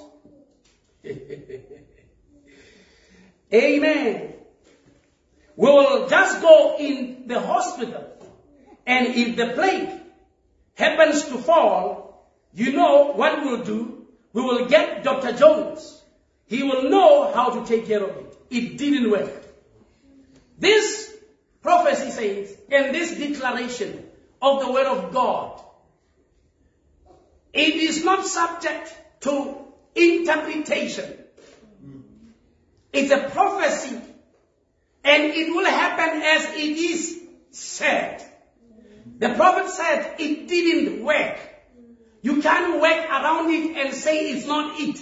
[3.53, 4.33] amen,
[5.55, 8.09] we will just go in the hospital.
[8.85, 9.89] And if the plague
[10.75, 14.07] happens to fall, you know what we'll do?
[14.33, 15.33] We will get Dr.
[15.33, 16.01] Jones.
[16.47, 18.37] He will know how to take care of it.
[18.49, 19.43] It didn't work.
[20.57, 21.15] This
[21.61, 24.05] prophecy says, and this declaration
[24.41, 25.61] of the word of God,
[27.53, 29.57] it is not subject to
[29.95, 31.22] interpretation.
[32.93, 33.99] It's a prophecy
[35.03, 37.19] and it will happen as it is
[37.51, 38.23] said.
[39.17, 41.37] The prophet said it didn't work.
[42.21, 44.99] You can't work around it and say it's not it.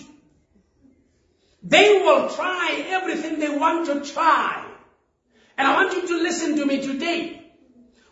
[1.64, 4.66] They will try everything they want to try.
[5.58, 7.52] And I want you to listen to me today.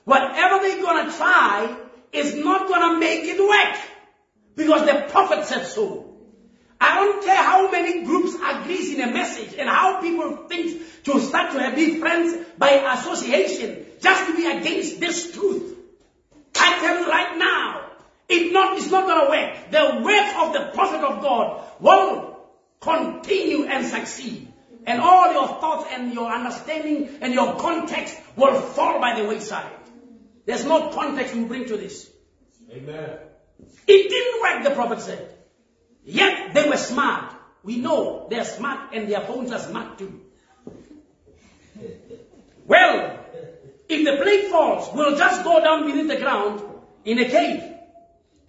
[0.04, 1.76] Whatever they're gonna try
[2.12, 3.80] is not gonna make it work.
[4.56, 6.09] Because the prophet said so.
[6.82, 11.20] I don't care how many groups agrees in a message and how people think to
[11.20, 15.78] start to be friends by association just to be against this truth.
[16.56, 17.82] I tell you right now,
[18.30, 19.72] it not, it's not gonna work.
[19.72, 22.40] The work of the prophet of God will
[22.80, 24.54] continue and succeed.
[24.86, 29.72] And all your thoughts and your understanding and your context will fall by the wayside.
[30.46, 32.10] There's no context you bring to this.
[32.72, 33.20] Amen.
[33.88, 35.39] It didn't work, the prophet said.
[36.06, 37.34] Yet they were smart.
[37.64, 40.22] We know they're smart and their phones are smart too.
[42.66, 43.20] Well,
[43.88, 46.62] if the plague falls, we'll just go down beneath the ground
[47.06, 47.64] in a cave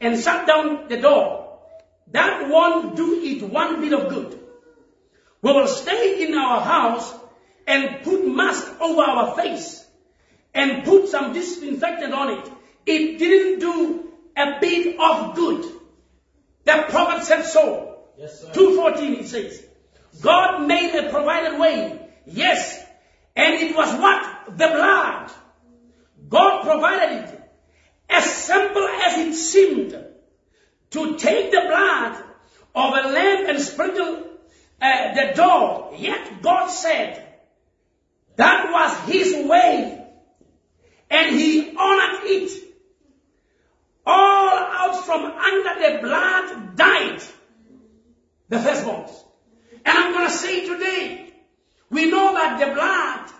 [0.01, 1.59] and shut down the door.
[2.09, 4.39] That won't do it one bit of good.
[5.43, 7.15] We will stay in our house
[7.67, 9.87] and put mask over our face
[10.53, 12.51] and put some disinfectant on it.
[12.87, 15.80] It didn't do a bit of good.
[16.71, 17.99] The prophet said so.
[18.17, 18.53] Yes, sir.
[18.53, 19.65] 2.14 it says,
[20.21, 22.09] God made a provided way.
[22.27, 22.81] Yes.
[23.35, 24.57] And it was what?
[24.57, 25.33] The blood.
[26.29, 27.41] God provided it.
[28.09, 30.05] As simple as it seemed
[30.91, 32.23] to take the blood
[32.75, 34.25] of a lamb and sprinkle
[34.81, 35.95] uh, the door.
[35.97, 37.27] Yet God said
[38.37, 40.07] that was his way.
[41.11, 42.70] And he honored it.
[44.07, 47.23] All out from under the blood died
[48.49, 49.13] the firstborns.
[49.85, 51.33] And I'm going to say today,
[51.91, 53.31] we know that the blood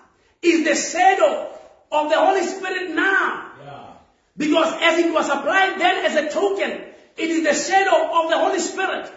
[0.43, 1.51] is the shadow
[1.93, 3.53] of the Holy Spirit now.
[3.65, 3.87] Yeah.
[4.37, 6.71] Because as it was applied then as a token,
[7.17, 9.13] it is the shadow of the Holy Spirit.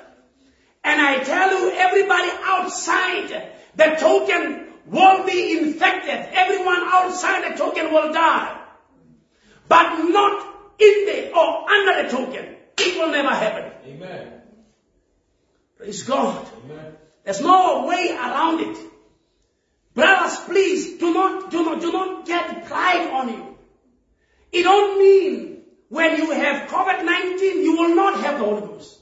[0.83, 6.27] And I tell you, everybody outside the token will be infected.
[6.33, 8.59] Everyone outside the token will die.
[9.69, 12.55] But not in the or under the token.
[12.77, 13.71] It will never happen.
[13.85, 14.41] Amen.
[15.77, 16.47] Praise God.
[16.65, 16.93] Amen.
[17.23, 18.77] There's no way around it.
[19.93, 23.57] Brothers, please do not, do not, do not get pride on you.
[24.51, 28.99] It don't mean when you have COVID-19, you will not have the Holy Ghost.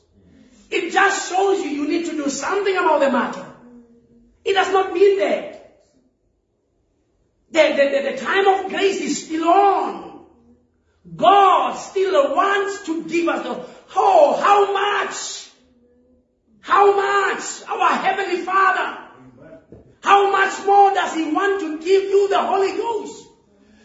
[0.70, 3.46] It just shows you you need to do something about the matter.
[4.44, 5.58] It does not mean that.
[7.52, 10.11] The, the, the, the time of grace is still on.
[11.16, 13.66] God still wants to give us the,
[13.96, 15.50] oh, how much?
[16.62, 17.64] How much?
[17.68, 18.98] Our Heavenly Father.
[20.04, 23.28] How much more does He want to give you the Holy Ghost?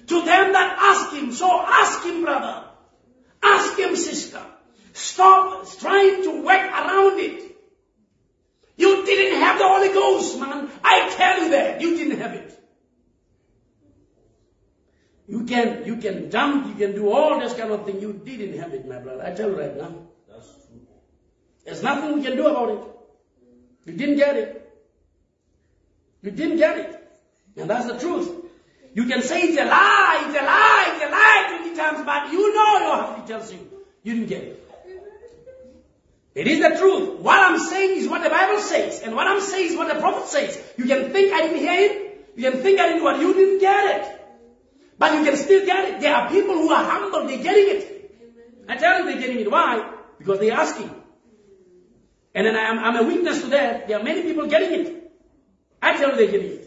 [0.08, 1.32] To them that ask Him.
[1.32, 2.64] So ask Him, brother.
[3.42, 4.42] Ask Him, sister.
[4.92, 7.56] Stop trying to work around it.
[8.76, 10.70] You didn't have the Holy Ghost, man.
[10.84, 11.80] I tell you that.
[11.80, 12.45] You didn't have it.
[15.36, 18.00] You can, you can jump, you can do all this kind of thing.
[18.00, 19.22] You didn't have it, my brother.
[19.22, 19.92] I tell you right now.
[20.30, 20.80] That's true.
[21.66, 22.80] There's nothing we can do about it.
[23.84, 24.74] You didn't get it.
[26.22, 27.08] You didn't get it.
[27.58, 28.30] And that's the truth.
[28.94, 32.32] You can say it's a lie, it's a lie, it's a lie 20 times, but
[32.32, 33.58] you know your heart tells you.
[34.04, 34.62] You didn't get it.
[36.34, 37.20] It is the truth.
[37.20, 40.00] What I'm saying is what the Bible says, and what I'm saying is what the
[40.00, 40.58] prophet says.
[40.78, 43.60] You can think I didn't hear it, you can think I didn't what you didn't
[43.60, 44.15] get it.
[44.98, 46.00] But you can still get it.
[46.00, 47.92] There are people who are humble, they're getting it.
[48.68, 49.50] I tell you they're getting it.
[49.50, 49.92] Why?
[50.18, 50.90] Because they're asking.
[52.34, 53.88] And then I'm, I'm a witness to that.
[53.88, 55.12] There are many people getting it.
[55.80, 56.66] I tell you they're getting it.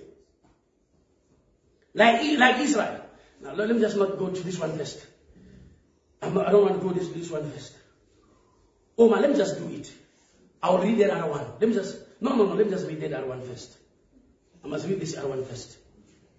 [1.93, 3.01] Like, like Israel.
[3.41, 5.05] Now let me just not go to this one first.
[6.21, 7.73] I'm I don't want to go this, this one first.
[8.97, 9.91] Oh man, let me just do it.
[10.61, 11.45] I'll read that other one.
[11.59, 13.77] Let me just, no, no, no, let me just read that other one first.
[14.63, 15.77] I must read this other one first.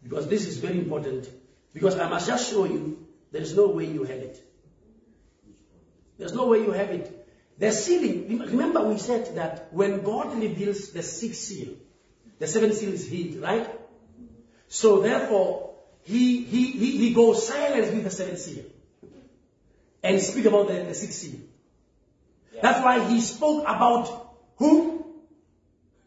[0.03, 1.29] Because this is very important.
[1.73, 4.43] Because I must just show you there's no way you have it.
[6.19, 7.17] There's no way you have it.
[7.59, 11.75] The sealing, remember we said that when God reveals the sixth seal,
[12.39, 13.69] the seventh seal is hid, right?
[14.69, 18.65] So therefore, he, he, he, he goes silent with the seventh seal.
[20.03, 21.41] And speak about the, the sixth seal.
[22.63, 25.05] That's why he spoke about who?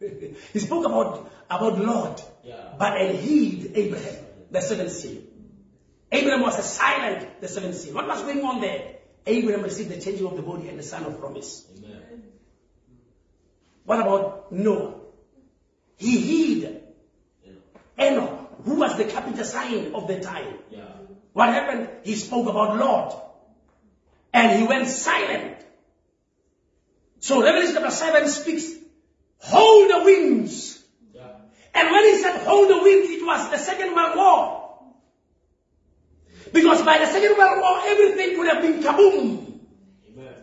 [0.00, 2.22] he spoke about, about Lot.
[2.44, 2.74] Yeah.
[2.78, 5.22] But and hid Abraham, the seventh seal.
[6.14, 7.94] Abraham was a silent, the seventh seal.
[7.94, 8.96] What was going on there?
[9.26, 11.66] Abraham received the changing of the body and the son of promise.
[11.76, 12.22] Amen.
[13.84, 14.94] What about Noah?
[15.96, 16.82] He hid
[17.98, 20.54] Enoch, who was the capital sign of the time.
[20.70, 20.84] Yeah.
[21.32, 21.88] What happened?
[22.02, 23.14] He spoke about Lord.
[24.32, 25.58] And he went silent.
[27.20, 28.72] So Revelation chapter 7 speaks,
[29.38, 30.82] hold the winds.
[31.14, 31.22] Yeah.
[31.74, 34.63] And when he said hold the winds, it was the Second World War.
[36.54, 39.58] Because by the Second World War, everything would have been kaboom.
[40.08, 40.34] Amen.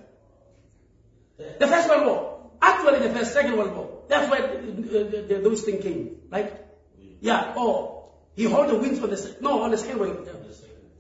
[1.58, 2.52] The First World War.
[2.62, 4.04] Actually, the First, Second World War.
[4.10, 6.52] That's where those things came, right?
[7.22, 10.36] Yeah, oh, he hold the winds on the, no, on the Second World War.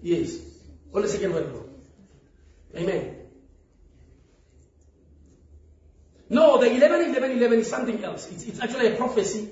[0.01, 0.37] Yes,
[0.93, 1.65] on the Second World War.
[2.77, 3.17] Amen.
[6.29, 8.31] No, the 11, 11, 11 is something else.
[8.31, 9.49] It's, it's actually a prophecy.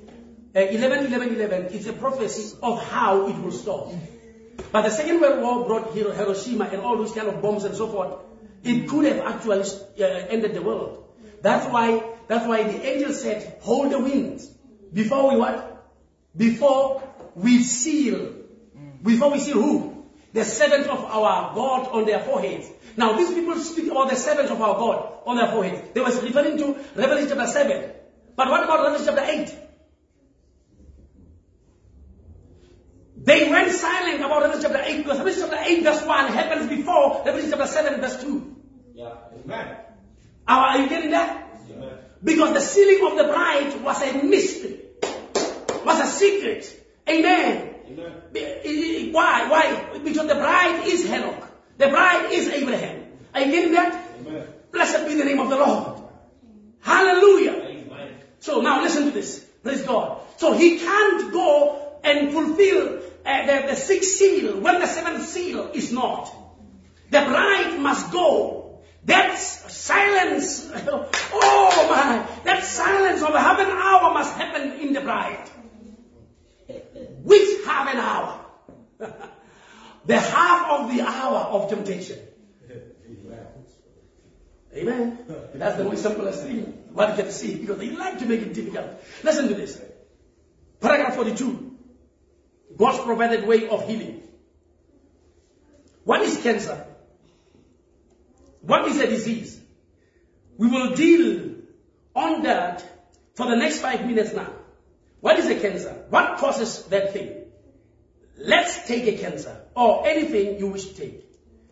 [0.55, 3.91] Uh, 11, 11, 11 is a prophecy of how it will stop.
[4.71, 7.87] But the Second World War brought Hiroshima and all those kind of bombs and so
[7.87, 8.13] forth.
[8.63, 11.05] It could have actually uh, ended the world.
[11.41, 14.47] That's why, that's why the angel said, hold the winds.
[14.93, 15.87] Before we what?
[16.35, 17.01] Before
[17.35, 18.33] we seal.
[19.01, 20.05] Before we seal who?
[20.33, 22.69] The servant of our God on their foreheads.
[22.97, 25.89] Now these people speak about the servant of our God on their foreheads.
[25.93, 27.91] They were referring to Revelation chapter 7.
[28.35, 29.68] But what about Revelation chapter 8?
[33.23, 37.23] They went silent about Revelation chapter 8 because Revelation chapter 8 verse 1 happens before
[37.25, 38.55] Revelation chapter 7 verse 2.
[38.95, 39.15] Yeah.
[39.43, 39.77] Amen.
[40.47, 41.45] Are, are you getting that?
[42.23, 44.79] Because the sealing of the bride was a mystery,
[45.85, 46.65] was a secret.
[47.07, 47.75] Amen.
[47.87, 49.11] Amen.
[49.13, 49.47] Why?
[49.49, 49.99] Why?
[50.03, 51.43] Because the bride is Enoch.
[51.77, 53.05] The bride is Abraham.
[53.33, 54.05] Are you getting that?
[54.19, 54.47] Amen.
[54.71, 56.01] Blessed be the name of the Lord.
[56.81, 57.53] Hallelujah.
[57.53, 58.15] Amen.
[58.39, 59.45] So now listen to this.
[59.63, 60.21] Praise God.
[60.37, 65.71] So he can't go and fulfill uh, the, the sixth seal when the seventh seal
[65.73, 66.33] is not.
[67.09, 68.81] The bride must go.
[69.05, 75.49] That silence, oh my, that silence of half an hour must happen in the bride.
[77.23, 78.45] Which half an hour?
[80.05, 82.19] the half of the hour of temptation.
[84.75, 85.17] Amen.
[85.55, 86.61] That's the most simplest thing
[86.93, 88.87] one can see because they like to make it difficult.
[89.23, 89.81] Listen to this.
[90.79, 91.68] Paragraph 42.
[92.79, 94.23] God's provided way of healing.
[96.05, 96.87] What is cancer?
[98.61, 99.59] What is a disease?
[100.57, 101.55] We will deal
[102.15, 102.83] on that
[103.35, 104.51] for the next five minutes now.
[105.19, 106.05] What is a cancer?
[106.09, 107.35] What causes that thing?
[108.37, 111.25] Let's take a cancer or anything you wish to take.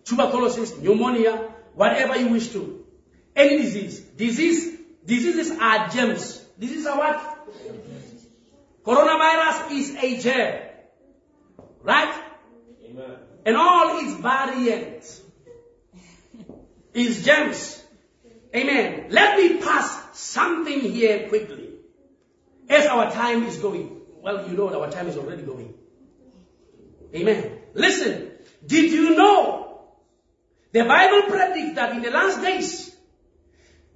[0.03, 1.37] Tuberculosis, pneumonia,
[1.73, 2.85] whatever you wish to.
[3.33, 4.01] Any disease.
[4.01, 6.43] Disease, diseases are germs.
[6.59, 7.47] Diseases are what?
[8.85, 10.66] Coronavirus is a germ.
[11.87, 12.13] Right?
[12.83, 13.15] Amen.
[13.45, 15.21] And all its variants
[16.93, 17.81] is gems.
[18.53, 19.05] Amen.
[19.09, 21.69] Let me pass something here quickly.
[22.67, 24.01] As our time is going.
[24.21, 25.75] Well, you know our time is already going.
[27.15, 27.57] Amen.
[27.73, 28.31] Listen.
[28.65, 29.79] Did you know
[30.73, 32.93] the Bible predicts that in the last days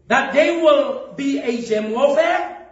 [0.08, 2.70] that there will be a gem warfare?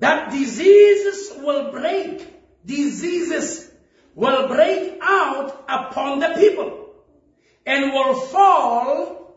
[0.00, 2.26] That diseases will break.
[2.66, 3.69] Diseases
[4.14, 6.94] will break out upon the people
[7.66, 9.36] and will fall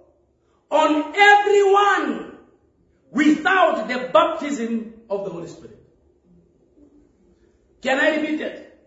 [0.70, 2.38] on everyone
[3.12, 5.80] without the baptism of the Holy Spirit.
[7.82, 8.80] Can I repeat that?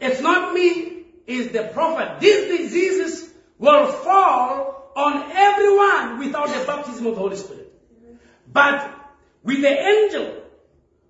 [0.00, 2.20] It's not me, it's the prophet.
[2.20, 7.72] These diseases will fall on everyone without the baptism of the Holy Spirit.
[8.50, 8.94] But
[9.42, 10.42] with the angel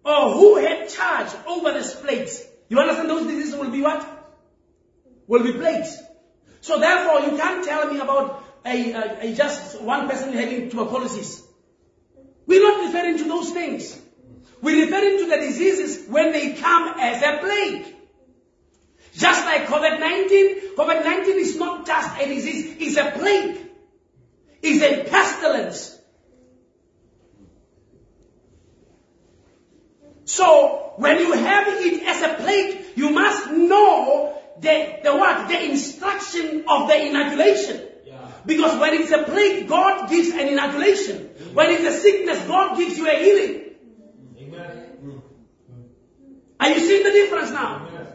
[0.05, 4.18] or who had charge over the plagues, you understand those diseases will be what?
[5.29, 5.97] Will be plagues.
[6.63, 11.47] So therefore you can't tell me about a, a, a just one person having tuberculosis.
[12.47, 14.01] We're not referring to those things.
[14.63, 17.95] We're referring to the diseases when they come as a plague.
[19.15, 23.67] Just like COVID-19, COVID-19 is not just a disease, it's a plague.
[24.63, 25.97] It's a pestilence.
[30.25, 35.49] So, when you have it as a plague, you must know the, the what?
[35.49, 37.83] The instruction of the inoculation.
[38.07, 38.31] Yeah.
[38.45, 41.27] Because when it's a plague, God gives an inoculation.
[41.55, 43.65] When it's a sickness, God gives you a healing.
[44.39, 45.23] Amen.
[46.61, 47.87] Are you seeing the difference now?
[47.89, 48.07] Amen.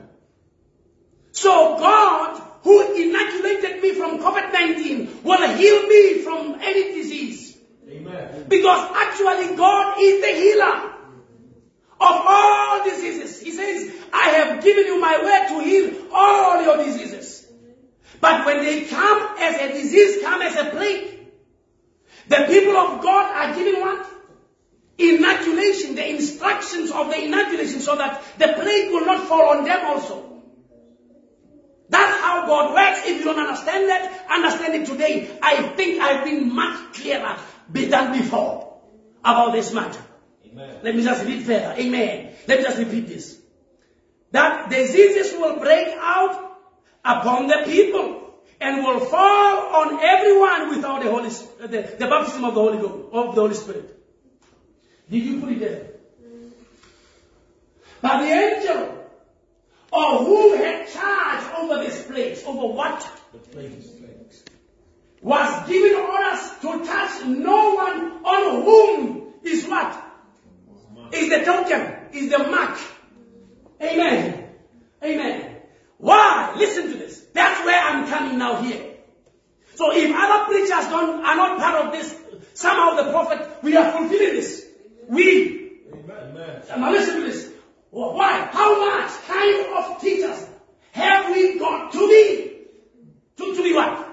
[1.32, 7.58] So God, who inoculated me from COVID-19, will heal me from any disease.
[7.90, 8.46] Amen.
[8.48, 10.93] Because actually God is the healer
[12.04, 13.42] of all diseases.
[13.42, 17.48] He says, I have given you my word to heal all your diseases.
[18.20, 21.28] But when they come as a disease, come as a plague,
[22.28, 24.10] the people of God are given what?
[24.98, 29.86] Inoculation, the instructions of the inoculation so that the plague will not fall on them
[29.86, 30.42] also.
[31.90, 33.08] That's how God works.
[33.08, 35.38] If you don't understand that, understand it today.
[35.42, 37.38] I think I've been much clearer
[37.70, 38.82] than before
[39.24, 40.02] about this matter.
[40.54, 40.80] Amen.
[40.84, 41.76] Let me just read further.
[41.78, 42.36] Amen.
[42.48, 43.40] Let me just repeat this.
[44.32, 46.60] That diseases will break out
[47.04, 52.54] upon the people and will fall on everyone without the Holy the, the baptism of
[52.54, 54.00] the Holy Ghost, of the Holy Spirit.
[55.10, 55.90] Did you put it there?
[58.02, 59.04] But the angel
[59.92, 63.08] or who had charge over this place, over what?
[63.32, 63.90] The plagues.
[65.22, 70.03] Was given orders to touch no one on whom is what?
[71.14, 72.80] Is the token, is the mark.
[73.80, 74.50] Amen.
[75.04, 75.56] Amen.
[75.98, 76.56] Why?
[76.58, 77.24] Listen to this.
[77.34, 78.96] That's where I'm coming now here.
[79.76, 82.20] So if other preachers don't, are not part of this,
[82.56, 84.66] somehow the prophet, we are fulfilling this.
[85.08, 85.82] We.
[85.94, 86.64] Amen.
[86.80, 87.52] Now listen to this.
[87.92, 88.50] Why?
[88.52, 90.48] How much kind of teachers
[90.94, 92.50] have we got to be?
[93.38, 94.10] To, to be what?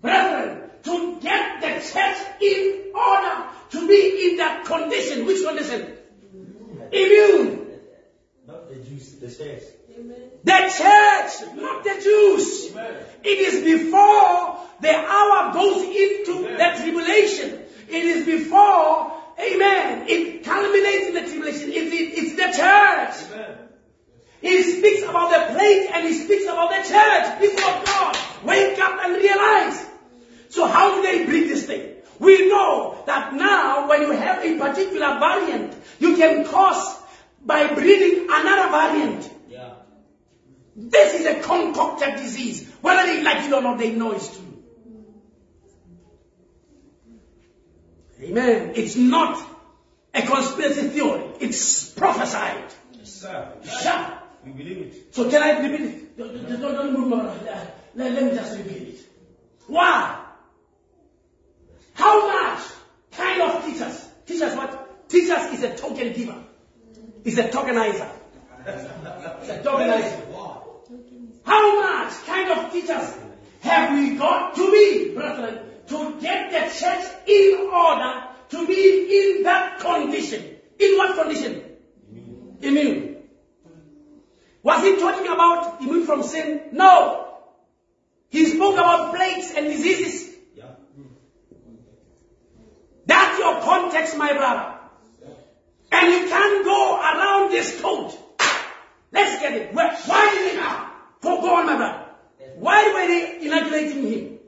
[0.00, 5.26] Brethren, to get the church in order, to be in that condition.
[5.26, 5.98] Which condition?
[6.92, 7.66] Immune.
[8.46, 9.64] Not the Jews, the saints.
[10.44, 12.70] The church, not the Jews.
[12.72, 12.96] Amen.
[13.22, 16.58] It is before the hour goes into Amen.
[16.58, 17.60] the tribulation.
[17.88, 21.70] It is before, amen, it culminates in the tribulation.
[21.70, 23.32] It, it- it's the church.
[23.32, 23.58] Amen.
[24.42, 27.40] He speaks about the plague and he speaks about the church.
[27.40, 29.86] People of God, wake up and realize.
[30.50, 31.93] So how do they bring this thing?
[32.18, 36.96] We know that now when you have a particular variant, you can cause
[37.44, 39.30] by breeding another variant.
[39.48, 39.74] Yeah.
[40.76, 42.68] This is a concocted disease.
[42.80, 44.62] Whether they like it or not, they know it's true.
[48.22, 48.72] Amen.
[48.74, 49.44] It's not
[50.14, 51.24] a conspiracy theory.
[51.40, 52.72] It's prophesied.
[52.92, 53.52] Yes, sir.
[53.64, 54.18] Yeah.
[54.44, 55.14] We believe it.
[55.14, 56.16] So can I repeat it?
[56.16, 57.26] Don't, don't, don't move on.
[57.94, 59.00] Let, let me just repeat it.
[59.66, 60.23] Why?
[61.94, 62.62] How much
[63.12, 64.08] kind of teachers?
[64.26, 65.08] Teachers what?
[65.08, 66.36] Teachers is a token giver.
[67.24, 68.10] Is a tokenizer.
[68.66, 70.20] It's a tokenizer.
[71.44, 73.14] How much kind of teachers
[73.60, 75.58] have we got to be, brethren,
[75.88, 80.56] to get the church in order to be in that condition?
[80.78, 81.62] In what condition?
[82.60, 83.16] Immune.
[84.62, 86.62] Was he talking about immune from sin?
[86.72, 87.28] No.
[88.30, 90.23] He spoke about plagues and diseases.
[93.06, 94.78] That's your context, my brother.
[95.92, 98.12] And you can't go around this code.
[99.12, 99.74] Let's get it.
[99.74, 100.92] Where, why is it now?
[101.20, 102.04] For go on, my brother.
[102.56, 104.38] Why were they inoculating him?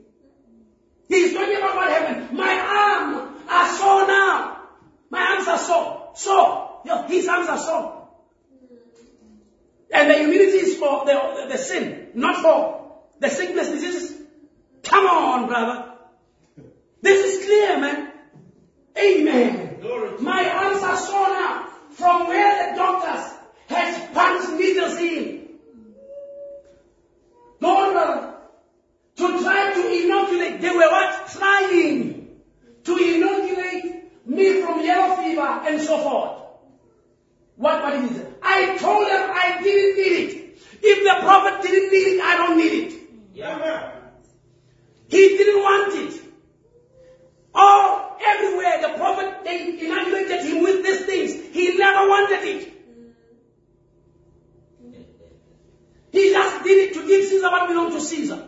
[1.07, 2.37] He's talking about happened.
[2.37, 4.67] My arms are sore now.
[5.09, 6.11] My arms are sore.
[6.15, 6.81] Sore.
[7.07, 8.07] His arms are sore.
[9.93, 14.21] And the immunity is for the, the, the sin, not for the sickness, diseases.
[14.83, 15.93] Come on, brother.
[17.01, 18.11] This is clear, man.
[18.99, 19.79] Amen.
[20.19, 23.33] My arms are sore now from where the doctors
[23.67, 25.47] has punched needles in.
[27.61, 28.33] On.
[29.17, 31.27] To try to inoculate, they were what?
[31.27, 32.39] Trying
[32.83, 36.37] to inoculate me from yellow fever and so forth.
[37.55, 38.39] What, what is it?
[38.43, 40.59] I told them I didn't need it.
[40.83, 43.41] If the prophet didn't need it, I don't need it.
[43.41, 43.91] Amen.
[45.07, 46.21] He didn't want it.
[47.55, 47.96] All
[48.35, 51.55] everywhere the prophet they inaugurated him with these things.
[51.55, 52.73] He never wanted it.
[56.11, 58.43] He just did it to give Caesar what belonged to Caesar.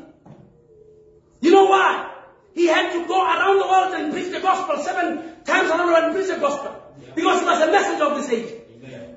[1.41, 2.11] You know why?
[2.53, 5.93] He had to go around the world and preach the gospel seven times around the
[5.93, 6.75] world and preach the gospel.
[7.15, 8.53] Because he was a messenger of this age.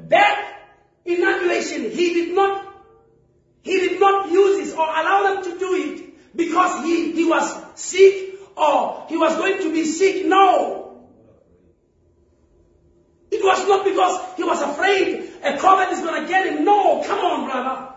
[0.08, 0.60] That
[1.04, 2.72] inauguration, he did not
[3.62, 7.56] he did not use it or allow them to do it because he, he was
[7.76, 10.26] sick or he was going to be sick.
[10.26, 10.82] No.
[13.30, 16.64] It was not because he was afraid a COVID is going to get him.
[16.64, 17.88] No, come on, brother.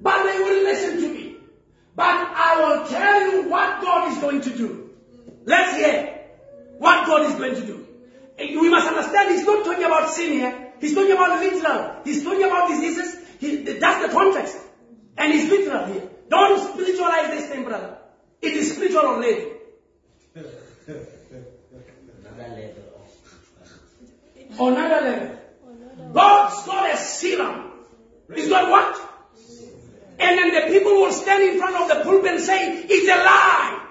[0.00, 1.36] But they will listen to me.
[1.94, 4.90] But I will tell you what God is going to do.
[5.46, 6.20] Let's hear
[6.78, 7.86] what God is going to do.
[8.38, 10.72] We must understand he's not talking about sin here.
[10.78, 12.02] He's talking about literal.
[12.04, 13.16] He's talking about diseases.
[13.40, 14.58] He, that's the context.
[15.16, 16.10] And he's literal here.
[16.28, 17.95] Don't spiritualize this thing, brother.
[18.42, 19.52] It is spiritual already.
[20.86, 24.60] Another level of.
[24.60, 25.36] Another level.
[26.12, 27.72] God's not a serum.
[28.34, 29.00] He's not what?
[30.18, 33.16] And then the people will stand in front of the pulpit and say, it's a
[33.16, 33.82] lie.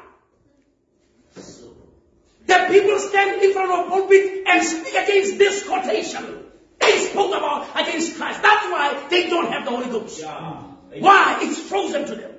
[2.48, 6.46] The people stand in front of the pulpit and speak against this quotation.
[6.80, 8.42] They spoke about against Christ.
[8.42, 10.20] That's why they don't have the Holy Ghost.
[10.20, 10.62] Yeah.
[11.00, 11.40] Why?
[11.42, 12.35] It's frozen to them.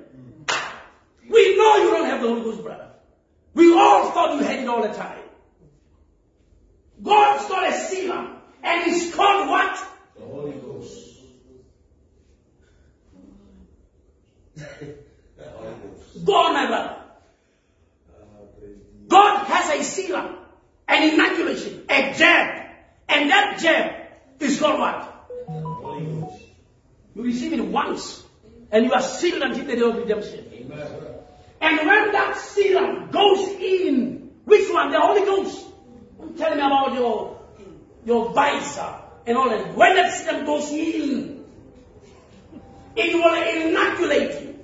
[1.29, 2.89] We know you don't have the Holy Ghost, brother.
[3.53, 5.19] We all thought you had it all the time.
[7.03, 8.27] God's got a sealer,
[8.63, 9.77] and it's called what?
[10.17, 11.07] The Holy Ghost.
[16.25, 16.95] Go on, my brother.
[19.07, 20.35] God has a sealer,
[20.87, 22.65] an inoculation, a jab,
[23.07, 24.07] and that jab
[24.39, 25.27] is called what?
[25.47, 26.43] Holy Ghost.
[27.15, 28.23] You receive it once,
[28.71, 30.45] and you are sealed until the day of redemption.
[30.51, 31.16] Amen.
[31.61, 34.91] And when that serum goes in, which one?
[34.91, 35.65] The Holy Ghost.
[36.19, 37.41] Don't tell me about your
[38.05, 39.75] your Pfizer and all that.
[39.75, 41.43] When that serum goes in,
[42.95, 44.59] it will inoculate you.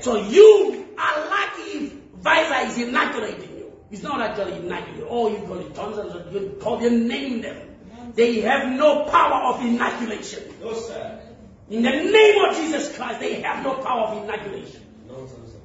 [0.00, 3.72] So you are lucky if Pfizer is inoculating you.
[3.90, 4.98] It's not actually inoculating.
[4.98, 5.06] you.
[5.08, 7.68] Oh, you call it Johnson's, you call them, name them.
[8.14, 10.42] They have no power of inoculation.
[10.60, 11.20] No, sir.
[11.70, 14.82] In the name of Jesus Christ, they have no power of inoculation.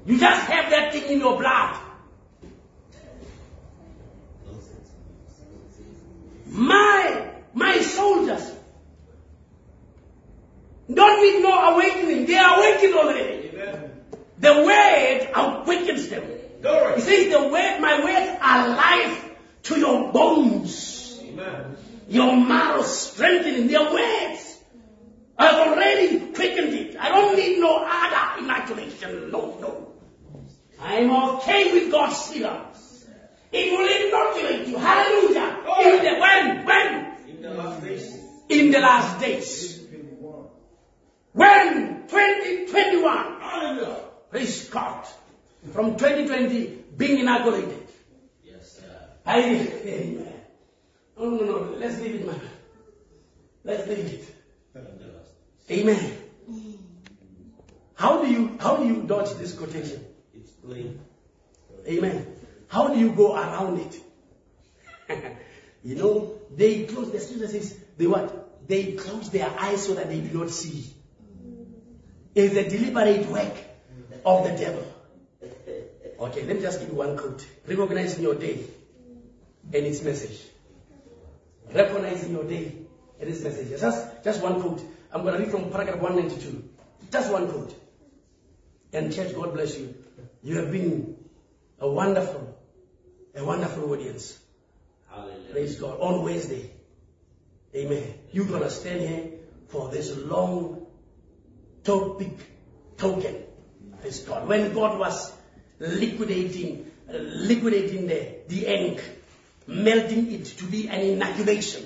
[0.07, 1.77] You just have that thing in your blood.
[6.45, 8.53] My, my soldiers
[10.91, 12.25] don't need no awakening.
[12.25, 13.49] They are awakened already.
[13.49, 13.91] Amen.
[14.39, 16.23] The word awakens them.
[16.61, 16.95] Glory.
[16.95, 19.29] He says the word, my words are life
[19.63, 21.19] to your bones.
[21.21, 21.75] Amen.
[22.07, 24.57] Your marrow strengthening their words.
[25.37, 26.95] I've already quickened it.
[26.97, 29.29] I don't need no other inoculation.
[29.31, 29.86] No, no.
[30.79, 32.61] I'm okay with God's serum.
[33.51, 34.77] It will inoculate you.
[34.77, 35.63] Hallelujah.
[35.65, 35.97] Oh.
[35.97, 36.65] In the, when?
[36.65, 37.29] When?
[37.29, 38.17] In the last days.
[38.49, 39.79] In the last days.
[41.31, 42.07] When?
[42.07, 43.41] 2021.
[43.41, 43.99] Hallelujah.
[44.29, 45.05] Praise God.
[45.71, 47.87] From 2020 being inaugurated.
[48.43, 49.09] Yes, sir.
[49.25, 49.39] I
[49.85, 50.33] Amen.
[51.17, 51.75] No, no, no.
[51.77, 52.39] Let's leave it, man.
[53.63, 54.35] Let's leave it.
[54.75, 55.31] In the last.
[55.71, 56.17] Amen.
[57.95, 60.05] How do you how do you dodge this quotation?
[61.87, 62.27] Amen.
[62.67, 64.01] How do you go around it?
[65.83, 68.67] you know, they close the scripture says they what?
[68.67, 70.93] They close their eyes so that they do not see.
[72.35, 73.55] It's a deliberate work
[74.25, 74.85] of the devil.
[76.19, 77.45] Okay, let me just give you one quote.
[77.67, 78.59] Recognizing your day
[79.73, 80.39] and its message.
[81.73, 82.73] Recognizing your day
[83.19, 83.69] and its message.
[83.79, 84.81] Just, just one quote.
[85.11, 86.69] I'm going to read from paragraph 192.
[87.11, 87.75] Just one quote.
[88.93, 89.95] And church, God bless you.
[90.47, 91.17] You have been
[91.77, 92.57] a wonderful,
[93.35, 94.39] a wonderful audience.
[95.09, 95.51] Hallelujah.
[95.51, 95.99] Praise God.
[95.99, 96.71] On Wednesday.
[97.75, 98.13] Amen.
[98.31, 99.25] You're going to stand here
[99.67, 100.87] for this long
[101.83, 102.31] topic
[102.95, 103.43] token.
[103.99, 104.47] Praise God.
[104.47, 105.33] When God was
[105.79, 109.03] liquidating, uh, liquidating the, the ink,
[109.67, 111.83] melting it to be an inoculation.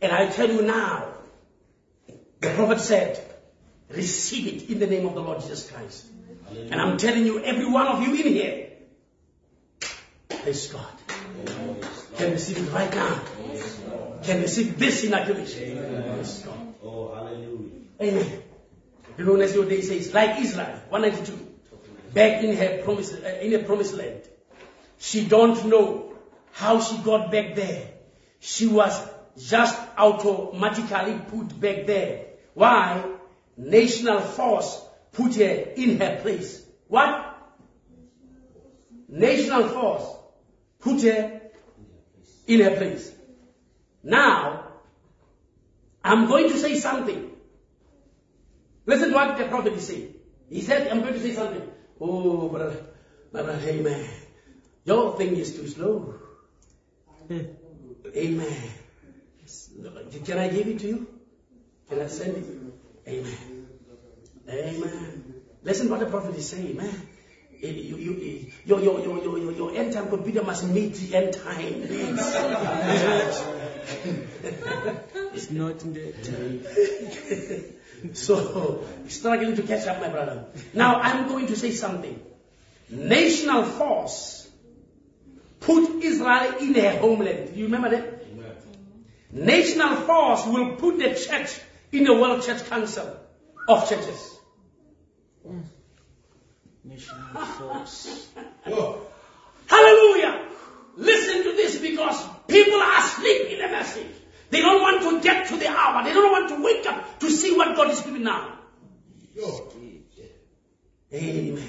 [0.00, 1.12] And I tell you now,
[2.38, 3.20] the prophet said,
[3.90, 6.06] receive it in the name of the Lord Jesus Christ.
[6.50, 8.68] And I'm telling you, every one of you in here,
[10.28, 10.86] praise God,
[12.16, 13.20] can receive it right now.
[14.22, 15.76] Can receive this inoculation.
[15.76, 16.46] Praise.
[16.82, 17.70] Oh, hallelujah.
[18.00, 18.42] Amen.
[19.16, 21.46] The Lunas your day says, like Israel, 192,
[22.14, 24.22] back in her promise, uh, in a promised land.
[24.98, 26.14] She don't know
[26.52, 27.90] how she got back there.
[28.40, 29.00] She was
[29.38, 32.26] just automatically put back there.
[32.54, 33.04] Why?
[33.58, 34.80] national force
[35.18, 35.54] put her
[35.84, 36.64] in her place.
[36.86, 37.24] What?
[39.08, 40.06] National force
[40.78, 41.40] put her
[42.46, 43.12] in her place.
[44.04, 44.68] Now,
[46.04, 47.30] I'm going to say something.
[48.86, 50.14] Listen to what the prophet is saying.
[50.48, 51.68] He said, I'm going to say something.
[52.00, 52.86] Oh, brother,
[53.32, 54.08] brother, amen.
[54.84, 56.14] Your thing is too slow.
[57.26, 57.40] Hmm.
[58.16, 58.70] Amen.
[60.24, 61.06] Can I give it to you?
[61.88, 62.46] Can I send it?
[63.08, 63.57] Amen.
[64.48, 65.34] Amen.
[65.62, 66.94] Listen what the prophet is saying, man.
[67.62, 71.16] Eh, You, you, your, your, your, your, your, your end time computer must meet the
[71.16, 72.22] end time needs.
[75.34, 78.14] It's not in the time.
[78.14, 80.46] so, struggling to catch up, my brother.
[80.72, 82.20] Now, I'm going to say something.
[82.90, 84.48] National force
[85.60, 87.54] put Israel in their homeland.
[87.54, 88.14] Do you remember that?
[89.32, 91.60] National force will put the church
[91.92, 93.16] in the World Church Council
[93.68, 94.37] of Churches.
[96.84, 98.28] National force.
[99.66, 100.44] Hallelujah!
[100.96, 104.06] Listen to this because people are asleep in the message.
[104.50, 106.04] They don't want to get to the hour.
[106.04, 108.58] They don't want to wake up to see what God is doing now.
[111.12, 111.64] Amen.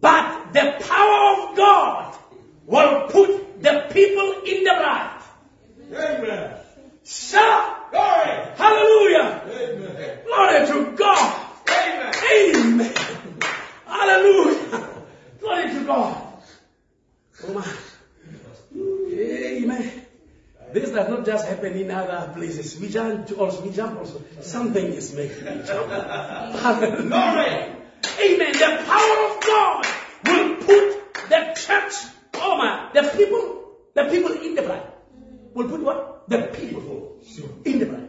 [0.00, 2.16] But the power of God
[2.66, 5.22] will put the people in the bride.
[5.92, 6.56] Amen.
[7.04, 7.79] Shout!
[7.90, 8.30] Glory.
[8.56, 9.42] Hallelujah!
[9.46, 10.18] Amen.
[10.26, 11.46] Glory to God!
[11.68, 12.14] Amen.
[12.32, 12.94] Amen.
[13.86, 14.88] Hallelujah.
[15.40, 16.26] Glory to God.
[17.46, 17.66] Oh my.
[18.76, 20.06] Amen.
[20.72, 22.78] This does not just happen in other places.
[22.78, 23.62] We jump also.
[23.62, 24.22] We jump also.
[24.40, 25.90] Something is making me jump.
[25.90, 27.76] Hallelujah.
[28.20, 28.52] Amen.
[28.52, 29.86] The power of God
[30.26, 31.94] will put the church,
[32.34, 34.86] oh my, the people, the people in the bride.
[35.54, 36.19] Will put what?
[36.30, 37.18] The people
[37.64, 38.08] in the bride.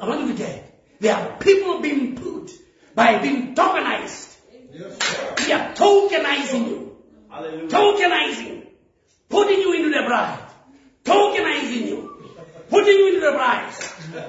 [0.00, 0.80] I want you to get.
[1.00, 2.50] There are people being put
[2.94, 4.38] by being tokenized.
[4.72, 5.46] Yes.
[5.46, 6.96] We are tokenizing you.
[7.28, 7.68] Hallelujah.
[7.68, 8.66] Tokenizing.
[9.28, 10.38] Putting you into the bride.
[11.04, 12.32] Tokenizing you.
[12.70, 13.70] Putting you into the bride.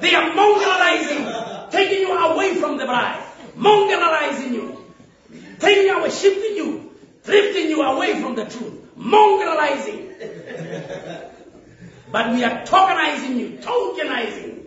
[0.02, 1.72] They are mongrelizing.
[1.72, 3.24] Taking you away from the bride.
[3.56, 4.86] Mongrelizing you.
[5.60, 6.92] Taking you away, shifting you.
[7.24, 8.74] Drifting you away from the truth.
[8.98, 10.12] Mongrelizing.
[12.14, 13.58] But we are tokenizing you.
[13.58, 14.60] Tokenizing.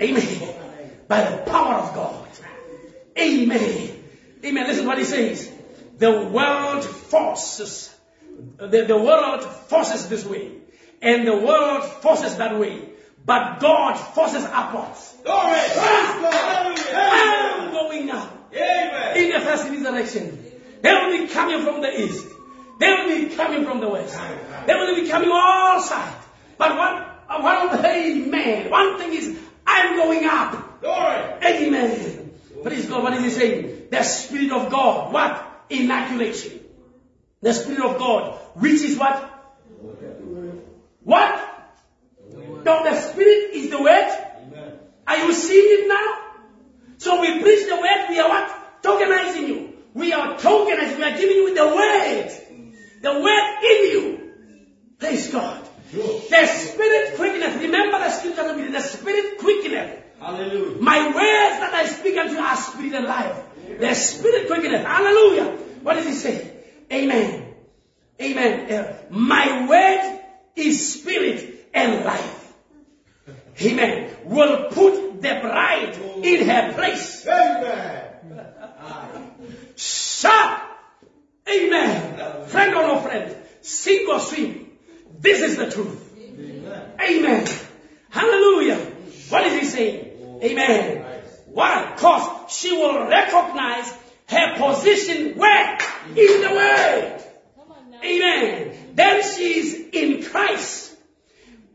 [0.00, 0.56] Amen.
[1.06, 2.26] By the power of God.
[3.18, 4.02] Amen.
[4.42, 4.66] Amen.
[4.66, 5.52] Listen to what he says.
[5.98, 7.94] The world forces,
[8.56, 10.52] the, the world forces this way,
[11.02, 12.88] and the world forces that way,
[13.22, 15.14] but God forces upwards.
[15.24, 15.60] Glory.
[15.76, 16.64] Ah!
[16.64, 17.70] I'm Hallelujah.
[17.70, 19.16] going up Amen.
[19.18, 20.42] in the first resurrection.
[20.80, 22.33] They will be coming from the east.
[22.78, 24.18] They will be coming from the west.
[24.66, 26.26] They will be coming all sides.
[26.58, 28.70] But one, uh, one, amen.
[28.70, 30.80] One thing is, I'm going up.
[30.80, 31.16] Glory.
[31.42, 32.30] Amen.
[32.62, 33.02] Praise God.
[33.02, 33.86] What is he saying?
[33.90, 35.12] The Spirit of God.
[35.12, 35.66] What?
[35.70, 36.60] Inoculation.
[37.42, 38.38] The Spirit of God.
[38.54, 39.30] Which is what?
[41.02, 41.50] What?
[42.64, 44.08] No, the Spirit is the word.
[44.46, 44.78] Amen.
[45.06, 46.24] Are you seeing it now?
[46.98, 48.82] So we preach the word, we are what?
[48.82, 49.72] Tokenizing you.
[49.92, 52.30] We are tokenizing, we are giving you the word.
[53.04, 54.32] The word in you.
[54.98, 55.60] Praise God.
[55.92, 57.60] The Spirit quickeneth.
[57.60, 60.00] Remember the scripture, the Spirit quickeneth.
[60.18, 60.80] Hallelujah.
[60.80, 63.42] My words that I speak unto you are spirit and life.
[63.78, 64.86] The spirit quickeneth.
[64.86, 65.50] Hallelujah.
[65.82, 66.50] What does he say?
[66.90, 67.54] Amen.
[68.22, 68.72] Amen.
[68.72, 70.20] Uh, my word
[70.56, 72.52] is spirit and life.
[73.60, 74.16] Amen.
[74.24, 77.26] Will put the bride in her place.
[77.26, 78.14] Amen.
[79.76, 80.63] Shout.
[81.48, 82.46] Amen.
[82.46, 84.70] Friend or no friend, sink or swim.
[85.20, 86.00] This is the truth.
[87.00, 87.46] Amen.
[88.10, 88.78] Hallelujah.
[89.28, 90.40] What is he saying?
[90.42, 91.04] Amen.
[91.46, 91.92] Why?
[91.94, 93.92] Because she will recognize
[94.28, 95.78] her position where?
[96.08, 97.22] In the world.
[98.02, 98.92] Amen.
[98.94, 100.96] Then she is in Christ.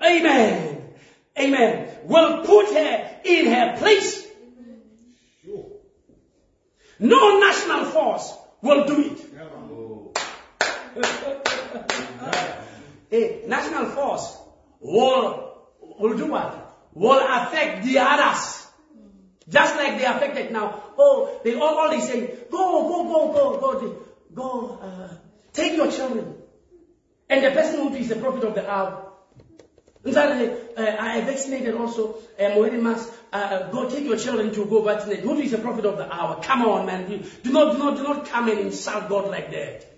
[0.03, 0.93] Amen.
[1.37, 1.89] Amen.
[2.03, 4.27] Will put her in her place.
[6.99, 9.28] No national force will do it.
[13.11, 14.37] A national force
[14.79, 15.57] will,
[15.99, 16.77] will do what?
[16.93, 18.67] Will affect the others.
[19.47, 20.83] Just like they affected now.
[20.97, 25.15] Oh, they all, all they say, go, go, go, go, go, go, uh,
[25.53, 26.35] take your children.
[27.29, 29.05] And the person who is the prophet of the hour.
[30.05, 35.19] Uh, I vaccinated also, wearing mask, uh, uh, go take your children to go vaccinate.
[35.19, 36.41] Who is the prophet of the hour?
[36.41, 37.07] Come on, man.
[37.43, 39.88] Do not, do not, do not come and insult God like that.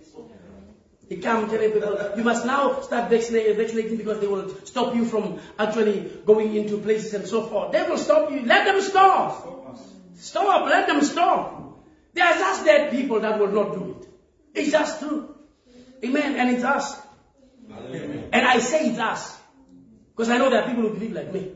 [1.12, 5.42] He come people, uh, you must now start vaccinating, because they will stop you from
[5.60, 7.74] actually going into places and so forth.
[7.74, 8.46] They will stop you.
[8.46, 9.78] Let them stop.
[10.16, 10.70] Stop.
[10.70, 11.84] Let them stop.
[12.14, 14.08] They are just dead people that will not do it.
[14.54, 15.36] It's just true.
[16.02, 16.38] Amen.
[16.38, 16.98] And it's us.
[17.70, 18.30] Hallelujah.
[18.32, 19.38] And I say it's us.
[20.16, 21.52] Because I know there are people who believe like me.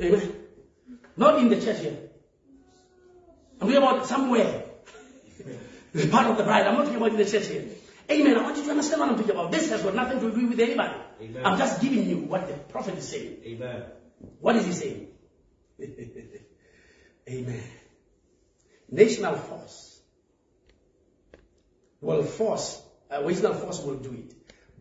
[0.00, 0.36] Amen.
[1.16, 1.98] Not in the church here.
[3.60, 4.62] I'm talking about somewhere.
[5.92, 6.68] The part of the bride.
[6.68, 7.64] I'm not talking about in the church here.
[8.10, 8.38] Amen.
[8.38, 9.52] I want you to understand what I'm talking about.
[9.52, 10.94] This has got nothing to do with anybody.
[11.20, 11.44] Amen.
[11.44, 13.38] I'm just giving you what the prophet is saying.
[13.44, 13.82] Amen.
[14.40, 15.08] What is he saying?
[17.28, 17.62] Amen.
[18.90, 20.00] National force
[22.00, 22.80] will force,
[23.10, 24.34] uh, national force will do it.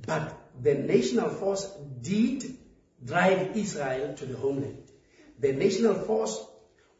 [0.06, 1.70] But the national force
[2.02, 2.58] did
[3.04, 4.84] drive Israel to the homeland.
[5.40, 6.40] The national force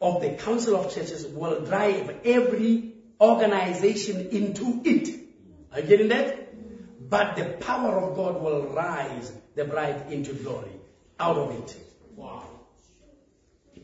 [0.02, 5.27] of the Council of Churches will drive every organization into it.
[5.74, 7.10] Are you getting that?
[7.10, 10.72] But the power of God will rise the bride into glory
[11.20, 11.76] out of it.
[12.16, 12.44] Wow.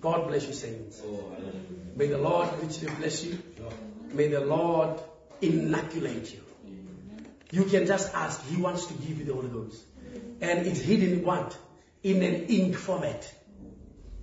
[0.02, 1.02] God bless you, saints.
[1.06, 1.36] Oh.
[1.96, 3.38] May the Lord richly bless you.
[4.12, 5.00] May the Lord
[5.42, 6.42] inoculate you.
[7.52, 8.44] You can just ask.
[8.48, 9.82] He wants to give you the Holy Ghost.
[10.42, 11.58] And it's hidden what?
[12.02, 13.32] In an ink format.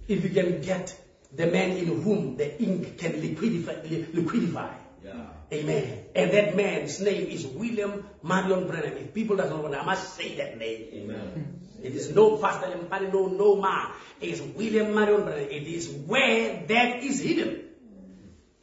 [0.09, 0.95] If you can get
[1.35, 4.70] the man in whom the ink can liquidify, liquidify.
[5.05, 5.27] Yeah.
[5.52, 6.05] Amen.
[6.14, 8.97] And that man's name is William Marion Branham.
[8.97, 10.89] If people don't know, I must say that name.
[10.93, 11.60] Amen.
[11.82, 13.89] It is no Pastor Mpani, no, no man.
[14.20, 15.48] It is William Marion Branham.
[15.51, 17.64] It is where that is hidden.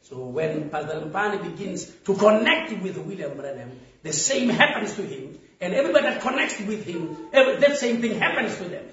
[0.02, 5.38] So when Pastor Mpani begins to connect with William Branham, the same happens to him,
[5.60, 8.84] and everybody that connects with him, every, that same thing happens to them.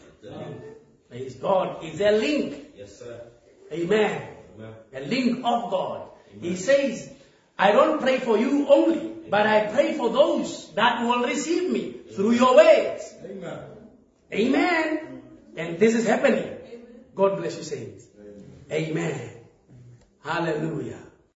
[1.09, 1.77] Praise God.
[1.83, 2.73] It's a link.
[2.75, 3.21] Yes, sir.
[3.71, 4.27] Amen.
[4.57, 4.73] Amen.
[4.93, 6.09] A link of God.
[6.41, 7.09] He says,
[7.57, 11.95] I don't pray for you only, but I pray for those that will receive me
[12.13, 13.13] through your words.
[13.23, 13.59] Amen.
[14.33, 15.21] Amen.
[15.55, 16.51] And this is happening.
[17.15, 18.05] God bless you, saints.
[18.71, 19.31] Amen.
[20.23, 21.04] Hallelujah.